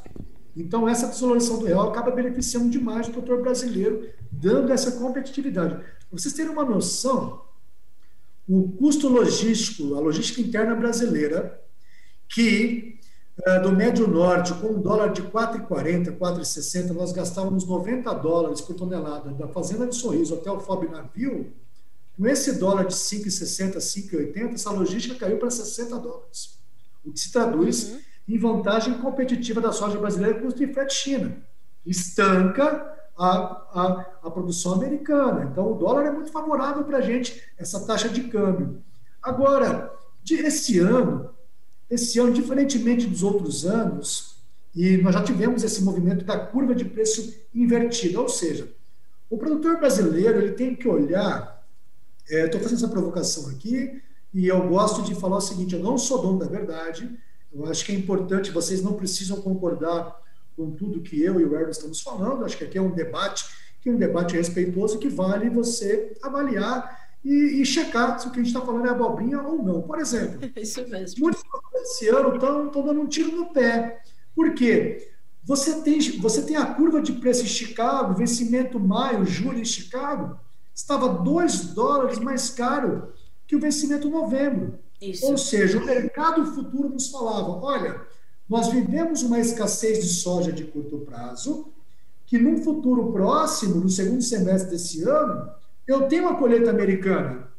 Então, 0.55 0.87
essa 0.87 1.07
desvalorização 1.07 1.59
do 1.59 1.65
real 1.65 1.89
acaba 1.89 2.11
beneficiando 2.11 2.69
demais 2.69 3.07
o 3.07 3.11
produtor 3.11 3.41
brasileiro, 3.41 4.09
dando 4.31 4.73
essa 4.73 4.93
competitividade. 4.93 5.75
Para 5.75 5.85
vocês 6.11 6.33
terem 6.33 6.51
uma 6.51 6.65
noção, 6.65 7.45
o 8.47 8.69
custo 8.73 9.07
logístico, 9.07 9.95
a 9.95 9.99
logística 9.99 10.41
interna 10.41 10.75
brasileira, 10.75 11.61
que 12.27 12.99
do 13.63 13.71
Médio 13.71 14.07
Norte, 14.07 14.53
com 14.55 14.67
um 14.67 14.81
dólar 14.81 15.09
de 15.09 15.23
4,40, 15.23 16.17
4,60, 16.17 16.91
nós 16.91 17.11
gastávamos 17.11 17.65
90 17.65 18.13
dólares 18.15 18.61
por 18.61 18.75
tonelada 18.75 19.31
da 19.31 19.47
Fazenda 19.47 19.87
de 19.87 19.95
Sorriso 19.95 20.35
até 20.35 20.51
o 20.51 20.59
FOB 20.59 20.89
Navio, 20.89 21.51
com 22.17 22.27
esse 22.27 22.53
dólar 22.59 22.85
de 22.85 22.93
5,60, 22.93 23.77
5,80, 23.77 24.53
essa 24.53 24.69
logística 24.69 25.15
caiu 25.15 25.39
para 25.39 25.49
60 25.49 25.97
dólares. 25.97 26.59
O 27.03 27.11
que 27.11 27.19
se 27.19 27.31
traduz 27.31 27.89
uhum. 27.89 27.99
em 28.27 28.37
vantagem 28.37 28.93
competitiva 28.99 29.59
da 29.59 29.71
soja 29.71 29.97
brasileira 29.97 30.39
com 30.39 30.47
o 30.47 30.53
de 30.53 30.67
frete 30.71 30.93
China. 30.93 31.37
Estanca 31.83 32.95
a, 33.17 33.27
a, 33.27 34.05
a, 34.23 34.31
produção 34.31 34.73
americana. 34.73 35.49
Então, 35.51 35.71
o 35.71 35.75
dólar 35.75 36.05
é 36.05 36.11
muito 36.11 36.31
favorável 36.31 36.83
para 36.83 36.99
a 36.99 37.01
gente, 37.01 37.41
essa 37.57 37.85
taxa 37.87 38.07
de 38.07 38.23
câmbio. 38.25 38.83
Agora, 39.21 39.91
de, 40.23 40.35
esse 40.35 40.77
ano, 40.77 41.31
esse 41.91 42.17
ano, 42.19 42.31
diferentemente 42.31 43.05
dos 43.05 43.21
outros 43.21 43.65
anos, 43.65 44.37
e 44.73 44.95
nós 44.97 45.13
já 45.13 45.21
tivemos 45.21 45.61
esse 45.61 45.83
movimento 45.83 46.23
da 46.23 46.39
curva 46.39 46.73
de 46.73 46.85
preço 46.85 47.35
invertida, 47.53 48.21
ou 48.21 48.29
seja, 48.29 48.71
o 49.29 49.37
produtor 49.37 49.77
brasileiro 49.77 50.41
ele 50.41 50.53
tem 50.53 50.73
que 50.73 50.87
olhar. 50.87 51.61
Estou 52.29 52.59
é, 52.59 52.63
fazendo 52.63 52.77
essa 52.77 52.87
provocação 52.87 53.49
aqui 53.49 54.01
e 54.33 54.47
eu 54.47 54.69
gosto 54.69 55.01
de 55.03 55.13
falar 55.15 55.37
o 55.37 55.41
seguinte: 55.41 55.75
eu 55.75 55.83
não 55.83 55.97
sou 55.97 56.21
dono 56.21 56.39
da 56.39 56.45
verdade. 56.45 57.09
Eu 57.53 57.65
acho 57.65 57.85
que 57.85 57.91
é 57.91 57.95
importante, 57.95 58.51
vocês 58.51 58.81
não 58.81 58.93
precisam 58.93 59.41
concordar 59.41 60.17
com 60.55 60.71
tudo 60.71 61.01
que 61.01 61.21
eu 61.21 61.39
e 61.39 61.45
o 61.45 61.53
Erwin 61.53 61.71
estamos 61.71 61.99
falando. 61.99 62.45
Acho 62.45 62.57
que 62.57 62.63
aqui 62.63 62.77
é 62.77 62.81
um 62.81 62.91
debate, 62.91 63.45
que 63.81 63.89
é 63.89 63.91
um 63.91 63.97
debate 63.97 64.35
respeitoso 64.35 64.97
que 64.97 65.09
vale 65.09 65.49
você 65.49 66.13
avaliar 66.21 67.00
e, 67.23 67.61
e 67.61 67.65
checar 67.65 68.19
se 68.19 68.27
o 68.27 68.31
que 68.31 68.39
a 68.39 68.43
gente 68.43 68.53
está 68.53 68.65
falando 68.65 68.87
é 68.87 68.89
abobrinha 68.89 69.41
ou 69.41 69.63
não. 69.63 69.81
Por 69.81 69.99
exemplo, 69.99 70.39
Isso 70.55 70.87
mesmo. 70.87 71.21
muitos 71.21 71.43
esse 71.75 72.09
ano 72.09 72.35
estão 72.35 72.85
dando 72.85 73.01
um 73.01 73.07
tiro 73.07 73.35
no 73.35 73.47
pé. 73.47 74.01
Por 74.35 74.53
quê? 74.53 75.11
Você 75.43 75.81
tem, 75.81 75.99
você 76.19 76.43
tem 76.43 76.55
a 76.55 76.65
curva 76.67 77.01
de 77.01 77.13
preço 77.13 77.43
em 77.43 77.47
Chicago, 77.47 78.13
vencimento 78.13 78.79
maio, 78.79 79.25
julho 79.25 79.59
em 79.59 79.65
Chicago, 79.65 80.39
estava 80.73 81.09
2 81.09 81.73
dólares 81.73 82.19
mais 82.19 82.49
caro 82.49 83.11
que 83.47 83.55
o 83.55 83.59
vencimento 83.59 84.09
novembro. 84.09 84.79
Isso. 85.01 85.25
Ou 85.25 85.37
seja, 85.37 85.79
o 85.79 85.85
mercado 85.85 86.45
futuro 86.45 86.89
nos 86.89 87.09
falava: 87.09 87.49
olha, 87.65 88.01
nós 88.47 88.67
vivemos 88.67 89.23
uma 89.23 89.39
escassez 89.39 90.03
de 90.03 90.09
soja 90.09 90.51
de 90.51 90.65
curto 90.65 90.99
prazo, 90.99 91.73
que 92.27 92.37
num 92.37 92.63
futuro 92.63 93.11
próximo, 93.11 93.75
no 93.75 93.89
segundo 93.89 94.21
semestre 94.21 94.71
desse 94.71 95.03
ano, 95.03 95.49
eu 95.87 96.07
tenho 96.07 96.23
uma 96.23 96.37
colheita 96.37 96.69
americana. 96.69 97.49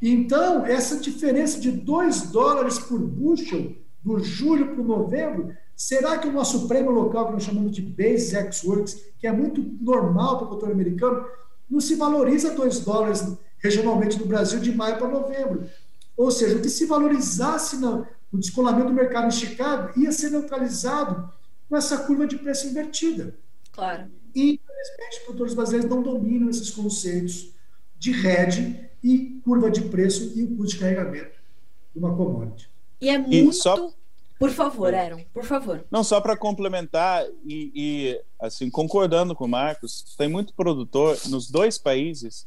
Então, 0.00 0.66
essa 0.66 0.98
diferença 0.98 1.58
de 1.58 1.70
2 1.70 2.30
dólares 2.30 2.78
por 2.78 2.98
bushel, 2.98 3.74
do 4.04 4.22
julho 4.22 4.68
para 4.68 4.80
o 4.80 4.86
novembro, 4.86 5.52
será 5.74 6.18
que 6.18 6.28
o 6.28 6.32
nosso 6.32 6.68
prêmio 6.68 6.92
local, 6.92 7.26
que 7.26 7.32
nós 7.32 7.42
chamamos 7.42 7.72
de 7.72 7.82
Base 7.82 8.36
X 8.36 8.62
Works, 8.62 8.94
que 9.18 9.26
é 9.26 9.32
muito 9.32 9.60
normal 9.80 10.36
para 10.36 10.44
o 10.44 10.48
produtor 10.48 10.70
americano, 10.70 11.26
não 11.68 11.80
se 11.80 11.96
valoriza 11.96 12.54
2 12.54 12.80
dólares 12.80 13.36
regionalmente 13.58 14.18
no 14.18 14.26
Brasil 14.26 14.60
de 14.60 14.72
maio 14.72 14.98
para 14.98 15.08
novembro? 15.08 15.68
Ou 16.16 16.30
seja, 16.30 16.56
o 16.56 16.62
que 16.62 16.68
se 16.68 16.86
valorizasse 16.86 17.78
no, 17.78 18.06
no 18.30 18.38
descolamento 18.38 18.88
do 18.88 18.94
mercado 18.94 19.26
em 19.26 19.30
Chicago 19.30 19.98
ia 19.98 20.12
ser 20.12 20.30
neutralizado 20.30 21.30
com 21.68 21.76
essa 21.76 21.98
curva 21.98 22.26
de 22.26 22.38
preço 22.38 22.68
invertida. 22.68 23.36
Claro. 23.72 24.04
E, 24.34 24.60
infelizmente, 24.76 25.18
os 25.18 25.24
produtores 25.24 25.54
brasileiros 25.54 25.90
não 25.90 26.02
dominam 26.02 26.50
esses 26.50 26.70
conceitos 26.70 27.50
de 27.98 28.12
hedge 28.12 28.88
e 29.02 29.40
curva 29.44 29.70
de 29.70 29.82
preço 29.82 30.32
e 30.36 30.42
o 30.42 30.56
custo 30.56 30.74
de 30.74 30.78
carregamento 30.78 31.36
de 31.92 31.98
uma 31.98 32.14
commodity. 32.14 32.68
E 33.00 33.08
é 33.08 33.18
muito. 33.18 33.34
E 33.34 33.52
só... 33.52 33.90
Por 34.38 34.50
favor, 34.50 34.94
Aaron, 34.94 35.24
por 35.32 35.44
favor. 35.44 35.86
Não, 35.90 36.04
só 36.04 36.20
para 36.20 36.36
complementar 36.36 37.24
e, 37.42 37.72
e, 37.74 38.20
assim, 38.38 38.68
concordando 38.68 39.34
com 39.34 39.46
o 39.46 39.48
Marcos, 39.48 40.14
tem 40.18 40.28
muito 40.28 40.52
produtor 40.52 41.16
nos 41.28 41.50
dois 41.50 41.78
países 41.78 42.46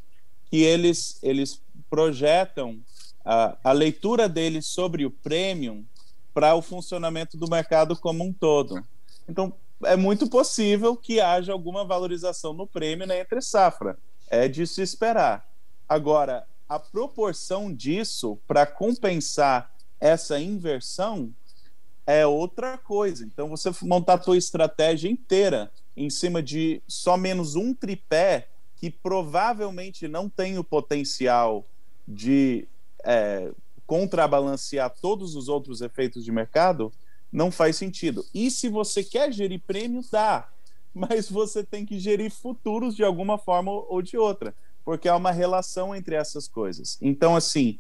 que 0.52 0.58
eles, 0.58 1.18
eles 1.24 1.60
projetam 1.90 2.80
a, 3.26 3.58
a 3.64 3.72
leitura 3.72 4.30
deles 4.30 4.68
sobre 4.68 5.04
o 5.04 5.10
premium 5.10 5.84
para 6.32 6.54
o 6.54 6.62
funcionamento 6.62 7.36
do 7.36 7.50
mercado 7.50 7.96
como 7.96 8.24
um 8.24 8.32
todo. 8.32 8.84
Então, 9.28 9.52
é 9.84 9.96
muito 9.96 10.30
possível 10.30 10.96
que 10.96 11.20
haja 11.20 11.52
alguma 11.52 11.86
valorização 11.86 12.54
no 12.54 12.68
prêmio 12.68 13.08
na 13.08 13.18
entre 13.18 13.42
safra. 13.42 13.98
É 14.30 14.48
de 14.48 14.66
se 14.68 14.82
esperar. 14.82 15.48
Agora, 15.88 16.46
a 16.68 16.80
proporção 16.80 17.74
disso 17.74 18.38
para 18.48 18.66
compensar 18.66 19.74
essa 20.00 20.40
inversão 20.40 21.34
é 22.06 22.26
outra 22.26 22.78
coisa. 22.78 23.24
Então, 23.24 23.50
você 23.50 23.72
montar 23.82 24.20
a 24.20 24.22
sua 24.22 24.38
estratégia 24.38 25.10
inteira 25.10 25.72
em 25.96 26.10
cima 26.10 26.42
de 26.42 26.82
só 26.88 27.18
menos 27.18 27.56
um 27.56 27.74
tripé 27.74 28.48
que 28.78 28.90
provavelmente 28.90 30.08
não 30.08 30.30
tem 30.30 30.58
o 30.58 30.64
potencial 30.64 31.66
de 32.08 32.68
é, 33.04 33.52
contrabalancear 33.86 34.94
todos 35.02 35.36
os 35.36 35.50
outros 35.50 35.82
efeitos 35.82 36.24
de 36.24 36.32
mercado, 36.32 36.92
não 37.32 37.52
faz 37.52 37.76
sentido. 37.76 38.26
E 38.34 38.50
se 38.50 38.68
você 38.70 39.04
quer 39.04 39.32
gerir 39.32 39.62
prêmio, 39.66 40.02
dá. 40.12 40.48
Mas 40.94 41.30
você 41.30 41.64
tem 41.64 41.86
que 41.86 42.00
gerir 42.00 42.32
futuros 42.32 42.96
de 42.96 43.04
alguma 43.04 43.38
forma 43.38 43.72
ou 43.72 44.02
de 44.02 44.18
outra, 44.18 44.56
porque 44.84 45.08
há 45.08 45.16
uma 45.16 45.32
relação 45.32 45.96
entre 45.96 46.16
essas 46.16 46.48
coisas. 46.48 46.98
Então, 47.02 47.36
assim, 47.36 47.80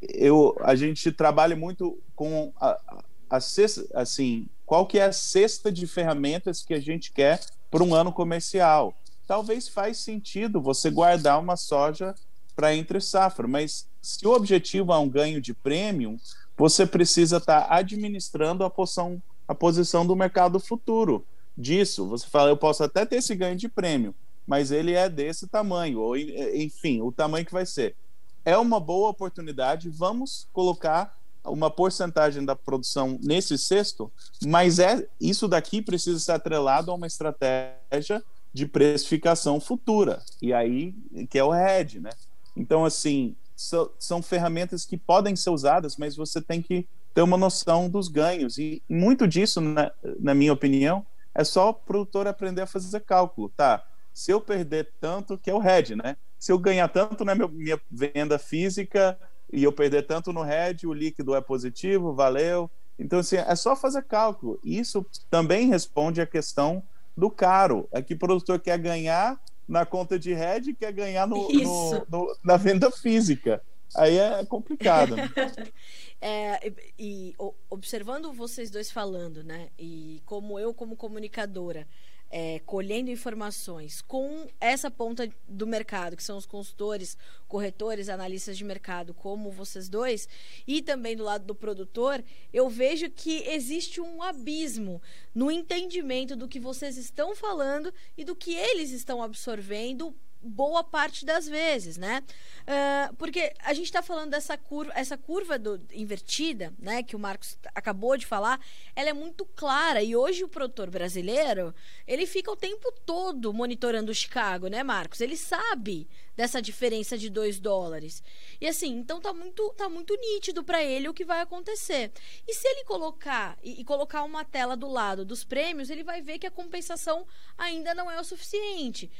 eu, 0.00 0.56
a 0.60 0.74
gente 0.74 1.10
trabalha 1.10 1.56
muito 1.56 1.98
com 2.14 2.52
a, 2.60 3.02
a, 3.28 3.40
cesta, 3.40 3.84
assim, 3.94 4.46
qual 4.64 4.86
que 4.86 4.98
é 4.98 5.04
a 5.04 5.12
cesta 5.12 5.72
de 5.72 5.86
ferramentas 5.86 6.62
que 6.62 6.74
a 6.74 6.80
gente 6.80 7.10
quer 7.12 7.40
para 7.70 7.82
um 7.82 7.94
ano 7.94 8.12
comercial. 8.12 8.94
Talvez 9.26 9.66
faz 9.66 9.98
sentido 9.98 10.60
você 10.60 10.90
guardar 10.90 11.40
uma 11.40 11.56
soja 11.56 12.14
para 12.54 12.74
entre 12.74 13.00
safra, 13.00 13.48
mas 13.48 13.88
se 14.00 14.24
o 14.26 14.32
objetivo 14.32 14.92
é 14.92 14.98
um 14.98 15.08
ganho 15.08 15.40
de 15.40 15.52
prêmio, 15.52 16.16
você 16.56 16.86
precisa 16.86 17.38
estar 17.38 17.62
tá 17.62 17.74
administrando 17.74 18.64
a 18.64 18.70
posição, 18.70 19.22
a 19.46 19.54
posição 19.54 20.06
do 20.06 20.16
mercado 20.16 20.60
futuro 20.60 21.24
disso. 21.56 22.06
Você 22.08 22.26
fala, 22.26 22.50
eu 22.50 22.56
posso 22.56 22.82
até 22.82 23.04
ter 23.04 23.16
esse 23.16 23.34
ganho 23.34 23.56
de 23.56 23.68
prêmio, 23.68 24.14
mas 24.46 24.70
ele 24.70 24.92
é 24.92 25.08
desse 25.08 25.46
tamanho, 25.46 26.00
ou 26.00 26.16
enfim, 26.16 27.00
o 27.00 27.10
tamanho 27.12 27.46
que 27.46 27.52
vai 27.52 27.66
ser. 27.66 27.96
É 28.44 28.56
uma 28.58 28.78
boa 28.78 29.08
oportunidade, 29.08 29.88
vamos 29.88 30.46
colocar 30.52 31.16
uma 31.44 31.70
porcentagem 31.70 32.44
da 32.44 32.56
produção 32.56 33.18
nesse 33.22 33.58
cesto, 33.58 34.10
mas 34.46 34.78
é 34.78 35.06
isso 35.20 35.46
daqui 35.46 35.82
precisa 35.82 36.18
ser 36.18 36.32
atrelado 36.32 36.90
a 36.90 36.94
uma 36.94 37.06
estratégia 37.06 38.22
de 38.52 38.66
precificação 38.66 39.60
futura, 39.60 40.22
e 40.40 40.52
aí 40.52 40.94
que 41.28 41.38
é 41.38 41.44
o 41.44 41.50
RED, 41.50 42.00
né? 42.00 42.10
Então, 42.56 42.84
assim, 42.84 43.34
são 43.56 44.22
ferramentas 44.22 44.84
que 44.84 44.96
podem 44.96 45.36
ser 45.36 45.50
usadas, 45.50 45.96
mas 45.96 46.16
você 46.16 46.40
tem 46.40 46.60
que 46.60 46.86
ter 47.14 47.22
uma 47.22 47.36
noção 47.36 47.88
dos 47.88 48.08
ganhos. 48.08 48.58
E 48.58 48.82
muito 48.88 49.26
disso, 49.26 49.60
na, 49.60 49.92
na 50.18 50.34
minha 50.34 50.52
opinião, 50.52 51.06
é 51.34 51.44
só 51.44 51.70
o 51.70 51.74
produtor 51.74 52.26
aprender 52.26 52.62
a 52.62 52.66
fazer 52.66 53.00
cálculo. 53.00 53.48
Tá, 53.56 53.84
se 54.12 54.30
eu 54.30 54.40
perder 54.40 54.90
tanto, 55.00 55.38
que 55.38 55.50
é 55.50 55.54
o 55.54 55.58
RED, 55.58 55.96
né? 55.96 56.16
Se 56.38 56.52
eu 56.52 56.58
ganhar 56.58 56.88
tanto 56.88 57.24
na 57.24 57.34
minha 57.34 57.80
venda 57.90 58.38
física 58.38 59.18
e 59.52 59.62
eu 59.62 59.72
perder 59.72 60.06
tanto 60.06 60.32
no 60.32 60.42
RED, 60.42 60.86
o 60.86 60.92
líquido 60.92 61.34
é 61.34 61.40
positivo, 61.40 62.14
valeu. 62.14 62.70
Então, 62.98 63.18
assim, 63.18 63.36
é 63.36 63.56
só 63.56 63.74
fazer 63.74 64.02
cálculo. 64.02 64.60
Isso 64.62 65.04
também 65.30 65.68
responde 65.68 66.20
à 66.20 66.26
questão 66.26 66.82
do 67.16 67.30
caro. 67.30 67.88
É 67.90 68.02
que 68.02 68.14
o 68.14 68.18
produtor 68.18 68.60
quer 68.60 68.78
ganhar 68.78 69.40
na 69.66 69.86
conta 69.86 70.18
de 70.18 70.32
RED 70.32 70.74
quer 70.74 70.92
ganhar 70.92 71.26
no, 71.26 71.48
no, 71.50 72.06
no, 72.08 72.36
na 72.44 72.56
venda 72.56 72.90
física. 72.90 73.62
Aí 73.94 74.18
é 74.18 74.44
complicado. 74.44 75.14
é, 76.20 76.68
e, 76.68 76.74
e 76.98 77.34
observando 77.70 78.32
vocês 78.32 78.70
dois 78.70 78.90
falando, 78.90 79.44
né? 79.44 79.68
E 79.78 80.20
como 80.26 80.58
eu, 80.58 80.74
como 80.74 80.96
comunicadora, 80.96 81.86
é, 82.30 82.58
colhendo 82.60 83.10
informações 83.10 84.02
com 84.02 84.48
essa 84.60 84.90
ponta 84.90 85.28
do 85.48 85.66
mercado, 85.66 86.16
que 86.16 86.22
são 86.24 86.36
os 86.36 86.46
consultores, 86.46 87.16
corretores, 87.46 88.08
analistas 88.08 88.58
de 88.58 88.64
mercado, 88.64 89.14
como 89.14 89.50
vocês 89.50 89.88
dois, 89.88 90.28
e 90.66 90.82
também 90.82 91.16
do 91.16 91.24
lado 91.24 91.44
do 91.44 91.54
produtor, 91.54 92.24
eu 92.52 92.68
vejo 92.68 93.08
que 93.10 93.42
existe 93.48 94.00
um 94.00 94.22
abismo 94.22 95.00
no 95.34 95.50
entendimento 95.50 96.34
do 96.34 96.48
que 96.48 96.58
vocês 96.58 96.96
estão 96.96 97.36
falando 97.36 97.92
e 98.16 98.24
do 98.24 98.34
que 98.34 98.54
eles 98.54 98.90
estão 98.90 99.22
absorvendo 99.22 100.14
boa 100.44 100.84
parte 100.84 101.24
das 101.24 101.48
vezes, 101.48 101.96
né? 101.96 102.22
Uh, 102.62 103.14
porque 103.16 103.52
a 103.60 103.72
gente 103.74 103.86
está 103.86 104.02
falando 104.02 104.30
dessa 104.30 104.56
curva, 104.56 104.92
essa 104.94 105.16
curva 105.16 105.58
do, 105.58 105.80
invertida, 105.92 106.72
né? 106.78 107.02
Que 107.02 107.16
o 107.16 107.18
Marcos 107.18 107.58
acabou 107.74 108.16
de 108.16 108.26
falar, 108.26 108.60
ela 108.94 109.10
é 109.10 109.12
muito 109.12 109.44
clara 109.44 110.02
e 110.02 110.14
hoje 110.14 110.44
o 110.44 110.48
produtor 110.48 110.90
brasileiro 110.90 111.74
ele 112.06 112.26
fica 112.26 112.50
o 112.50 112.56
tempo 112.56 112.92
todo 113.04 113.52
monitorando 113.52 114.12
o 114.12 114.14
Chicago, 114.14 114.68
né, 114.68 114.82
Marcos? 114.82 115.20
Ele 115.20 115.36
sabe 115.36 116.06
dessa 116.36 116.60
diferença 116.60 117.16
de 117.16 117.30
2 117.30 117.60
dólares. 117.60 118.22
E 118.60 118.66
assim, 118.66 118.92
então 118.96 119.20
tá 119.20 119.32
muito, 119.32 119.72
tá 119.74 119.88
muito 119.88 120.14
nítido 120.16 120.64
para 120.64 120.82
ele 120.82 121.08
o 121.08 121.14
que 121.14 121.24
vai 121.24 121.40
acontecer. 121.40 122.10
E 122.46 122.54
se 122.54 122.66
ele 122.66 122.84
colocar 122.84 123.56
e, 123.62 123.80
e, 123.80 123.84
colocar 123.84 124.22
uma 124.24 124.44
tela 124.44 124.76
do 124.76 124.88
lado 124.88 125.24
dos 125.24 125.44
prêmios, 125.44 125.90
ele 125.90 126.02
vai 126.02 126.20
ver 126.20 126.38
que 126.38 126.46
a 126.46 126.50
compensação 126.50 127.26
ainda 127.56 127.94
não 127.94 128.10
é 128.10 128.20
o 128.20 128.24
suficiente. 128.24 129.10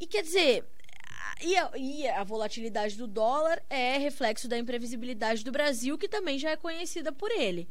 E 0.00 0.06
quer 0.06 0.22
dizer, 0.22 0.64
e 1.42 1.56
a, 1.56 1.70
e 1.76 2.08
a, 2.08 2.24
volatilidade 2.24 2.96
do 2.96 3.06
dólar 3.06 3.62
é 3.68 3.98
reflexo 3.98 4.48
da 4.48 4.58
imprevisibilidade 4.58 5.44
do 5.44 5.52
Brasil, 5.52 5.98
que 5.98 6.08
também 6.08 6.38
já 6.38 6.50
é 6.50 6.56
conhecida 6.56 7.12
por 7.12 7.30
ele. 7.30 7.68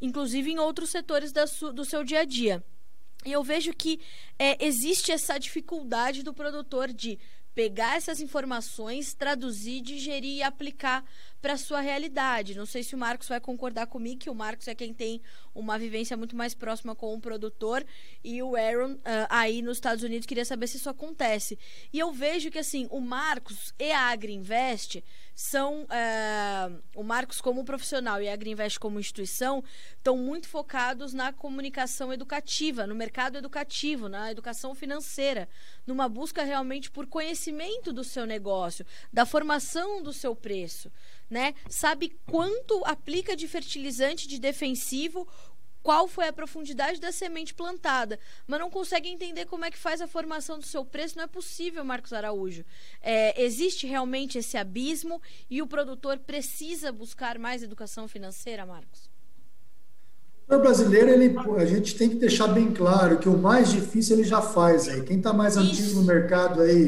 inclusive 0.00 0.50
em 0.50 0.58
outros 0.58 0.90
setores 0.90 1.32
do 1.32 1.84
seu 1.84 2.04
dia 2.04 2.20
a 2.20 2.24
dia. 2.24 2.62
E 3.24 3.32
eu 3.32 3.42
vejo 3.42 3.72
que 3.72 4.00
é, 4.38 4.62
existe 4.64 5.10
essa 5.10 5.38
dificuldade 5.38 6.22
do 6.22 6.34
produtor 6.34 6.92
de 6.92 7.18
pegar 7.54 7.96
essas 7.96 8.20
informações, 8.20 9.14
traduzir, 9.14 9.80
digerir 9.80 10.38
e 10.38 10.42
aplicar 10.42 11.04
para 11.44 11.58
sua 11.58 11.82
realidade. 11.82 12.56
Não 12.56 12.64
sei 12.64 12.82
se 12.82 12.94
o 12.94 12.98
Marcos 12.98 13.28
vai 13.28 13.38
concordar 13.38 13.86
comigo, 13.86 14.18
que 14.18 14.30
o 14.30 14.34
Marcos 14.34 14.66
é 14.66 14.74
quem 14.74 14.94
tem 14.94 15.20
uma 15.54 15.78
vivência 15.78 16.16
muito 16.16 16.34
mais 16.34 16.54
próxima 16.54 16.94
com 16.94 17.12
o 17.12 17.20
produtor 17.20 17.84
e 18.24 18.42
o 18.42 18.56
Aaron 18.56 18.92
uh, 18.92 19.00
aí 19.28 19.60
nos 19.60 19.76
Estados 19.76 20.02
Unidos 20.02 20.24
queria 20.24 20.46
saber 20.46 20.68
se 20.68 20.78
isso 20.78 20.88
acontece. 20.88 21.58
E 21.92 21.98
eu 21.98 22.10
vejo 22.12 22.50
que 22.50 22.58
assim, 22.58 22.88
o 22.90 22.98
Marcos 22.98 23.74
e 23.78 23.92
a 23.92 24.08
Agriinvest 24.08 25.04
são 25.34 25.82
uh, 25.82 26.82
o 26.94 27.02
Marcos 27.02 27.42
como 27.42 27.62
profissional 27.62 28.22
e 28.22 28.28
a 28.28 28.32
Agriinvest 28.32 28.80
como 28.80 28.98
instituição 28.98 29.62
estão 29.98 30.16
muito 30.16 30.48
focados 30.48 31.12
na 31.12 31.30
comunicação 31.30 32.10
educativa, 32.10 32.86
no 32.86 32.94
mercado 32.94 33.36
educativo, 33.36 34.08
na 34.08 34.30
educação 34.30 34.74
financeira, 34.74 35.46
numa 35.86 36.08
busca 36.08 36.42
realmente 36.42 36.90
por 36.90 37.06
conhecimento 37.06 37.92
do 37.92 38.02
seu 38.02 38.24
negócio, 38.24 38.86
da 39.12 39.26
formação 39.26 40.02
do 40.02 40.12
seu 40.12 40.34
preço 40.34 40.90
né? 41.28 41.54
Sabe 41.68 42.16
quanto 42.30 42.84
aplica 42.84 43.36
de 43.36 43.48
fertilizante 43.48 44.28
de 44.28 44.38
defensivo, 44.38 45.26
qual 45.84 46.08
foi 46.08 46.26
a 46.26 46.32
profundidade 46.32 46.98
da 46.98 47.12
semente 47.12 47.52
plantada, 47.52 48.18
mas 48.46 48.58
não 48.58 48.70
consegue 48.70 49.06
entender 49.06 49.44
como 49.44 49.66
é 49.66 49.70
que 49.70 49.78
faz 49.78 50.00
a 50.00 50.08
formação 50.08 50.58
do 50.58 50.64
seu 50.64 50.82
preço, 50.82 51.18
não 51.18 51.24
é 51.24 51.26
possível, 51.26 51.84
Marcos 51.84 52.14
Araújo. 52.14 52.64
É, 53.02 53.44
existe 53.44 53.86
realmente 53.86 54.38
esse 54.38 54.56
abismo 54.56 55.20
e 55.50 55.60
o 55.60 55.66
produtor 55.66 56.18
precisa 56.18 56.90
buscar 56.90 57.38
mais 57.38 57.62
educação 57.62 58.08
financeira, 58.08 58.64
Marcos? 58.64 59.10
O 60.48 60.58
brasileiro, 60.58 61.10
ele, 61.10 61.36
a 61.56 61.66
gente 61.66 61.94
tem 61.96 62.08
que 62.08 62.16
deixar 62.16 62.48
bem 62.48 62.72
claro 62.72 63.18
que 63.18 63.28
o 63.28 63.36
mais 63.36 63.70
difícil 63.70 64.16
ele 64.16 64.24
já 64.24 64.40
faz 64.40 64.88
aí. 64.88 65.02
Quem 65.02 65.18
está 65.18 65.34
mais 65.34 65.56
Isso. 65.56 65.66
antigo 65.66 66.00
no 66.00 66.02
mercado 66.04 66.62
aí, 66.62 66.86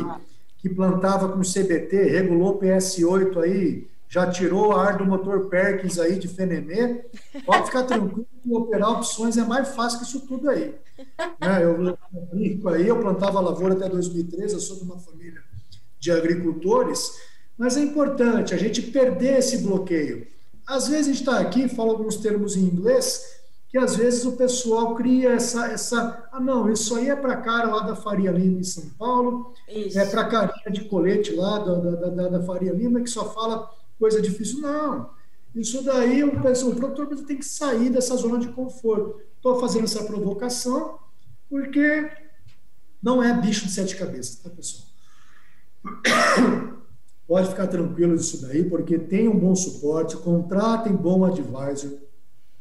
que 0.57 0.70
plantava 0.70 1.29
com 1.31 1.40
CBT, 1.40 2.05
regulou 2.05 2.59
PS8 2.59 3.42
aí, 3.42 3.87
já 4.09 4.31
tirou 4.31 4.73
a 4.73 4.87
ar 4.87 4.99
do 4.99 5.05
motor 5.05 5.49
Perkins 5.49 5.99
aí 5.99 6.19
de 6.19 6.29
Fenemê, 6.29 7.05
pode 7.45 7.66
ficar 7.66 7.83
tranquilo 7.85 8.27
que 8.42 8.55
operar 8.55 8.92
opções 8.92 9.37
é 9.37 9.45
mais 9.45 9.69
fácil 9.69 9.99
que 10.01 10.07
isso 10.07 10.21
tudo 10.21 10.49
aí. 10.49 10.75
Né? 11.40 11.64
Eu 11.64 11.99
brinco 12.33 12.69
aí, 12.69 12.87
eu 12.87 13.01
plantava 13.01 13.40
lavoura 13.40 13.75
até 13.75 13.88
2013, 13.88 14.55
eu 14.55 14.61
sou 14.61 14.77
de 14.77 14.85
uma 14.85 14.99
família 14.99 15.42
de 15.99 16.11
agricultores, 16.11 17.11
mas 17.59 17.77
é 17.77 17.81
importante 17.81 18.55
a 18.55 18.57
gente 18.57 18.83
perder 18.83 19.38
esse 19.38 19.59
bloqueio. 19.59 20.27
Às 20.66 20.88
vezes 20.88 21.07
a 21.07 21.12
gente 21.12 21.21
está 21.21 21.38
aqui, 21.38 21.69
fala 21.69 21.92
alguns 21.92 22.16
termos 22.16 22.57
em 22.57 22.61
inglês, 22.61 23.37
que 23.69 23.79
às 23.79 23.97
vezes 23.97 24.25
o 24.25 24.37
pessoal 24.37 24.95
cria 24.95 25.33
essa, 25.33 25.66
essa 25.66 26.29
ah 26.33 26.40
não, 26.40 26.71
isso 26.71 26.95
aí 26.95 27.11
é 27.11 27.16
para 27.16 27.37
cara 27.37 27.69
lá 27.69 27.81
da 27.81 27.97
Faria 27.97 28.31
Lima 28.31 28.61
em 28.61 28.64
São 28.64 28.85
Paulo, 28.99 29.53
isso. 29.69 29.99
é 29.99 30.07
para 30.07 30.25
carinha 30.25 30.71
de 30.71 30.85
colete 30.85 31.35
lá 31.35 31.59
da, 31.59 31.75
da, 31.75 32.11
da, 32.11 32.29
da 32.29 32.42
Faria 32.42 32.73
Lima 32.73 33.01
que 33.01 33.11
só 33.11 33.33
fala 33.33 33.71
coisa 33.99 34.21
difícil. 34.21 34.61
Não. 34.61 35.11
Isso 35.55 35.83
daí, 35.83 36.23
o, 36.23 36.29
o 36.29 36.77
produtor 36.77 37.07
tem 37.25 37.39
que 37.39 37.45
sair 37.45 37.91
dessa 37.91 38.17
zona 38.17 38.39
de 38.39 38.49
conforto. 38.49 39.21
Estou 39.37 39.59
fazendo 39.59 39.85
essa 39.85 40.05
provocação 40.05 40.99
porque 41.49 42.11
não 43.03 43.23
é 43.23 43.41
bicho 43.41 43.67
de 43.67 43.73
sete 43.73 43.97
cabeças, 43.97 44.37
tá, 44.37 44.51
pessoal? 44.51 44.87
Pode 47.27 47.49
ficar 47.49 47.67
tranquilo 47.67 48.17
disso 48.17 48.43
daí, 48.43 48.69
porque 48.69 48.99
tem 48.99 49.29
um 49.29 49.39
bom 49.39 49.55
suporte, 49.55 50.17
contratem 50.17 50.95
bom 50.95 51.25
advisor. 51.25 51.99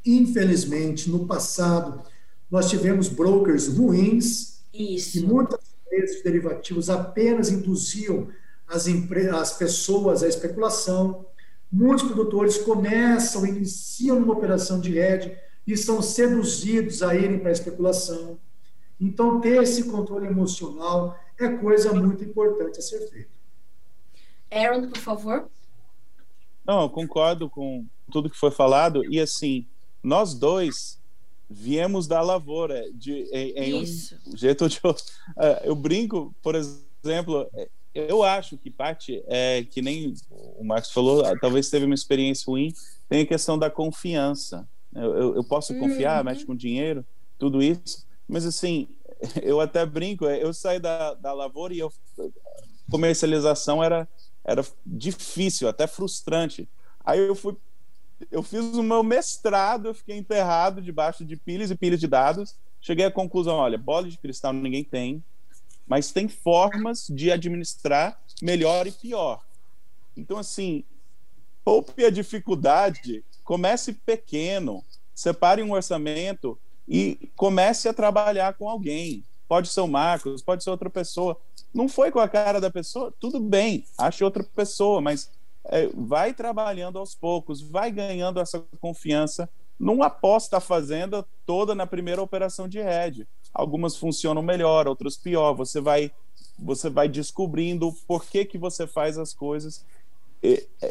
Infelizmente, 0.06 1.10
no 1.10 1.28
passado, 1.28 2.02
nós 2.50 2.70
tivemos 2.70 3.08
brokers 3.08 3.68
ruins, 3.68 4.62
Isso. 4.74 5.18
e 5.18 5.22
muitas 5.22 5.60
de 5.90 6.24
derivativos 6.24 6.90
apenas 6.90 7.50
induziam 7.50 8.28
as, 8.68 8.88
as 8.88 9.58
pessoas 9.58 10.24
à 10.24 10.28
especulação. 10.28 11.26
Muitos 11.72 12.06
produtores 12.06 12.58
começam, 12.58 13.46
iniciam 13.46 14.18
uma 14.18 14.34
operação 14.34 14.80
de 14.80 14.98
hedge 14.98 15.36
e 15.68 15.76
são 15.76 16.02
seduzidos 16.02 17.02
a 17.02 17.16
irem 17.16 17.40
para 17.40 17.50
a 17.50 17.54
especulação. 17.54 18.38
Então, 19.00 19.42
ter 19.42 19.62
esse 19.62 19.84
controle 19.90 20.28
emocional 20.28 21.20
é 21.38 21.50
coisa 21.50 21.94
muito 21.94 22.24
importante 22.24 22.80
a 22.80 22.82
ser 22.82 23.10
feita. 23.10 23.30
Aaron, 24.52 24.90
por 24.90 24.98
favor. 25.00 25.50
Não, 26.66 26.84
eu 26.84 26.90
concordo 26.90 27.50
com 27.50 27.86
tudo 28.12 28.30
que 28.30 28.38
foi 28.38 28.52
falado. 28.52 29.04
E 29.06 29.20
assim, 29.20 29.68
nós 30.02 30.34
dois 30.34 31.00
viemos 31.50 32.08
da 32.08 32.22
lavoura. 32.22 32.86
De, 32.94 33.12
em, 33.32 33.52
em 33.52 33.84
Isso. 33.84 34.18
um 34.26 34.38
jeito 34.38 34.68
de. 34.70 34.80
Eu, 34.84 34.96
eu 35.64 35.76
brinco, 35.76 36.34
por 36.42 36.56
exemplo, 36.56 37.50
eu 37.96 38.24
acho 38.24 38.58
que 38.58 38.70
parte 38.70 39.24
é 39.26 39.64
que 39.64 39.82
nem 39.82 40.14
o 40.30 40.66
Marcos 40.66 40.92
falou, 40.92 41.24
talvez 41.40 41.70
teve 41.70 41.86
uma 41.86 41.96
experiência 41.96 42.44
ruim, 42.46 42.74
tem 43.08 43.22
a 43.22 43.26
questão 43.26 43.58
da 43.58 43.70
confiança. 43.70 44.68
Eu, 44.94 45.16
eu, 45.16 45.36
eu 45.38 45.44
posso 45.46 45.74
confiar, 45.80 46.20
uhum. 46.20 46.26
mexe 46.26 46.46
com 46.46 46.56
dinheiro, 46.56 47.06
tudo 47.40 47.64
isso, 47.64 48.06
mas 48.28 48.46
assim, 48.46 48.90
eu 49.42 49.62
até 49.62 49.86
brinco, 49.86 50.26
é, 50.26 50.44
eu 50.44 50.54
saí 50.54 50.78
da, 50.78 51.14
da 51.14 51.32
lavoura 51.32 51.74
e 51.74 51.80
eu, 51.80 51.92
comercialização 52.92 53.82
era, 53.82 54.08
era 54.44 54.64
difícil, 54.86 55.68
até 55.68 55.88
frustrante. 55.88 56.68
Aí 57.04 57.20
eu 57.20 57.36
fui, 57.36 57.56
eu 58.30 58.44
fiz 58.44 58.62
o 58.76 58.84
meu 58.84 59.04
mestrado, 59.04 59.88
eu 59.88 59.94
fiquei 59.94 60.18
enterrado 60.18 60.82
debaixo 60.82 61.24
de 61.24 61.38
pilhas 61.38 61.72
e 61.72 61.76
pilhas 61.76 62.00
de 62.00 62.08
dados, 62.08 62.56
cheguei 62.82 63.06
à 63.06 63.12
conclusão, 63.12 63.56
olha, 63.56 63.78
bola 63.78 64.10
de 64.10 64.18
cristal 64.18 64.52
ninguém 64.52 64.84
tem, 64.84 65.24
mas 65.88 66.12
tem 66.12 66.28
formas 66.28 67.08
de 67.10 67.32
administrar 67.32 68.20
melhor 68.42 68.88
e 68.88 68.92
pior. 68.92 69.42
Então, 70.18 70.38
assim, 70.38 70.84
poupe 71.64 72.04
a 72.04 72.10
dificuldade, 72.10 73.24
comece 73.44 73.94
pequeno, 73.94 74.84
separe 75.14 75.62
um 75.62 75.72
orçamento 75.72 76.58
e 76.88 77.30
comece 77.36 77.88
a 77.88 77.94
trabalhar 77.94 78.54
com 78.54 78.70
alguém. 78.70 79.24
Pode 79.48 79.70
ser 79.70 79.82
o 79.82 79.88
Marcos, 79.88 80.42
pode 80.42 80.64
ser 80.64 80.72
outra 80.72 80.90
pessoa. 80.90 81.38
Não 81.74 81.88
foi 81.88 82.12
com 82.12 82.20
a 82.20 82.28
cara 82.28 82.60
da 82.60 82.72
pessoa? 82.72 83.14
Tudo 83.20 83.40
bem, 83.40 83.86
ache 83.98 84.24
outra 84.24 84.44
pessoa, 84.44 85.02
mas 85.02 85.30
é, 85.66 85.88
vai 85.94 86.34
trabalhando 86.34 86.98
aos 86.98 87.14
poucos, 87.14 87.62
vai 87.62 87.92
ganhando 87.92 88.40
essa 88.40 88.64
confiança. 88.80 89.48
Não 89.78 90.02
aposta 90.02 90.58
a 90.58 90.62
fazenda 90.62 91.26
toda 91.46 91.76
na 91.76 91.86
primeira 91.86 92.22
operação 92.22 92.68
de 92.68 92.82
rede 92.82 93.28
algumas 93.56 93.96
funcionam 93.96 94.44
melhor, 94.44 94.88
outras 94.88 95.16
pior. 95.16 95.54
Você 95.54 95.80
vai 95.80 96.12
você 96.58 96.90
vai 96.90 97.10
descobrindo 97.10 97.92
por 98.08 98.26
que, 98.26 98.46
que 98.46 98.58
você 98.58 98.88
faz 98.88 99.18
as 99.18 99.34
coisas. 99.34 99.86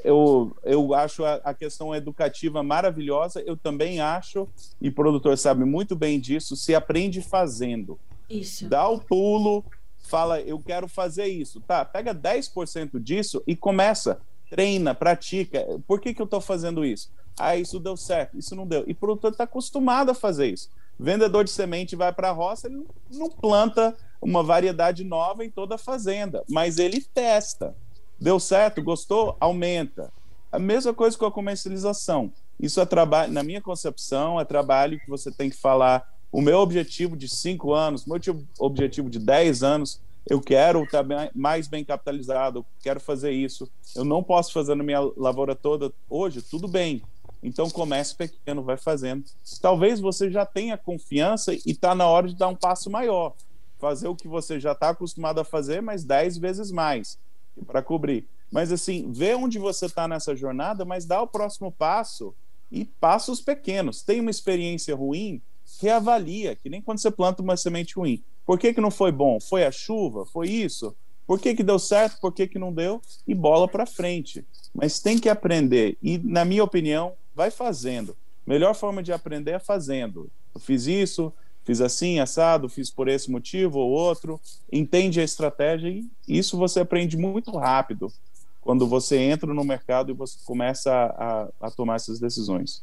Eu, 0.02 0.54
eu 0.62 0.94
acho 0.94 1.24
a, 1.24 1.34
a 1.36 1.54
questão 1.54 1.94
educativa 1.94 2.62
maravilhosa. 2.62 3.42
Eu 3.46 3.56
também 3.56 4.00
acho, 4.00 4.48
e 4.80 4.88
o 4.88 4.92
produtor 4.92 5.38
sabe 5.38 5.64
muito 5.64 5.94
bem 5.94 6.20
disso, 6.20 6.56
se 6.56 6.74
aprende 6.74 7.22
fazendo. 7.22 7.98
Isso. 8.28 8.68
Dá 8.68 8.88
o 8.88 8.98
pulo, 8.98 9.64
fala, 10.02 10.40
eu 10.40 10.58
quero 10.58 10.88
fazer 10.88 11.26
isso. 11.26 11.60
Tá, 11.60 11.84
pega 11.84 12.14
10% 12.14 12.98
disso 13.00 13.42
e 13.46 13.54
começa. 13.56 14.20
Treina, 14.50 14.94
pratica. 14.94 15.64
Por 15.86 16.00
que, 16.00 16.12
que 16.12 16.20
eu 16.20 16.26
estou 16.26 16.40
fazendo 16.40 16.84
isso? 16.84 17.10
Ah, 17.38 17.56
isso 17.56 17.80
deu 17.80 17.96
certo, 17.96 18.38
isso 18.38 18.54
não 18.54 18.66
deu. 18.66 18.84
E 18.86 18.92
o 18.92 18.96
produtor 18.96 19.32
está 19.32 19.44
acostumado 19.44 20.10
a 20.10 20.14
fazer 20.14 20.48
isso. 20.48 20.68
Vendedor 20.98 21.44
de 21.44 21.50
semente 21.50 21.96
vai 21.96 22.12
para 22.12 22.30
a 22.30 22.32
roça, 22.32 22.68
ele 22.68 22.86
não 23.10 23.28
planta 23.28 23.96
uma 24.20 24.42
variedade 24.42 25.04
nova 25.04 25.44
em 25.44 25.50
toda 25.50 25.74
a 25.74 25.78
fazenda, 25.78 26.42
mas 26.48 26.78
ele 26.78 27.00
testa. 27.00 27.76
Deu 28.18 28.38
certo? 28.38 28.82
Gostou? 28.82 29.36
Aumenta. 29.40 30.12
A 30.50 30.58
mesma 30.58 30.94
coisa 30.94 31.18
com 31.18 31.26
a 31.26 31.32
comercialização. 31.32 32.32
Isso 32.58 32.80
é 32.80 32.86
trabalho, 32.86 33.32
na 33.32 33.42
minha 33.42 33.60
concepção, 33.60 34.40
é 34.40 34.44
trabalho 34.44 34.98
que 35.00 35.10
você 35.10 35.30
tem 35.30 35.50
que 35.50 35.56
falar. 35.56 36.08
O 36.30 36.40
meu 36.40 36.58
objetivo 36.58 37.16
de 37.16 37.28
cinco 37.28 37.72
anos, 37.74 38.06
meu 38.06 38.20
objetivo 38.58 39.10
de 39.10 39.18
dez 39.18 39.62
anos, 39.62 40.00
eu 40.28 40.40
quero 40.40 40.84
estar 40.84 41.04
mais 41.34 41.68
bem 41.68 41.84
capitalizado, 41.84 42.60
eu 42.60 42.66
quero 42.82 43.00
fazer 43.00 43.32
isso. 43.32 43.70
Eu 43.94 44.04
não 44.04 44.22
posso 44.22 44.52
fazer 44.52 44.74
na 44.74 44.82
minha 44.82 45.00
lavoura 45.16 45.54
toda 45.54 45.92
hoje, 46.08 46.40
tudo 46.40 46.66
bem. 46.66 47.02
Então 47.44 47.68
comece 47.68 48.16
pequeno, 48.16 48.62
vai 48.62 48.78
fazendo. 48.78 49.22
Talvez 49.60 50.00
você 50.00 50.30
já 50.30 50.46
tenha 50.46 50.78
confiança 50.78 51.52
e 51.52 51.60
está 51.66 51.94
na 51.94 52.08
hora 52.08 52.26
de 52.26 52.34
dar 52.34 52.48
um 52.48 52.56
passo 52.56 52.90
maior. 52.90 53.34
Fazer 53.78 54.08
o 54.08 54.16
que 54.16 54.26
você 54.26 54.58
já 54.58 54.72
está 54.72 54.88
acostumado 54.88 55.38
a 55.38 55.44
fazer, 55.44 55.82
mas 55.82 56.04
dez 56.04 56.38
vezes 56.38 56.70
mais 56.70 57.18
para 57.66 57.82
cobrir. 57.82 58.26
Mas 58.50 58.72
assim, 58.72 59.12
vê 59.12 59.34
onde 59.34 59.58
você 59.58 59.84
está 59.84 60.08
nessa 60.08 60.34
jornada, 60.34 60.86
mas 60.86 61.04
dá 61.04 61.20
o 61.20 61.26
próximo 61.26 61.70
passo 61.70 62.34
e 62.72 62.86
passos 62.86 63.42
pequenos. 63.42 64.02
Tem 64.02 64.20
uma 64.20 64.30
experiência 64.30 64.96
ruim, 64.96 65.42
reavalia, 65.82 66.56
que 66.56 66.70
nem 66.70 66.80
quando 66.80 66.98
você 66.98 67.10
planta 67.10 67.42
uma 67.42 67.58
semente 67.58 67.94
ruim. 67.94 68.24
Por 68.46 68.58
que, 68.58 68.72
que 68.72 68.80
não 68.80 68.90
foi 68.90 69.12
bom? 69.12 69.38
Foi 69.38 69.64
a 69.64 69.70
chuva? 69.70 70.24
Foi 70.24 70.48
isso? 70.48 70.96
Por 71.26 71.38
que, 71.38 71.54
que 71.54 71.62
deu 71.62 71.78
certo? 71.78 72.20
Por 72.20 72.32
que, 72.32 72.46
que 72.46 72.58
não 72.58 72.72
deu? 72.72 73.02
E 73.26 73.34
bola 73.34 73.68
para 73.68 73.84
frente. 73.84 74.44
Mas 74.74 74.98
tem 74.98 75.18
que 75.18 75.28
aprender. 75.28 75.98
E, 76.02 76.18
na 76.18 76.44
minha 76.44 76.64
opinião, 76.64 77.14
vai 77.34 77.50
fazendo. 77.50 78.16
Melhor 78.46 78.74
forma 78.74 79.02
de 79.02 79.12
aprender 79.12 79.52
é 79.52 79.58
fazendo. 79.58 80.30
Eu 80.54 80.60
fiz 80.60 80.86
isso, 80.86 81.32
fiz 81.64 81.80
assim, 81.80 82.20
assado, 82.20 82.68
fiz 82.68 82.90
por 82.90 83.08
esse 83.08 83.30
motivo 83.30 83.78
ou 83.78 83.90
outro. 83.90 84.40
Entende 84.70 85.20
a 85.20 85.24
estratégia 85.24 85.88
e 85.88 86.08
isso 86.28 86.56
você 86.56 86.80
aprende 86.80 87.16
muito 87.16 87.50
rápido 87.56 88.12
quando 88.60 88.86
você 88.86 89.18
entra 89.18 89.52
no 89.52 89.62
mercado 89.62 90.10
e 90.10 90.14
você 90.14 90.38
começa 90.44 90.90
a, 90.90 91.66
a, 91.66 91.70
tomar 91.70 91.96
essas 91.96 92.18
decisões. 92.18 92.82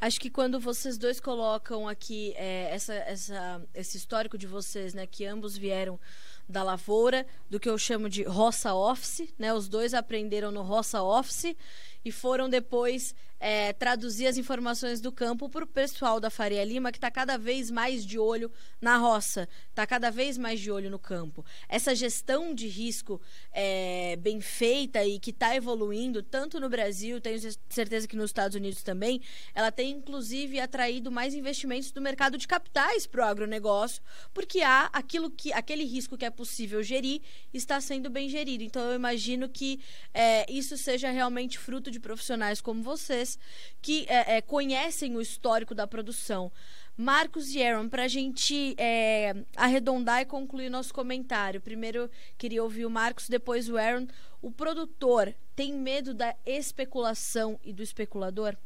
Acho 0.00 0.20
que 0.20 0.28
quando 0.28 0.60
vocês 0.60 0.98
dois 0.98 1.18
colocam 1.18 1.88
aqui 1.88 2.34
é, 2.36 2.68
essa, 2.70 2.92
essa, 2.92 3.62
esse 3.74 3.96
histórico 3.96 4.36
de 4.36 4.46
vocês, 4.46 4.92
né, 4.92 5.06
que 5.06 5.24
ambos 5.24 5.56
vieram 5.56 5.98
da 6.46 6.62
lavoura, 6.62 7.26
do 7.48 7.58
que 7.58 7.68
eu 7.68 7.78
chamo 7.78 8.06
de 8.06 8.22
roça 8.22 8.74
office, 8.74 9.32
né, 9.38 9.54
os 9.54 9.66
dois 9.66 9.94
aprenderam 9.94 10.50
no 10.50 10.60
roça 10.60 11.02
office 11.02 11.56
e 12.04 12.12
foram 12.12 12.50
depois 12.50 13.14
é, 13.46 13.74
traduzir 13.74 14.26
as 14.26 14.38
informações 14.38 15.02
do 15.02 15.12
campo 15.12 15.50
para 15.50 15.64
o 15.64 15.66
pessoal 15.66 16.18
da 16.18 16.30
Faria 16.30 16.64
Lima, 16.64 16.90
que 16.90 16.96
está 16.96 17.10
cada 17.10 17.36
vez 17.36 17.70
mais 17.70 18.02
de 18.02 18.18
olho 18.18 18.50
na 18.80 18.96
roça, 18.96 19.46
está 19.68 19.86
cada 19.86 20.10
vez 20.10 20.38
mais 20.38 20.58
de 20.58 20.70
olho 20.70 20.90
no 20.90 20.98
campo. 20.98 21.44
Essa 21.68 21.94
gestão 21.94 22.54
de 22.54 22.66
risco 22.66 23.20
é, 23.52 24.16
bem 24.16 24.40
feita 24.40 25.04
e 25.04 25.18
que 25.18 25.28
está 25.28 25.54
evoluindo, 25.54 26.22
tanto 26.22 26.58
no 26.58 26.70
Brasil, 26.70 27.20
tenho 27.20 27.38
certeza 27.68 28.08
que 28.08 28.16
nos 28.16 28.30
Estados 28.30 28.56
Unidos 28.56 28.82
também, 28.82 29.20
ela 29.54 29.70
tem 29.70 29.90
inclusive 29.90 30.58
atraído 30.58 31.12
mais 31.12 31.34
investimentos 31.34 31.90
do 31.90 32.00
mercado 32.00 32.38
de 32.38 32.48
capitais 32.48 33.06
para 33.06 33.26
o 33.26 33.28
agronegócio, 33.28 34.02
porque 34.32 34.62
há 34.62 34.88
aquilo 34.90 35.30
que, 35.30 35.52
aquele 35.52 35.84
risco 35.84 36.16
que 36.16 36.24
é 36.24 36.30
possível 36.30 36.82
gerir 36.82 37.20
está 37.52 37.78
sendo 37.78 38.08
bem 38.08 38.26
gerido. 38.26 38.64
Então 38.64 38.80
eu 38.88 38.94
imagino 38.94 39.50
que 39.50 39.80
é, 40.14 40.50
isso 40.50 40.78
seja 40.78 41.10
realmente 41.10 41.58
fruto 41.58 41.90
de 41.90 42.00
profissionais 42.00 42.62
como 42.62 42.82
vocês 42.82 43.33
que 43.80 44.06
é, 44.08 44.36
é, 44.36 44.40
conhecem 44.40 45.16
o 45.16 45.20
histórico 45.20 45.74
da 45.74 45.86
produção. 45.86 46.50
Marcos 46.96 47.52
e 47.52 47.62
Aaron, 47.62 47.88
para 47.88 48.04
a 48.04 48.08
gente 48.08 48.74
é, 48.78 49.34
arredondar 49.56 50.20
e 50.20 50.26
concluir 50.26 50.70
nosso 50.70 50.94
comentário. 50.94 51.60
Primeiro 51.60 52.08
queria 52.38 52.62
ouvir 52.62 52.86
o 52.86 52.90
Marcos, 52.90 53.28
depois 53.28 53.68
o 53.68 53.76
Aaron. 53.76 54.06
O 54.40 54.50
produtor 54.50 55.34
tem 55.56 55.72
medo 55.72 56.14
da 56.14 56.36
especulação 56.46 57.58
e 57.64 57.72
do 57.72 57.82
especulador? 57.82 58.56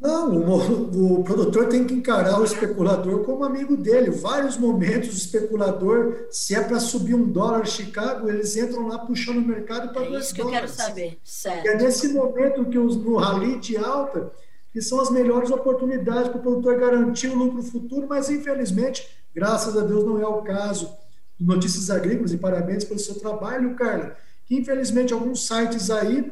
Não, 0.00 0.34
o, 0.34 1.18
o, 1.18 1.24
produtor 1.24 1.68
tem 1.68 1.84
que 1.84 1.92
encarar 1.92 2.40
o 2.40 2.44
especulador 2.44 3.22
como 3.22 3.44
amigo 3.44 3.76
dele. 3.76 4.10
Vários 4.10 4.56
momentos 4.56 5.10
o 5.10 5.18
especulador, 5.18 6.26
se 6.30 6.54
é 6.54 6.62
para 6.62 6.80
subir 6.80 7.14
um 7.14 7.30
dólar 7.30 7.66
Chicago, 7.66 8.28
eles 8.30 8.56
entram 8.56 8.88
lá 8.88 8.98
puxando 8.98 9.36
o 9.36 9.46
mercado 9.46 9.92
para 9.92 10.06
é 10.06 10.18
isso 10.18 10.34
que 10.34 10.40
dólares. 10.40 10.70
eu 10.70 10.76
quero 10.76 10.88
saber. 10.88 11.18
Certo. 11.22 11.66
é 11.66 11.76
nesse 11.76 12.08
momento 12.14 12.64
que 12.64 12.78
os, 12.78 12.96
no 12.96 13.16
rally 13.16 13.58
de 13.58 13.76
alta 13.76 14.32
que 14.72 14.80
são 14.80 15.00
as 15.00 15.10
melhores 15.10 15.50
oportunidades 15.50 16.28
para 16.28 16.38
o 16.38 16.42
produtor 16.42 16.78
garantir 16.78 17.28
o 17.28 17.34
lucro 17.34 17.62
futuro, 17.62 18.06
mas 18.08 18.30
infelizmente, 18.30 19.06
graças 19.34 19.76
a 19.76 19.80
Deus, 19.80 20.04
não 20.04 20.20
é 20.20 20.26
o 20.26 20.42
caso. 20.42 20.90
Notícias 21.38 21.90
Agrícolas, 21.90 22.32
e 22.32 22.36
parabéns 22.36 22.84
pelo 22.84 23.00
seu 23.00 23.16
trabalho, 23.16 23.74
Carla, 23.74 24.16
que 24.46 24.56
infelizmente 24.56 25.12
alguns 25.12 25.46
sites 25.46 25.90
aí 25.90 26.30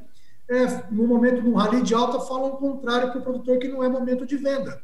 é, 0.49 0.85
no 0.91 1.07
momento 1.07 1.43
de 1.43 1.49
um 1.49 1.55
rally 1.55 1.83
de 1.83 1.95
alta, 1.95 2.21
falam 2.21 2.55
o 2.55 2.57
contrário 2.57 3.11
para 3.11 3.21
o 3.21 3.23
produtor, 3.23 3.59
que 3.59 3.69
não 3.69 3.85
é 3.85 3.89
momento 3.89 4.25
de 4.25 4.37
venda. 4.37 4.83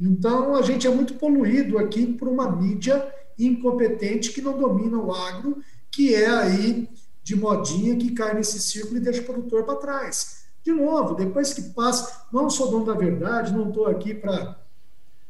Então, 0.00 0.54
a 0.54 0.62
gente 0.62 0.86
é 0.86 0.90
muito 0.90 1.14
poluído 1.14 1.78
aqui 1.78 2.06
por 2.06 2.28
uma 2.28 2.50
mídia 2.50 3.12
incompetente 3.38 4.32
que 4.32 4.40
não 4.40 4.58
domina 4.58 4.96
o 4.96 5.12
agro, 5.12 5.58
que 5.90 6.14
é 6.14 6.28
aí 6.28 6.88
de 7.22 7.36
modinha 7.36 7.96
que 7.96 8.12
cai 8.12 8.34
nesse 8.34 8.60
círculo 8.60 8.96
e 8.96 9.00
deixa 9.00 9.20
o 9.20 9.24
produtor 9.24 9.64
para 9.64 9.76
trás. 9.76 10.44
De 10.64 10.72
novo, 10.72 11.14
depois 11.14 11.52
que 11.52 11.62
passa, 11.74 12.26
não 12.32 12.48
sou 12.48 12.70
dono 12.70 12.86
da 12.86 12.94
verdade, 12.94 13.52
não 13.52 13.68
estou 13.68 13.86
aqui 13.86 14.14
para 14.14 14.58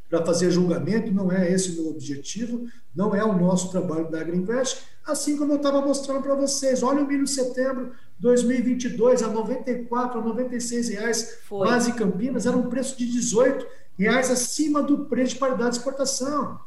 para 0.09 0.25
fazer 0.25 0.51
julgamento, 0.51 1.13
não 1.13 1.31
é 1.31 1.53
esse 1.53 1.73
o 1.73 1.83
meu 1.83 1.91
objetivo, 1.91 2.67
não 2.95 3.15
é 3.15 3.23
o 3.23 3.37
nosso 3.39 3.71
trabalho 3.71 4.11
da 4.11 4.21
Agriinvest, 4.21 4.83
assim 5.07 5.37
como 5.37 5.53
eu 5.53 5.57
estava 5.57 5.81
mostrando 5.83 6.23
para 6.23 6.35
vocês. 6.35 6.83
Olha 6.83 7.03
o 7.03 7.07
milho 7.07 7.27
setembro 7.27 7.93
2022 8.19 9.23
a 9.23 9.29
94, 9.29 10.19
a 10.19 10.23
96 10.23 10.89
reais, 10.89 11.39
Foi. 11.47 11.69
base 11.69 11.93
Campinas, 11.93 12.47
era 12.47 12.57
um 12.57 12.69
preço 12.69 12.97
de 12.97 13.07
18 13.07 13.67
reais 13.99 14.31
acima 14.31 14.83
do 14.83 15.07
preço 15.07 15.35
de 15.35 15.41
paridade 15.41 15.73
de 15.73 15.77
exportação. 15.77 16.59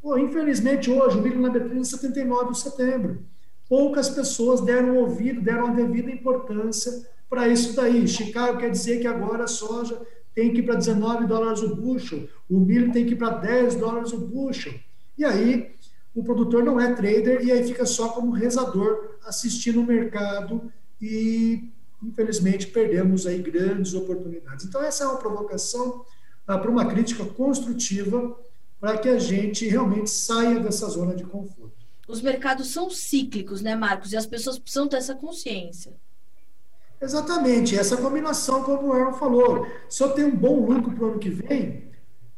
Pô, 0.00 0.16
infelizmente, 0.16 0.90
hoje, 0.90 1.18
o 1.18 1.22
milho 1.22 1.40
na 1.40 1.50
B3 1.50 1.80
é 1.80 1.84
79 1.84 2.52
de 2.52 2.58
setembro. 2.60 3.22
Poucas 3.68 4.08
pessoas 4.08 4.60
deram 4.60 4.96
ouvido, 4.96 5.40
deram 5.40 5.66
a 5.66 5.70
devida 5.70 6.10
importância 6.10 7.04
para 7.28 7.48
isso 7.48 7.74
daí. 7.74 8.06
Chicago 8.06 8.58
quer 8.58 8.70
dizer 8.70 9.00
que 9.00 9.06
agora 9.06 9.44
a 9.44 9.48
soja 9.48 10.00
tem 10.36 10.52
que 10.52 10.60
ir 10.60 10.64
para 10.64 10.74
19 10.74 11.26
dólares 11.26 11.62
o 11.62 11.74
bushel, 11.74 12.28
o 12.48 12.60
milho 12.60 12.92
tem 12.92 13.06
que 13.06 13.14
ir 13.14 13.16
para 13.16 13.38
10 13.38 13.76
dólares 13.76 14.12
o 14.12 14.18
bushel. 14.18 14.74
E 15.16 15.24
aí 15.24 15.74
o 16.14 16.22
produtor 16.22 16.62
não 16.62 16.78
é 16.78 16.92
trader 16.92 17.42
e 17.42 17.50
aí 17.50 17.66
fica 17.66 17.86
só 17.86 18.10
como 18.10 18.32
rezador 18.32 19.16
assistindo 19.24 19.80
o 19.80 19.86
mercado 19.86 20.70
e 21.00 21.70
infelizmente 22.02 22.66
perdemos 22.66 23.26
aí 23.26 23.40
grandes 23.40 23.94
oportunidades. 23.94 24.66
Então 24.66 24.82
essa 24.82 25.04
é 25.04 25.06
uma 25.06 25.16
provocação 25.16 26.04
ah, 26.46 26.58
para 26.58 26.70
uma 26.70 26.84
crítica 26.84 27.24
construtiva 27.24 28.38
para 28.78 28.98
que 28.98 29.08
a 29.08 29.18
gente 29.18 29.66
realmente 29.66 30.10
saia 30.10 30.60
dessa 30.60 30.86
zona 30.90 31.16
de 31.16 31.24
conforto. 31.24 31.72
Os 32.06 32.20
mercados 32.20 32.68
são 32.68 32.90
cíclicos, 32.90 33.62
né, 33.62 33.74
Marcos? 33.74 34.12
E 34.12 34.18
as 34.18 34.26
pessoas 34.26 34.58
precisam 34.58 34.86
ter 34.86 34.98
essa 34.98 35.14
consciência. 35.14 35.94
Exatamente, 37.00 37.78
essa 37.78 37.96
combinação, 37.96 38.62
como 38.62 38.88
o 38.88 38.92
Aaron 38.92 39.12
falou. 39.12 39.66
Se 39.88 40.02
eu 40.02 40.10
tenho 40.10 40.28
um 40.28 40.36
bom 40.36 40.64
lucro 40.66 40.92
para 40.92 41.04
o 41.04 41.08
ano 41.10 41.18
que 41.18 41.28
vem, 41.30 41.90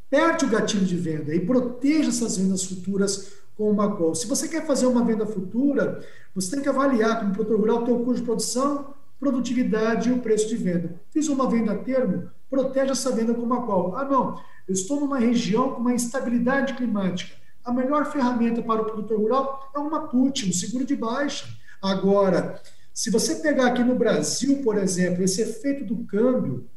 perde 0.09 0.45
o 0.45 0.49
gatilho 0.49 0.85
de 0.85 0.97
venda 0.97 1.33
e 1.33 1.39
proteja 1.39 2.09
essas 2.09 2.37
vendas 2.37 2.65
futuras 2.65 3.33
com 3.55 3.69
uma 3.69 3.95
call. 3.95 4.15
Se 4.15 4.27
você 4.27 4.47
quer 4.47 4.65
fazer 4.65 4.85
uma 4.85 5.03
venda 5.03 5.25
futura, 5.25 6.01
você 6.33 6.51
tem 6.51 6.61
que 6.61 6.69
avaliar 6.69 7.19
como 7.19 7.33
produtor 7.33 7.59
rural 7.59 7.81
o 7.81 7.85
teu 7.85 7.99
custo 7.99 8.21
de 8.21 8.23
produção, 8.23 8.93
produtividade 9.19 10.09
e 10.09 10.13
o 10.13 10.19
preço 10.19 10.47
de 10.47 10.55
venda. 10.55 10.99
Fiz 11.11 11.27
uma 11.27 11.49
venda 11.49 11.73
a 11.73 11.77
termo, 11.77 12.29
proteja 12.49 12.93
essa 12.93 13.11
venda 13.11 13.33
com 13.33 13.41
uma 13.41 13.65
call. 13.65 13.95
Ah, 13.95 14.05
não, 14.05 14.39
eu 14.67 14.73
estou 14.73 14.99
numa 14.99 15.19
região 15.19 15.71
com 15.71 15.81
uma 15.81 15.93
instabilidade 15.93 16.73
climática. 16.73 17.35
A 17.63 17.71
melhor 17.71 18.11
ferramenta 18.11 18.61
para 18.61 18.81
o 18.81 18.85
produtor 18.85 19.19
rural 19.19 19.71
é 19.75 19.79
uma 19.79 20.07
put, 20.07 20.47
um 20.49 20.53
seguro 20.53 20.85
de 20.85 20.95
baixa. 20.95 21.45
Agora, 21.81 22.61
se 22.99 23.09
você 23.09 23.35
pegar 23.35 23.67
aqui 23.67 23.81
no 23.81 23.95
Brasil, 23.95 24.61
por 24.61 24.77
exemplo, 24.77 25.23
esse 25.23 25.41
efeito 25.41 25.85
do 25.85 26.03
câmbio, 26.03 26.67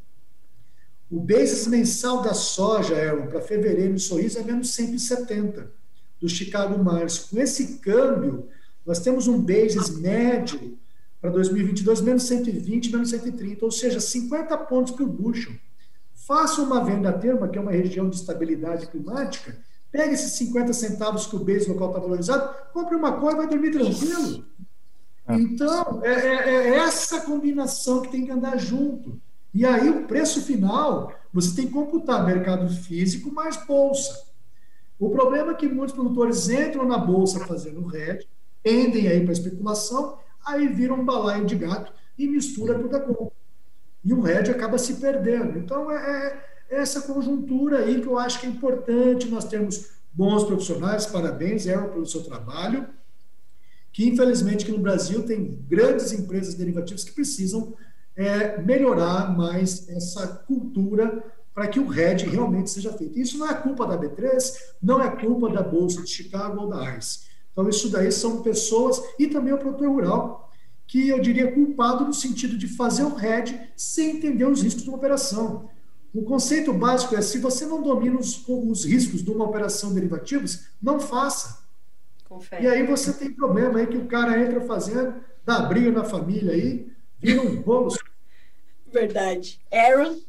o 1.11 1.19
basis 1.19 1.67
mensal 1.67 2.21
da 2.21 2.33
soja, 2.33 2.95
Aaron, 2.95 3.27
para 3.27 3.41
fevereiro 3.41 3.93
em 3.93 3.97
Sorriso 3.97 4.39
é 4.39 4.41
menos 4.41 4.73
170 4.73 5.69
do 6.21 6.29
Chicago 6.29 6.81
Mars. 6.81 7.27
Com 7.29 7.37
esse 7.41 7.79
câmbio, 7.79 8.47
nós 8.85 8.99
temos 8.99 9.27
um 9.27 9.37
basis 9.37 9.89
médio 9.99 10.77
para 11.19 11.29
2022 11.29 11.99
menos 11.99 12.23
120, 12.23 12.93
menos 12.93 13.09
130, 13.09 13.65
ou 13.65 13.71
seja, 13.71 13.99
50 13.99 14.57
pontos 14.59 14.93
por 14.93 15.05
bushel. 15.05 15.51
Faça 16.13 16.61
uma 16.61 16.85
venda 16.85 17.09
a 17.09 17.13
termo, 17.17 17.49
que 17.49 17.57
é 17.57 17.61
uma 17.61 17.71
região 17.71 18.09
de 18.09 18.15
estabilidade 18.15 18.87
climática, 18.87 19.57
pegue 19.91 20.13
esses 20.13 20.31
50 20.37 20.71
centavos 20.71 21.27
que 21.27 21.35
o 21.35 21.39
base 21.39 21.67
local 21.67 21.89
está 21.89 21.99
valorizado, 21.99 22.55
compre 22.71 22.95
uma 22.95 23.19
coisa 23.19 23.35
e 23.35 23.39
vai 23.39 23.47
dormir 23.49 23.71
tranquilo. 23.71 24.45
É. 25.27 25.35
Então, 25.35 26.01
é, 26.03 26.11
é, 26.11 26.49
é, 26.49 26.75
essa 26.77 27.21
combinação 27.21 28.01
que 28.01 28.11
tem 28.11 28.25
que 28.25 28.31
andar 28.31 28.57
junto. 28.57 29.21
E 29.53 29.65
aí, 29.65 29.89
o 29.89 30.07
preço 30.07 30.41
final, 30.41 31.13
você 31.31 31.55
tem 31.55 31.67
que 31.67 31.73
computar 31.73 32.25
mercado 32.25 32.67
físico 32.69 33.31
mais 33.31 33.57
bolsa. 33.65 34.25
O 34.99 35.09
problema 35.09 35.51
é 35.51 35.55
que 35.55 35.67
muitos 35.67 35.95
produtores 35.95 36.49
entram 36.49 36.85
na 36.85 36.97
bolsa 36.97 37.45
fazendo 37.45 37.95
hedge, 37.95 38.27
tendem 38.61 39.07
aí 39.07 39.23
para 39.23 39.33
especulação, 39.33 40.17
aí 40.45 40.67
viram 40.67 40.95
um 40.95 41.05
balaio 41.05 41.45
de 41.45 41.55
gato 41.55 41.93
e 42.17 42.27
mistura 42.27 42.77
tudo 42.77 42.95
a 42.95 42.99
conta. 42.99 43.33
E 44.03 44.13
o 44.13 44.27
hedge 44.27 44.51
acaba 44.51 44.77
se 44.77 44.95
perdendo. 44.95 45.57
Então, 45.57 45.89
é, 45.91 46.43
é 46.69 46.81
essa 46.81 47.01
conjuntura 47.01 47.79
aí 47.79 48.01
que 48.01 48.07
eu 48.07 48.17
acho 48.17 48.39
que 48.39 48.47
é 48.47 48.49
importante 48.49 49.29
nós 49.29 49.45
temos 49.45 49.91
bons 50.11 50.43
profissionais, 50.43 51.05
parabéns, 51.05 51.67
Aaron, 51.67 51.89
pelo 51.89 52.05
seu 52.05 52.23
trabalho 52.23 52.87
que 53.93 54.09
infelizmente 54.09 54.65
que 54.65 54.71
no 54.71 54.79
Brasil 54.79 55.23
tem 55.23 55.63
grandes 55.69 56.11
empresas 56.11 56.55
derivativas 56.55 57.03
que 57.03 57.11
precisam 57.11 57.73
é, 58.15 58.59
melhorar 58.61 59.37
mais 59.37 59.87
essa 59.87 60.27
cultura 60.27 61.23
para 61.53 61.67
que 61.67 61.79
o 61.79 61.93
hedge 61.93 62.25
realmente 62.25 62.71
seja 62.71 62.91
feito. 62.91 63.19
Isso 63.19 63.37
não 63.37 63.47
é 63.47 63.53
culpa 63.53 63.85
da 63.85 63.97
B3, 63.97 64.53
não 64.81 65.01
é 65.01 65.09
culpa 65.15 65.49
da 65.49 65.61
Bolsa 65.61 66.01
de 66.01 66.09
Chicago 66.09 66.61
ou 66.61 66.69
da 66.69 66.97
ICE. 66.97 67.19
Então, 67.51 67.69
isso 67.69 67.89
daí 67.89 68.11
são 68.11 68.41
pessoas, 68.41 68.99
e 69.19 69.27
também 69.27 69.53
o 69.53 69.59
produtor 69.59 69.87
rural, 69.87 70.51
que 70.87 71.09
eu 71.09 71.21
diria 71.21 71.51
culpado 71.51 72.03
no 72.05 72.13
sentido 72.13 72.57
de 72.57 72.67
fazer 72.67 73.03
o 73.03 73.19
hedge 73.19 73.59
sem 73.77 74.17
entender 74.17 74.45
os 74.45 74.63
riscos 74.63 74.83
de 74.83 74.89
uma 74.89 74.97
operação. 74.97 75.69
O 76.13 76.23
conceito 76.23 76.73
básico 76.73 77.15
é: 77.15 77.21
se 77.21 77.37
você 77.37 77.65
não 77.65 77.81
domina 77.81 78.19
os, 78.19 78.43
os 78.47 78.85
riscos 78.85 79.23
de 79.23 79.29
uma 79.29 79.45
operação 79.45 79.89
de 79.89 79.95
derivativos, 79.95 80.65
não 80.81 80.99
faça. 80.99 81.62
Confere. 82.33 82.63
E 82.63 82.67
aí 82.67 82.83
você 82.83 83.13
tem 83.13 83.31
problema 83.31 83.77
aí 83.77 83.85
que 83.85 83.97
o 83.97 84.07
cara 84.07 84.41
entra 84.41 84.59
fazendo, 84.61 85.23
dá 85.45 85.59
briga 85.59 85.91
na 85.91 86.03
família 86.03 86.51
aí, 86.51 86.91
vira 87.19 87.41
um 87.43 87.61
bolo. 87.61 87.95
Verdade. 88.91 89.61
Aaron? 89.71 90.19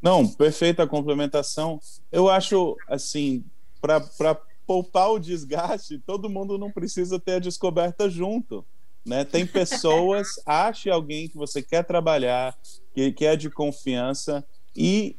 Não, 0.00 0.28
perfeita 0.28 0.86
complementação. 0.86 1.80
Eu 2.12 2.28
acho, 2.28 2.76
assim, 2.86 3.42
para 3.80 4.34
poupar 4.66 5.10
o 5.10 5.18
desgaste, 5.18 5.98
todo 5.98 6.28
mundo 6.28 6.58
não 6.58 6.70
precisa 6.70 7.18
ter 7.18 7.36
a 7.36 7.38
descoberta 7.38 8.10
junto. 8.10 8.62
Né? 9.06 9.24
Tem 9.24 9.46
pessoas, 9.46 10.38
ache 10.44 10.90
alguém 10.90 11.28
que 11.28 11.36
você 11.38 11.62
quer 11.62 11.82
trabalhar, 11.82 12.54
que, 12.92 13.10
que 13.12 13.24
é 13.24 13.36
de 13.36 13.48
confiança 13.48 14.44
e, 14.76 15.16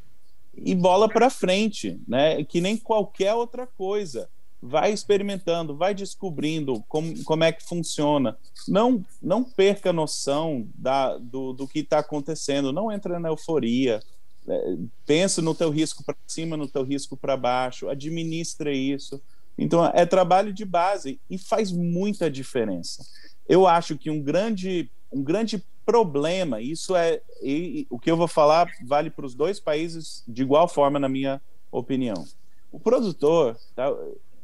e 0.56 0.76
bola 0.76 1.10
para 1.10 1.32
frente, 1.32 2.00
né? 2.08 2.44
que 2.44 2.62
nem 2.62 2.78
qualquer 2.78 3.34
outra 3.34 3.66
coisa. 3.66 4.30
Vai 4.62 4.92
experimentando, 4.92 5.76
vai 5.76 5.94
descobrindo 5.94 6.84
como, 6.88 7.24
como 7.24 7.44
é 7.44 7.52
que 7.52 7.64
funciona. 7.64 8.38
Não, 8.68 9.04
não 9.22 9.44
perca 9.44 9.92
a 9.92 9.94
noção 9.94 10.68
da, 10.76 11.18
do, 11.18 11.54
do 11.54 11.68
que 11.68 11.80
está 11.80 12.00
acontecendo, 12.00 12.74
não 12.74 12.92
entra 12.92 13.20
na 13.20 13.30
euforia. 13.30 14.02
É, 14.48 14.78
pensa 15.06 15.42
no 15.42 15.56
teu 15.56 15.70
risco 15.70 16.04
para 16.04 16.16
cima, 16.28 16.58
no 16.58 16.68
teu 16.68 16.84
risco 16.84 17.16
para 17.16 17.38
baixo, 17.38 17.90
administra 17.90 18.74
isso. 18.74 19.22
Então 19.58 19.86
é 19.86 20.06
trabalho 20.06 20.54
de 20.54 20.66
base 20.66 21.20
e 21.30 21.38
faz 21.38 21.72
muita 21.72 22.30
diferença. 22.30 23.06
Eu 23.48 23.68
acho 23.68 23.98
que 23.98 24.10
um 24.10 24.22
grande, 24.22 24.90
um 25.12 25.24
grande 25.24 25.64
problema, 25.86 26.62
isso 26.62 26.96
é 26.96 27.22
e, 27.42 27.88
o 27.90 28.00
que 28.00 28.12
eu 28.12 28.16
vou 28.16 28.28
falar 28.28 28.72
vale 28.86 29.10
para 29.10 29.26
os 29.26 29.34
dois 29.34 29.60
países 29.60 30.24
de 30.28 30.44
igual 30.44 30.68
forma, 30.68 31.00
na 31.00 31.10
minha 31.10 31.42
opinião. 31.72 32.26
O 32.72 32.80
produtor 32.80 33.58
tá, 33.76 33.92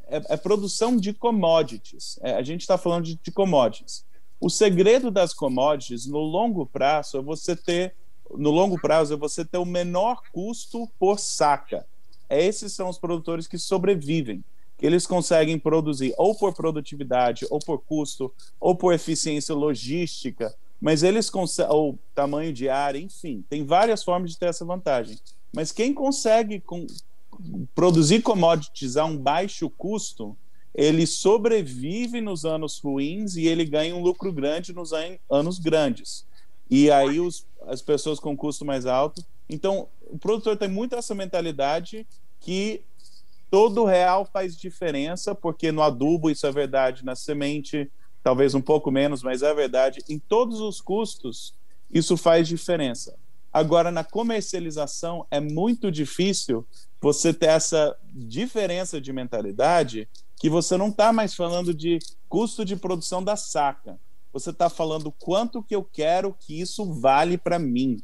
é, 0.08 0.34
é 0.34 0.38
produção 0.38 0.98
de 0.98 1.14
commodities. 1.14 2.20
É, 2.22 2.34
a 2.36 2.42
gente 2.42 2.62
está 2.62 2.78
falando 2.78 3.06
de, 3.06 3.20
de 3.22 3.32
commodities. 3.32 4.06
O 4.40 4.50
segredo 4.50 5.10
das 5.10 5.34
commodities 5.34 6.06
no 6.06 6.20
longo 6.20 6.66
prazo 6.66 7.18
é 7.18 7.22
você 7.22 7.56
ter 7.56 7.96
no 8.32 8.50
longo 8.50 8.80
prazo 8.80 9.14
é 9.14 9.18
você 9.18 9.46
ter 9.46 9.58
o 9.58 9.66
menor 9.66 10.22
custo 10.32 10.90
por 11.00 11.20
saca. 11.20 11.86
Esses 12.30 12.74
são 12.74 12.90
os 12.90 12.98
produtores 12.98 13.48
que 13.48 13.58
sobrevivem, 13.58 14.44
que 14.78 14.86
eles 14.86 15.06
conseguem 15.06 15.60
produzir 15.60 16.14
ou 16.18 16.36
por 16.36 16.54
produtividade, 16.54 17.46
ou 17.50 17.60
por 17.60 17.80
custo, 17.80 18.34
ou 18.60 18.76
por 18.76 18.94
eficiência 18.94 19.54
logística, 19.54 20.54
mas 20.82 21.04
eles 21.04 21.30
conseguem, 21.30 21.72
ou 21.72 22.00
tamanho 22.14 22.52
de 22.52 22.68
área, 22.68 23.00
enfim, 23.00 23.44
tem 23.48 23.64
várias 23.64 24.04
formas 24.04 24.32
de 24.32 24.38
ter 24.38 24.48
essa 24.48 24.66
vantagem. 24.66 25.18
Mas 25.54 25.72
quem 25.72 25.94
consegue 25.94 26.62
produzir 27.74 28.22
commodities 28.22 28.98
a 28.98 29.06
um 29.06 29.18
baixo 29.18 29.70
custo, 29.70 30.36
ele 30.74 31.08
sobrevive 31.08 32.20
nos 32.20 32.44
anos 32.46 32.80
ruins 32.80 33.36
e 33.36 33.48
ele 33.48 33.64
ganha 33.64 33.96
um 33.96 34.02
lucro 34.02 34.32
grande 34.32 34.74
nos 34.74 34.92
anos 35.30 35.58
grandes. 35.58 36.26
E 36.70 36.92
aí 36.92 37.20
os, 37.20 37.46
as 37.68 37.82
pessoas 37.82 38.20
com 38.20 38.36
custo 38.36 38.66
mais 38.66 38.86
alto. 38.86 39.24
Então, 39.50 39.88
o 40.08 40.18
produtor 40.18 40.58
tem 40.58 40.68
muito 40.68 40.96
essa 40.96 41.16
mentalidade 41.16 42.06
que 42.40 42.82
todo 43.50 43.86
real 43.86 44.26
faz 44.26 44.58
diferença, 44.58 45.34
porque 45.34 45.72
no 45.72 45.82
adubo 45.82 46.30
isso 46.30 46.46
é 46.46 46.52
verdade, 46.52 47.06
na 47.06 47.16
semente 47.16 47.90
talvez 48.22 48.56
um 48.56 48.62
pouco 48.62 48.90
menos, 48.92 49.22
mas 49.22 49.44
é 49.44 49.54
verdade. 49.54 50.04
Em 50.10 50.18
todos 50.18 50.60
os 50.60 50.82
custos, 50.82 51.54
isso 51.94 52.18
faz 52.18 52.48
diferença. 52.48 53.16
Agora, 53.56 53.92
na 53.92 54.04
comercialização, 54.04 55.26
é 55.32 55.40
muito 55.40 55.92
difícil 55.92 56.68
você 57.00 57.34
ter 57.34 57.48
essa 57.48 57.96
diferença 58.14 59.00
de 59.00 59.14
mentalidade 59.14 60.10
que 60.36 60.50
você 60.50 60.76
não 60.76 60.90
está 60.90 61.14
mais 61.14 61.34
falando 61.34 61.74
de 61.74 62.00
custo 62.28 62.66
de 62.66 62.76
produção 62.76 63.24
da 63.24 63.36
saca 63.36 63.98
você 64.36 64.50
está 64.50 64.70
falando 64.70 65.14
quanto 65.14 65.64
que 65.64 65.74
eu 65.74 65.82
quero 65.82 66.36
que 66.38 66.60
isso 66.60 66.92
vale 67.00 67.38
para 67.38 67.58
mim. 67.58 68.04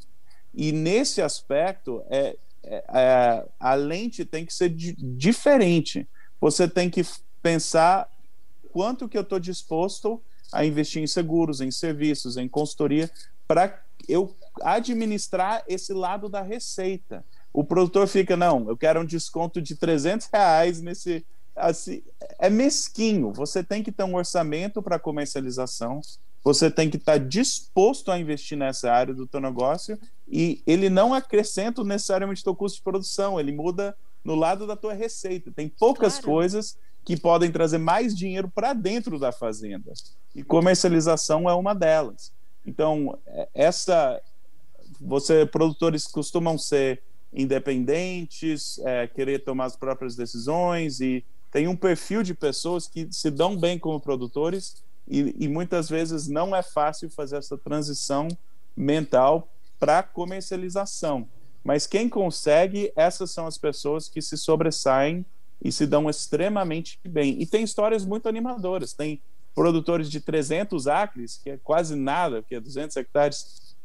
E 0.54 0.72
nesse 0.72 1.20
aspecto, 1.20 2.02
é, 2.08 2.38
é, 2.62 2.84
é, 2.88 3.46
a 3.60 3.74
lente 3.74 4.24
tem 4.24 4.46
que 4.46 4.54
ser 4.54 4.70
di 4.70 4.96
diferente. 4.98 6.08
Você 6.40 6.66
tem 6.66 6.88
que 6.88 7.02
pensar 7.42 8.08
quanto 8.72 9.10
que 9.10 9.18
eu 9.18 9.20
estou 9.20 9.38
disposto 9.38 10.22
a 10.50 10.64
investir 10.64 11.02
em 11.02 11.06
seguros, 11.06 11.60
em 11.60 11.70
serviços, 11.70 12.38
em 12.38 12.48
consultoria, 12.48 13.10
para 13.46 13.68
eu 14.08 14.34
administrar 14.62 15.64
esse 15.68 15.92
lado 15.92 16.28
da 16.28 16.42
receita. 16.42 17.24
O 17.52 17.64
produtor 17.64 18.06
fica, 18.06 18.36
não, 18.36 18.68
eu 18.68 18.76
quero 18.76 19.00
um 19.00 19.04
desconto 19.04 19.60
de 19.60 19.76
300 19.76 20.28
reais 20.32 20.80
nesse, 20.80 21.24
assim, 21.54 22.02
é 22.38 22.48
mesquinho. 22.48 23.32
Você 23.32 23.62
tem 23.62 23.82
que 23.82 23.92
ter 23.92 24.04
um 24.04 24.16
orçamento 24.16 24.82
para 24.82 24.98
comercialização, 24.98 26.00
você 26.42 26.70
tem 26.70 26.90
que 26.90 26.96
estar 26.96 27.12
tá 27.12 27.18
disposto 27.18 28.10
a 28.10 28.18
investir 28.18 28.58
nessa 28.58 28.90
área 28.90 29.14
do 29.14 29.26
teu 29.26 29.40
negócio 29.40 29.98
e 30.26 30.62
ele 30.66 30.88
não 30.88 31.14
acrescenta 31.14 31.84
necessariamente 31.84 32.40
o 32.40 32.44
teu 32.44 32.56
custo 32.56 32.78
de 32.78 32.82
produção, 32.82 33.38
ele 33.38 33.52
muda 33.52 33.96
no 34.24 34.34
lado 34.34 34.66
da 34.66 34.76
tua 34.76 34.94
receita. 34.94 35.52
Tem 35.52 35.68
poucas 35.68 36.14
claro. 36.14 36.26
coisas 36.26 36.76
que 37.04 37.16
podem 37.16 37.50
trazer 37.50 37.78
mais 37.78 38.16
dinheiro 38.16 38.48
para 38.48 38.72
dentro 38.72 39.18
da 39.18 39.32
fazenda. 39.32 39.92
E 40.34 40.42
comercialização 40.42 41.48
é 41.48 41.54
uma 41.54 41.74
delas. 41.74 42.32
Então, 42.66 43.18
é, 43.26 43.48
essa 43.54 44.20
você 45.00 45.44
produtores 45.44 46.06
costumam 46.06 46.56
ser 46.56 47.02
independentes, 47.32 48.78
é, 48.80 49.06
querer 49.06 49.40
tomar 49.40 49.64
as 49.64 49.76
próprias 49.76 50.14
decisões 50.14 51.00
e 51.00 51.24
tem 51.50 51.66
um 51.66 51.76
perfil 51.76 52.22
de 52.22 52.34
pessoas 52.34 52.86
que 52.86 53.08
se 53.10 53.30
dão 53.30 53.56
bem 53.56 53.78
como 53.78 54.00
produtores 54.00 54.82
e, 55.08 55.34
e 55.38 55.48
muitas 55.48 55.88
vezes 55.88 56.28
não 56.28 56.54
é 56.54 56.62
fácil 56.62 57.10
fazer 57.10 57.36
essa 57.36 57.58
transição 57.58 58.28
mental 58.76 59.48
para 59.78 60.02
comercialização. 60.02 61.28
Mas 61.64 61.86
quem 61.86 62.08
consegue, 62.08 62.92
essas 62.96 63.30
são 63.30 63.46
as 63.46 63.58
pessoas 63.58 64.08
que 64.08 64.20
se 64.20 64.36
sobressaem 64.36 65.24
e 65.62 65.70
se 65.70 65.86
dão 65.86 66.10
extremamente 66.10 66.98
bem. 67.04 67.40
E 67.40 67.46
tem 67.46 67.62
histórias 67.62 68.04
muito 68.04 68.28
animadoras. 68.28 68.92
Tem 68.92 69.20
produtores 69.54 70.10
de 70.10 70.20
300 70.20 70.86
acres, 70.86 71.40
que 71.42 71.50
é 71.50 71.58
quase 71.58 71.94
nada, 71.94 72.42
que 72.42 72.54
é 72.54 72.60
200 72.60 72.96
hectares, 72.96 73.76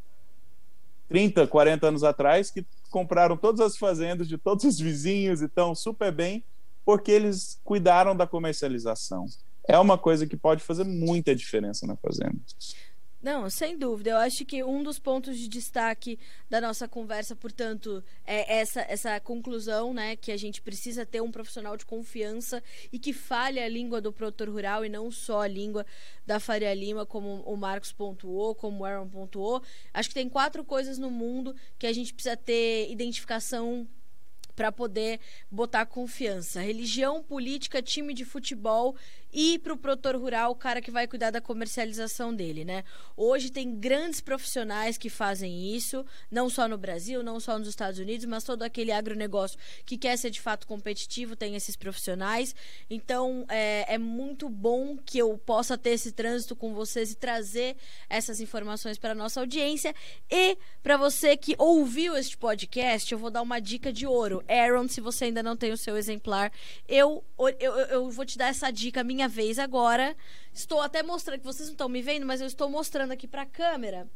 30, 1.10 1.48
40 1.48 1.88
anos 1.88 2.04
atrás, 2.04 2.50
que 2.50 2.66
compraram 2.90 3.38
todas 3.38 3.62
as 3.62 3.78
fazendas 3.78 4.28
de 4.28 4.38
todos 4.38 4.64
os 4.66 4.80
vizinhos 4.80 5.42
e 5.42 5.46
estão 5.46 5.76
super 5.76 6.12
bem, 6.12 6.44
porque 6.86 7.12
eles 7.12 7.60
cuidaram 7.64 8.16
da 8.16 8.26
comercialização. 8.26 9.26
É 9.68 9.78
uma 9.78 9.98
coisa 9.98 10.26
que 10.26 10.38
pode 10.38 10.64
fazer 10.64 10.86
muita 10.86 11.36
diferença 11.36 11.86
na 11.86 11.98
fazenda. 11.98 12.38
Não, 13.22 13.50
sem 13.50 13.78
dúvida. 13.78 14.12
Eu 14.12 14.18
acho 14.18 14.46
que 14.46 14.64
um 14.64 14.84
dos 14.84 15.00
pontos 15.00 15.38
de 15.38 15.48
destaque 15.48 16.20
da 16.48 16.62
nossa 16.62 16.88
conversa, 16.88 17.36
portanto, 17.36 18.04
é 18.24 18.60
essa, 18.60 18.82
essa 18.82 19.20
conclusão, 19.20 19.92
né? 19.92 20.16
Que 20.16 20.32
a 20.32 20.38
gente 20.38 20.62
precisa 20.62 21.06
ter 21.06 21.20
um 21.22 21.32
profissional 21.32 21.76
de 21.76 21.86
confiança 21.86 22.64
e 22.92 23.00
que 23.00 23.14
fale 23.14 23.60
a 23.60 23.68
língua 23.68 24.00
do 24.00 24.14
produtor 24.14 24.50
rural 24.50 24.86
e 24.86 24.90
não 24.90 25.10
só 25.10 25.42
a 25.42 25.48
língua 25.48 25.84
da 26.28 26.40
Faria 26.40 26.74
Lima, 26.74 27.06
como 27.06 27.42
o 27.42 27.58
Marcos 27.58 27.92
pontuou, 27.92 28.54
como 28.54 28.82
o 28.82 28.86
Aaron 28.86 29.10
pontuou. 29.10 29.64
Acho 29.94 30.10
que 30.10 30.16
tem 30.16 30.30
quatro 30.30 30.64
coisas 30.64 31.00
no 31.00 31.10
mundo 31.10 31.56
que 31.80 31.88
a 31.88 31.94
gente 31.94 32.14
precisa 32.14 32.38
ter 32.38 32.90
identificação 32.92 33.88
para 34.58 34.72
poder 34.72 35.20
botar 35.52 35.86
confiança. 35.86 36.60
Religião, 36.60 37.22
política, 37.22 37.80
time 37.80 38.12
de 38.12 38.26
futebol 38.26 38.96
e 39.32 39.60
para 39.60 39.74
o 39.74 39.78
produtor 39.78 40.16
rural, 40.16 40.52
o 40.52 40.56
cara 40.56 40.82
que 40.82 40.90
vai 40.90 41.06
cuidar 41.06 41.32
da 41.32 41.42
comercialização 41.42 42.34
dele, 42.34 42.66
né? 42.66 42.84
Hoje 43.16 43.52
tem 43.52 43.76
grandes 43.76 44.20
profissionais 44.20 44.98
que 44.98 45.10
fazem 45.10 45.76
isso, 45.76 46.04
não 46.32 46.50
só 46.50 46.68
no 46.68 46.78
Brasil, 46.78 47.22
não 47.22 47.40
só 47.40 47.60
nos 47.60 47.68
Estados 47.68 48.00
Unidos, 48.00 48.26
mas 48.26 48.44
todo 48.44 48.64
aquele 48.64 48.92
agronegócio 48.92 49.60
que 49.86 49.98
quer 49.98 50.18
ser 50.18 50.32
de 50.32 50.42
fato 50.42 50.66
competitivo 50.66 51.36
tem 51.36 51.56
esses 51.56 51.76
profissionais. 51.76 52.56
Então 52.90 53.46
é, 53.50 53.94
é 53.94 53.98
muito 53.98 54.50
bom 54.50 54.98
que 54.98 55.20
eu 55.20 55.38
possa 55.38 55.78
ter 55.78 55.92
esse 55.92 56.14
trânsito 56.14 56.56
com 56.56 56.74
vocês 56.74 57.12
e 57.12 57.16
trazer 57.16 57.76
essas 58.10 58.40
informações 58.40 58.98
para 58.98 59.14
nossa 59.14 59.40
audiência. 59.40 59.94
E 60.32 60.58
para 60.82 60.98
você 60.98 61.36
que 61.38 61.54
ouviu 61.60 62.18
este 62.18 62.38
podcast, 62.38 63.12
eu 63.12 63.20
vou 63.20 63.30
dar 63.30 63.42
uma 63.42 63.60
dica 63.60 63.92
de 63.92 64.08
ouro. 64.08 64.44
Aaron, 64.48 64.88
se 64.88 65.02
você 65.02 65.26
ainda 65.26 65.44
não 65.44 65.56
tem 65.56 65.72
o 65.72 65.78
seu 65.78 65.98
exemplar, 65.98 66.52
eu, 66.88 67.24
eu, 67.60 67.74
eu 67.74 68.10
vou 68.10 68.26
te 68.26 68.38
dar 68.38 68.48
essa 68.48 68.72
dica 68.72 69.04
minha 69.04 69.28
vez 69.28 69.60
agora. 69.60 70.16
Estou 70.54 70.82
até 70.82 71.04
mostrando, 71.04 71.40
que 71.40 71.46
vocês 71.46 71.68
não 71.68 71.74
estão 71.74 71.90
me 71.90 72.02
vendo, 72.02 72.26
mas 72.26 72.42
eu 72.42 72.48
estou 72.48 72.70
mostrando 72.70 73.12
aqui 73.12 73.28
para 73.28 73.44
a 73.44 73.46
câmera 73.46 74.08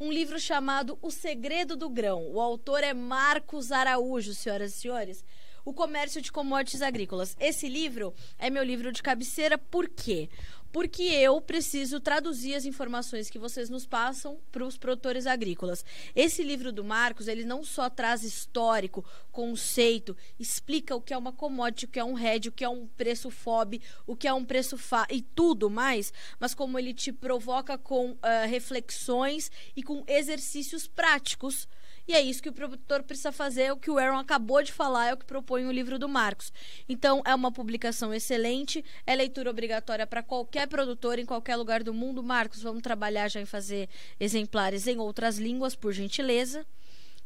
um 0.00 0.10
livro 0.12 0.38
chamado 0.40 0.98
O 1.00 1.10
Segredo 1.10 1.76
do 1.76 1.88
Grão. 1.88 2.26
O 2.32 2.40
autor 2.40 2.82
é 2.82 2.92
Marcos 2.92 3.70
Araújo, 3.70 4.34
senhoras 4.34 4.74
e 4.74 4.80
senhores. 4.80 5.24
O 5.64 5.72
Comércio 5.72 6.20
de 6.20 6.30
Commodities 6.30 6.82
Agrícolas. 6.82 7.36
Esse 7.40 7.68
livro 7.68 8.12
é 8.38 8.50
meu 8.50 8.62
livro 8.62 8.92
de 8.92 9.02
cabeceira, 9.02 9.56
por 9.56 9.88
quê? 9.88 10.28
Porque 10.74 11.04
eu 11.04 11.40
preciso 11.40 12.00
traduzir 12.00 12.56
as 12.56 12.64
informações 12.64 13.30
que 13.30 13.38
vocês 13.38 13.70
nos 13.70 13.86
passam 13.86 14.40
para 14.50 14.66
os 14.66 14.76
produtores 14.76 15.24
agrícolas. 15.24 15.84
Esse 16.16 16.42
livro 16.42 16.72
do 16.72 16.82
Marcos, 16.82 17.28
ele 17.28 17.44
não 17.44 17.62
só 17.62 17.88
traz 17.88 18.24
histórico, 18.24 19.04
conceito, 19.30 20.16
explica 20.36 20.96
o 20.96 21.00
que 21.00 21.14
é 21.14 21.16
uma 21.16 21.32
commodity, 21.32 21.84
o 21.84 21.88
que 21.88 22.00
é 22.00 22.04
um 22.04 22.18
hedge, 22.18 22.48
o 22.48 22.52
que 22.52 22.64
é 22.64 22.68
um 22.68 22.88
preço 22.88 23.30
FOB, 23.30 23.80
o 24.04 24.16
que 24.16 24.26
é 24.26 24.34
um 24.34 24.44
preço 24.44 24.76
FA 24.76 25.06
e 25.08 25.22
tudo 25.22 25.70
mais, 25.70 26.12
mas 26.40 26.54
como 26.54 26.76
ele 26.76 26.92
te 26.92 27.12
provoca 27.12 27.78
com 27.78 28.10
uh, 28.10 28.18
reflexões 28.48 29.52
e 29.76 29.82
com 29.82 30.02
exercícios 30.08 30.88
práticos 30.88 31.68
E 32.06 32.12
é 32.12 32.20
isso 32.20 32.42
que 32.42 32.50
o 32.50 32.52
produtor 32.52 33.02
precisa 33.02 33.32
fazer, 33.32 33.62
é 33.62 33.72
o 33.72 33.78
que 33.78 33.90
o 33.90 33.98
Aaron 33.98 34.18
acabou 34.18 34.62
de 34.62 34.70
falar, 34.70 35.06
é 35.06 35.14
o 35.14 35.16
que 35.16 35.24
propõe 35.24 35.64
o 35.64 35.72
livro 35.72 35.98
do 35.98 36.08
Marcos. 36.08 36.52
Então, 36.86 37.22
é 37.24 37.34
uma 37.34 37.50
publicação 37.50 38.12
excelente, 38.12 38.84
é 39.06 39.14
leitura 39.14 39.50
obrigatória 39.50 40.06
para 40.06 40.22
qualquer 40.22 40.68
produtor 40.68 41.18
em 41.18 41.24
qualquer 41.24 41.56
lugar 41.56 41.82
do 41.82 41.94
mundo. 41.94 42.22
Marcos, 42.22 42.62
vamos 42.62 42.82
trabalhar 42.82 43.28
já 43.28 43.40
em 43.40 43.46
fazer 43.46 43.88
exemplares 44.20 44.86
em 44.86 44.98
outras 44.98 45.38
línguas, 45.38 45.74
por 45.74 45.92
gentileza. 45.92 46.66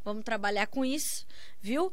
Vamos 0.05 0.23
trabalhar 0.25 0.69
com 0.69 0.85
isso, 0.85 1.27
viu? 1.61 1.93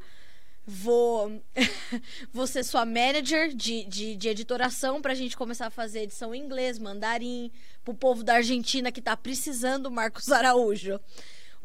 Vou, 0.67 1.43
vou 2.31 2.45
ser 2.45 2.63
sua 2.63 2.85
manager 2.85 3.49
de, 3.53 3.83
de, 3.83 4.15
de 4.15 4.29
editoração 4.29 5.01
para 5.01 5.11
a 5.11 5.15
gente 5.15 5.35
começar 5.35 5.67
a 5.67 5.71
fazer 5.71 6.03
edição 6.03 6.33
em 6.33 6.41
inglês, 6.43 6.77
mandarim, 6.77 7.51
para 7.83 7.91
o 7.91 7.97
povo 7.97 8.23
da 8.23 8.35
Argentina 8.35 8.91
que 8.91 8.99
está 8.99 9.17
precisando, 9.17 9.89
Marcos 9.89 10.31
Araújo. 10.31 10.99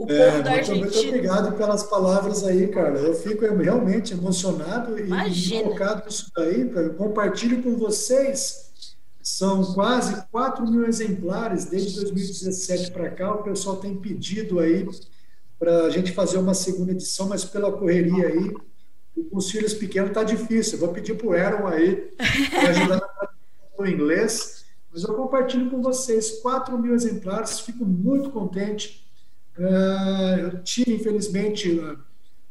O 0.00 0.10
é, 0.10 0.30
povo 0.30 0.42
da 0.42 0.52
Argentina. 0.52 0.86
Muito 0.86 1.08
obrigado 1.08 1.56
pelas 1.58 1.82
palavras 1.82 2.42
aí, 2.42 2.68
cara. 2.68 2.98
Eu 2.98 3.12
fico 3.12 3.44
realmente 3.44 4.14
emocionado 4.14 4.98
Imagina. 4.98 5.60
e 5.60 5.64
focado 5.64 6.06
nisso 6.06 6.32
daí. 6.34 6.70
Eu 6.74 6.94
compartilho 6.94 7.62
com 7.62 7.76
vocês. 7.76 8.70
São 9.22 9.62
quase 9.74 10.24
4 10.32 10.66
mil 10.66 10.86
exemplares 10.86 11.66
desde 11.66 12.00
2017 12.00 12.92
para 12.92 13.10
cá. 13.10 13.34
O 13.34 13.42
pessoal 13.42 13.76
tem 13.76 13.94
pedido 13.94 14.58
aí 14.58 14.88
para 15.58 15.84
a 15.84 15.90
gente 15.90 16.12
fazer 16.12 16.38
uma 16.38 16.54
segunda 16.54 16.92
edição, 16.92 17.28
mas 17.28 17.44
pela 17.44 17.70
correria 17.70 18.26
aí, 18.26 18.54
com 19.30 19.36
os 19.36 19.50
filhos 19.50 19.74
pequenos 19.74 20.12
está 20.12 20.24
difícil. 20.24 20.78
Eu 20.78 20.86
vou 20.86 20.94
pedir 20.94 21.14
para 21.14 21.26
o 21.26 21.32
Aaron 21.34 21.66
aí 21.66 22.10
para 22.48 22.70
ajudar 22.70 23.02
no 23.78 23.86
inglês. 23.86 24.64
Mas 24.90 25.04
eu 25.04 25.12
compartilho 25.12 25.70
com 25.70 25.82
vocês 25.82 26.40
4 26.40 26.78
mil 26.78 26.94
exemplares, 26.94 27.60
fico 27.60 27.84
muito 27.84 28.30
contente. 28.30 29.09
Uh, 29.60 30.38
eu 30.40 30.62
tive, 30.62 30.94
infelizmente, 30.94 31.78
a 31.80 31.96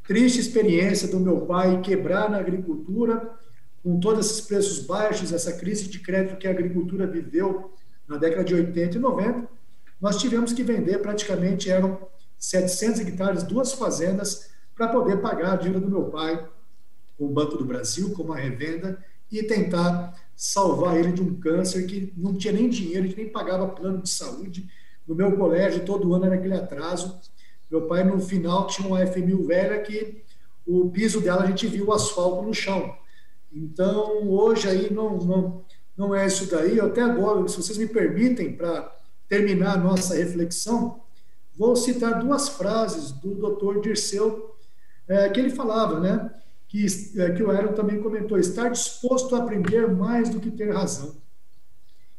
triste 0.04 0.40
experiência 0.40 1.08
do 1.08 1.20
meu 1.20 1.42
pai 1.42 1.82
quebrar 1.82 2.30
na 2.30 2.38
agricultura, 2.38 3.32
com 3.82 4.00
todos 4.00 4.28
esses 4.28 4.42
preços 4.42 4.86
baixos, 4.86 5.34
essa 5.34 5.54
crise 5.54 5.90
de 5.90 6.00
crédito 6.00 6.38
que 6.38 6.48
a 6.48 6.52
agricultura 6.52 7.08
viveu 7.08 7.74
na 8.08 8.18
década 8.18 8.44
de 8.44 8.54
80 8.54 8.98
e 8.98 9.00
90. 9.00 9.50
Nós 10.00 10.18
tivemos 10.18 10.54
que 10.54 10.62
vender 10.62 11.00
praticamente, 11.00 11.72
eram 11.72 12.00
700 12.38 13.02
hectares, 13.02 13.42
duas 13.42 13.74
fazendas, 13.74 14.52
para 14.76 14.90
poder 14.90 15.20
pagar 15.20 15.54
a 15.54 15.56
dívida 15.56 15.80
do 15.80 15.90
meu 15.90 16.06
pai 16.06 16.48
com 17.18 17.26
o 17.26 17.34
Banco 17.34 17.58
do 17.58 17.66
Brasil, 17.66 18.12
com 18.12 18.22
uma 18.22 18.38
revenda, 18.38 19.04
e 19.32 19.42
tentar 19.42 20.16
salvar 20.36 20.96
ele 20.96 21.12
de 21.12 21.24
um 21.24 21.40
câncer 21.40 21.88
que 21.88 22.14
não 22.16 22.36
tinha 22.36 22.54
nem 22.54 22.70
dinheiro, 22.70 23.08
gente 23.08 23.18
nem 23.18 23.30
pagava 23.30 23.68
plano 23.68 24.04
de 24.04 24.10
saúde. 24.10 24.70
No 25.10 25.16
meu 25.16 25.36
colégio, 25.36 25.84
todo 25.84 26.14
ano 26.14 26.26
era 26.26 26.36
aquele 26.36 26.54
atraso. 26.54 27.20
Meu 27.70 27.88
pai, 27.88 28.04
no 28.04 28.20
final, 28.20 28.68
tinha 28.68 28.88
uma 28.88 29.00
F1000 29.00 29.48
velha 29.48 29.82
que 29.82 30.24
o 30.68 30.88
piso 30.92 31.20
dela 31.20 31.42
a 31.42 31.48
gente 31.48 31.66
viu 31.66 31.88
o 31.88 31.94
asfalto 31.94 32.44
no 32.44 32.54
chão. 32.54 32.96
Então, 33.52 34.30
hoje 34.30 34.70
aí 34.70 34.94
não, 34.94 35.18
não, 35.18 35.66
não 35.98 36.14
é 36.14 36.28
isso 36.28 36.48
daí. 36.52 36.80
Até 36.80 37.02
agora, 37.02 37.48
se 37.48 37.58
vocês 37.58 37.76
me 37.80 37.88
permitem, 37.88 38.56
para 38.56 38.96
terminar 39.28 39.74
a 39.74 39.78
nossa 39.78 40.14
reflexão, 40.14 41.02
vou 41.58 41.76
citar 41.76 42.20
duas 42.20 42.48
frases 42.48 43.12
do 43.12 43.34
Dr. 43.34 43.82
Dirceu, 43.82 44.56
é, 45.08 45.28
que 45.30 45.40
ele 45.40 45.50
falava, 45.50 46.00
né? 46.00 46.32
Que, 46.68 46.86
é, 47.18 47.32
que 47.32 47.42
o 47.42 47.50
Aaron 47.50 47.74
também 47.74 48.00
comentou, 48.00 48.38
estar 48.38 48.70
disposto 48.70 49.36
a 49.36 49.40
aprender 49.40 49.88
mais 49.88 50.30
do 50.30 50.40
que 50.40 50.52
ter 50.52 50.72
razão. 50.72 51.16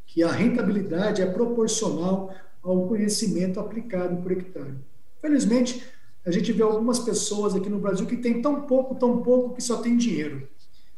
Que 0.04 0.24
a 0.24 0.32
rentabilidade 0.32 1.22
é 1.22 1.26
proporcional 1.26 2.34
ao 2.62 2.86
conhecimento 2.86 3.58
aplicado 3.58 4.22
por 4.22 4.32
hectare. 4.32 4.74
Felizmente, 5.20 5.82
a 6.24 6.30
gente 6.30 6.52
vê 6.52 6.62
algumas 6.62 6.98
pessoas 6.98 7.54
aqui 7.54 7.68
no 7.68 7.78
Brasil 7.78 8.06
que 8.06 8.16
têm 8.16 8.42
tão 8.42 8.62
pouco, 8.62 8.94
tão 8.94 9.22
pouco, 9.22 9.54
que 9.54 9.62
só 9.62 9.78
tem 9.78 9.96
dinheiro, 9.96 10.48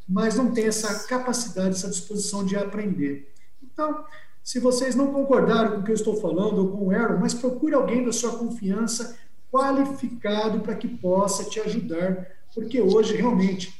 mas 0.07 0.35
não 0.35 0.51
tem 0.51 0.65
essa 0.65 1.07
capacidade, 1.07 1.75
essa 1.75 1.89
disposição 1.89 2.45
de 2.45 2.55
aprender. 2.55 3.33
Então, 3.61 4.03
se 4.43 4.59
vocês 4.59 4.95
não 4.95 5.13
concordaram 5.13 5.71
com 5.71 5.79
o 5.79 5.83
que 5.83 5.91
eu 5.91 5.95
estou 5.95 6.17
falando 6.17 6.59
ou 6.59 6.71
com 6.71 6.87
o 6.87 6.91
Aaron, 6.91 7.19
mas 7.19 7.33
procure 7.33 7.73
alguém 7.73 8.03
da 8.03 8.11
sua 8.11 8.37
confiança 8.37 9.17
qualificado 9.49 10.59
para 10.59 10.75
que 10.75 10.87
possa 10.87 11.45
te 11.45 11.59
ajudar, 11.61 12.27
porque 12.53 12.81
hoje 12.81 13.15
realmente 13.15 13.73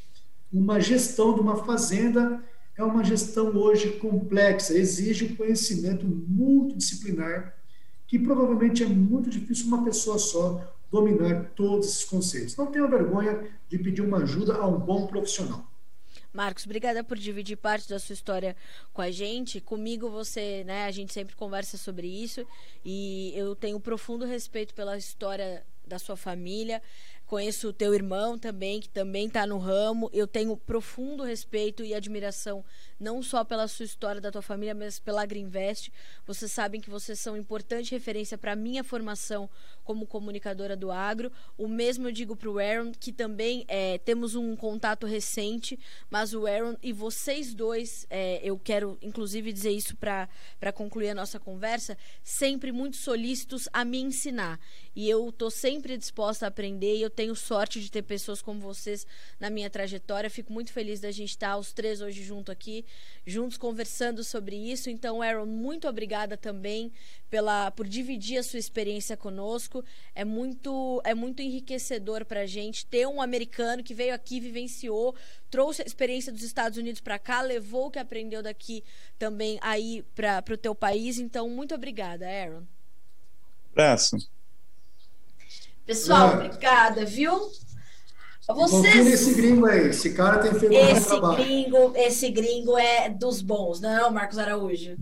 uma 0.52 0.80
gestão 0.80 1.34
de 1.34 1.42
uma 1.42 1.66
fazenda 1.66 2.42
é 2.78 2.84
uma 2.84 3.04
gestão 3.04 3.56
hoje 3.56 3.94
complexa, 3.94 4.78
exige 4.78 5.26
um 5.26 5.36
conhecimento 5.36 6.06
multidisciplinar 6.06 7.56
que 8.14 8.20
provavelmente 8.20 8.84
é 8.84 8.86
muito 8.86 9.28
difícil 9.28 9.66
uma 9.66 9.84
pessoa 9.84 10.20
só 10.20 10.64
dominar 10.92 11.46
todos 11.56 11.88
esses 11.88 12.04
conceitos. 12.04 12.56
Não 12.56 12.68
tenha 12.68 12.86
vergonha 12.86 13.50
de 13.68 13.80
pedir 13.80 14.04
uma 14.04 14.20
ajuda 14.20 14.54
a 14.54 14.68
um 14.68 14.78
bom 14.78 15.08
profissional. 15.08 15.66
Marcos, 16.32 16.64
obrigada 16.66 17.04
por 17.04 17.18
dividir 17.18 17.58
parte 17.58 17.90
da 17.90 17.98
sua 17.98 18.14
história 18.14 18.56
com 18.94 19.02
a 19.02 19.10
gente. 19.10 19.60
Comigo 19.60 20.12
você, 20.12 20.64
né, 20.64 20.86
a 20.86 20.92
gente 20.92 21.12
sempre 21.12 21.36
conversa 21.36 21.76
sobre 21.76 22.06
isso 22.06 22.46
e 22.86 23.34
eu 23.36 23.56
tenho 23.56 23.80
profundo 23.80 24.28
respeito 24.28 24.76
pela 24.76 24.96
história 24.96 25.66
da 25.84 25.98
sua 25.98 26.16
família. 26.16 26.84
Conheço 27.26 27.70
o 27.70 27.74
teu 27.74 27.96
irmão 27.96 28.38
também, 28.38 28.80
que 28.80 28.90
também 28.90 29.26
está 29.26 29.48
no 29.48 29.58
ramo. 29.58 30.08
Eu 30.14 30.28
tenho 30.28 30.56
profundo 30.56 31.24
respeito 31.24 31.84
e 31.84 31.96
admiração 31.96 32.64
não 33.04 33.22
só 33.22 33.44
pela 33.44 33.68
sua 33.68 33.84
história 33.84 34.22
da 34.22 34.32
tua 34.32 34.42
família, 34.42 34.74
mas 34.74 34.98
pela 34.98 35.22
Agriinvest. 35.22 35.92
Vocês 36.26 36.50
sabem 36.52 36.80
que 36.80 36.90
vocês 36.90 37.20
são 37.20 37.36
importante 37.36 37.92
referência 37.92 38.38
para 38.38 38.54
a 38.54 38.56
minha 38.56 38.84
formação 38.84 39.50
como 39.84 40.08
comunicadora 40.08 40.76
do 40.76 40.90
agro. 40.90 41.30
O 41.58 41.68
mesmo 41.68 42.08
eu 42.08 42.12
digo 42.14 42.34
para 42.34 42.50
o 42.50 42.58
Aaron, 42.58 42.94
que 42.98 43.12
também 43.12 43.66
é, 43.68 43.98
temos 43.98 44.36
um 44.36 44.56
contato 44.56 45.06
recente, 45.06 45.78
mas 46.10 46.34
o 46.34 46.48
Aaron 46.48 46.78
e 46.82 46.94
vocês 46.94 47.54
dois, 47.54 48.08
é, 48.10 48.40
eu 48.42 48.58
quero 48.58 48.98
inclusive 49.02 49.52
dizer 49.52 49.72
isso 49.72 49.98
para 49.98 50.72
concluir 50.74 51.10
a 51.10 51.16
nossa 51.16 51.40
conversa, 51.40 51.98
sempre 52.24 52.72
muito 52.72 52.96
solícitos 52.96 53.68
a 53.74 53.84
me 53.84 54.00
ensinar. 54.00 54.58
E 54.96 55.10
eu 55.10 55.28
estou 55.28 55.52
sempre 55.52 55.98
disposta 55.98 56.46
a 56.46 56.48
aprender 56.48 56.96
e 56.96 57.02
eu 57.02 57.10
tenho 57.10 57.36
sorte 57.36 57.82
de 57.82 57.92
ter 57.92 58.04
pessoas 58.04 58.42
como 58.42 58.62
vocês 58.62 59.06
na 59.40 59.50
minha 59.50 59.70
trajetória. 59.70 60.30
Fico 60.30 60.54
muito 60.54 60.72
feliz 60.72 61.02
da 61.02 61.12
gente 61.12 61.32
estar 61.32 61.58
os 61.58 61.74
três 61.74 62.00
hoje 62.00 62.24
junto 62.24 62.50
aqui 62.50 62.86
juntos 63.26 63.58
conversando 63.58 64.24
sobre 64.24 64.56
isso. 64.56 64.90
Então, 64.90 65.22
Aaron, 65.22 65.46
muito 65.46 65.88
obrigada 65.88 66.36
também 66.36 66.92
pela 67.30 67.72
por 67.72 67.88
dividir 67.88 68.38
a 68.38 68.44
sua 68.44 68.60
experiência 68.60 69.16
conosco. 69.16 69.84
É 70.14 70.26
muito 70.26 71.02
é 71.04 71.14
muito 71.14 71.42
enriquecedor 71.42 72.26
para 72.26 72.42
a 72.42 72.46
gente 72.46 72.86
ter 72.86 73.08
um 73.08 73.22
americano 73.22 73.84
que 73.84 73.94
veio 73.94 74.14
aqui, 74.14 74.40
vivenciou, 74.40 75.16
trouxe 75.50 75.82
a 75.82 75.86
experiência 75.86 76.32
dos 76.32 76.44
Estados 76.44 76.78
Unidos 76.78 77.02
para 77.02 77.18
cá, 77.18 77.42
levou 77.42 77.88
o 77.88 77.92
que 77.92 78.00
aprendeu 78.00 78.44
daqui 78.44 78.84
também 79.18 79.58
aí 79.62 80.04
para 80.16 80.44
o 80.54 80.58
teu 80.58 80.76
país. 80.76 81.18
Então, 81.18 81.50
muito 81.50 81.74
obrigada, 81.74 82.28
Aaron. 82.28 82.64
Abraço. 83.72 84.18
Pessoal, 85.86 86.36
obrigada, 86.36 87.06
viu? 87.06 87.52
Vocês... 88.48 89.08
esse 89.08 89.34
gringo 89.36 89.66
aí, 89.66 89.88
esse 89.88 90.14
cara 90.14 90.40
tem 90.40 90.54
feito 90.54 90.74
esse 90.74 91.02
um 91.02 91.20
trabalho. 91.20 91.44
Gringo, 91.44 91.94
esse 91.96 92.30
gringo 92.30 92.78
é 92.78 93.10
dos 93.10 93.42
bons, 93.42 93.80
não 93.80 93.90
é, 93.90 94.10
Marcos 94.10 94.38
Araújo? 94.38 94.98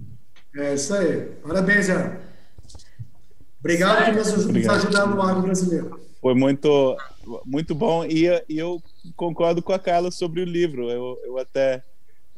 É 0.55 0.73
isso 0.73 0.93
aí. 0.93 1.31
Parabéns, 1.41 1.89
Ana. 1.89 2.19
Obrigado 3.59 4.05
por 4.05 4.15
nos, 4.15 4.45
nos 4.47 4.67
ajudar 4.67 5.05
no 5.07 5.21
agro 5.21 5.41
brasileiro. 5.43 5.99
Foi 6.21 6.35
muito, 6.35 6.97
muito 7.45 7.73
bom. 7.73 8.05
E, 8.05 8.27
e 8.47 8.57
eu 8.57 8.81
concordo 9.15 9.61
com 9.61 9.73
a 9.73 9.79
Carla 9.79 10.11
sobre 10.11 10.41
o 10.41 10.45
livro. 10.45 10.89
Eu, 10.89 11.17
eu 11.23 11.37
até. 11.37 11.83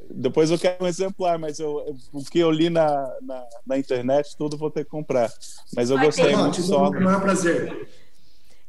Depois 0.10 0.51
eu 0.51 0.60
quero 0.60 0.84
um 0.84 0.88
exemplar, 0.88 1.39
mas 1.39 1.60
eu, 1.60 1.97
o 2.12 2.24
que 2.24 2.39
eu 2.39 2.51
li 2.51 2.70
na, 2.70 3.14
na, 3.22 3.45
na 3.66 3.78
internet, 3.78 4.36
tudo 4.38 4.58
vou 4.58 4.70
ter 4.70 4.84
que 4.84 4.91
comprar. 4.91 5.32
Mas 5.76 5.89
eu 5.89 5.95
Vai 5.95 6.06
gostei 6.06 6.28
ter. 6.28 6.38
muito 6.38 6.62
só. 6.62 6.93
É 6.93 7.18
um 7.18 7.20
prazer. 7.20 7.89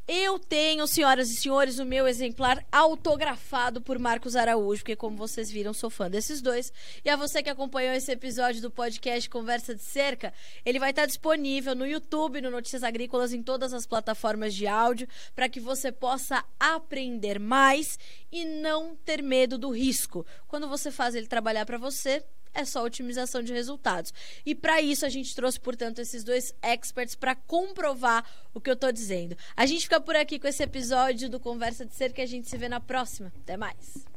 Eu 0.07 0.37
tenho, 0.37 0.85
senhoras 0.85 1.31
e 1.31 1.35
senhores, 1.35 1.79
o 1.79 1.85
meu 1.85 2.07
exemplar 2.07 2.63
autografado 2.71 3.81
por 3.81 3.97
Marcos 3.97 4.35
Araújo, 4.35 4.81
porque, 4.81 4.95
como 4.95 5.17
vocês 5.17 5.49
viram, 5.49 5.73
sou 5.73 5.89
fã 5.89 6.07
desses 6.07 6.43
dois. 6.43 6.71
E 7.03 7.09
a 7.09 7.15
você 7.15 7.41
que 7.41 7.49
acompanhou 7.49 7.91
esse 7.91 8.11
episódio 8.11 8.61
do 8.61 8.69
podcast 8.69 9.27
Conversa 9.27 9.73
de 9.73 9.81
Cerca, 9.81 10.31
ele 10.63 10.77
vai 10.77 10.91
estar 10.91 11.07
disponível 11.07 11.73
no 11.73 11.87
YouTube, 11.87 12.39
no 12.39 12.51
Notícias 12.51 12.83
Agrícolas, 12.83 13.33
em 13.33 13.41
todas 13.41 13.73
as 13.73 13.87
plataformas 13.87 14.53
de 14.53 14.67
áudio, 14.67 15.07
para 15.33 15.49
que 15.49 15.59
você 15.59 15.91
possa 15.91 16.45
aprender 16.59 17.39
mais 17.39 17.97
e 18.31 18.45
não 18.45 18.95
ter 18.95 19.23
medo 19.23 19.57
do 19.57 19.71
risco. 19.71 20.23
Quando 20.47 20.69
você 20.69 20.91
faz 20.91 21.15
ele 21.15 21.25
trabalhar 21.25 21.65
para 21.65 21.79
você, 21.79 22.23
é 22.55 22.65
só 22.65 22.83
otimização 22.83 23.43
de 23.43 23.53
resultados. 23.53 24.13
E 24.45 24.55
para 24.55 24.81
isso 24.81 25.05
a 25.05 25.09
gente 25.09 25.35
trouxe, 25.35 25.59
portanto, 25.59 25.99
esses 25.99 26.23
dois 26.23 26.55
experts 26.63 27.15
para 27.15 27.35
comprovar 27.35 28.25
o 28.53 28.61
que 28.61 28.69
eu 28.69 28.73
estou 28.73 28.91
dizendo. 28.91 29.37
A 29.55 29.65
gente 29.65 29.83
fica 29.83 29.99
por 30.01 30.15
aqui 30.15 30.39
com 30.39 30.47
esse 30.47 30.63
episódio 30.63 31.29
do 31.29 31.39
Conversa 31.39 31.85
de 31.85 31.93
Ser 31.93 32.13
que 32.13 32.21
a 32.21 32.25
gente 32.25 32.49
se 32.49 32.57
vê 32.57 32.69
na 32.69 32.79
próxima. 32.79 33.31
Até 33.43 33.57
mais. 33.57 34.14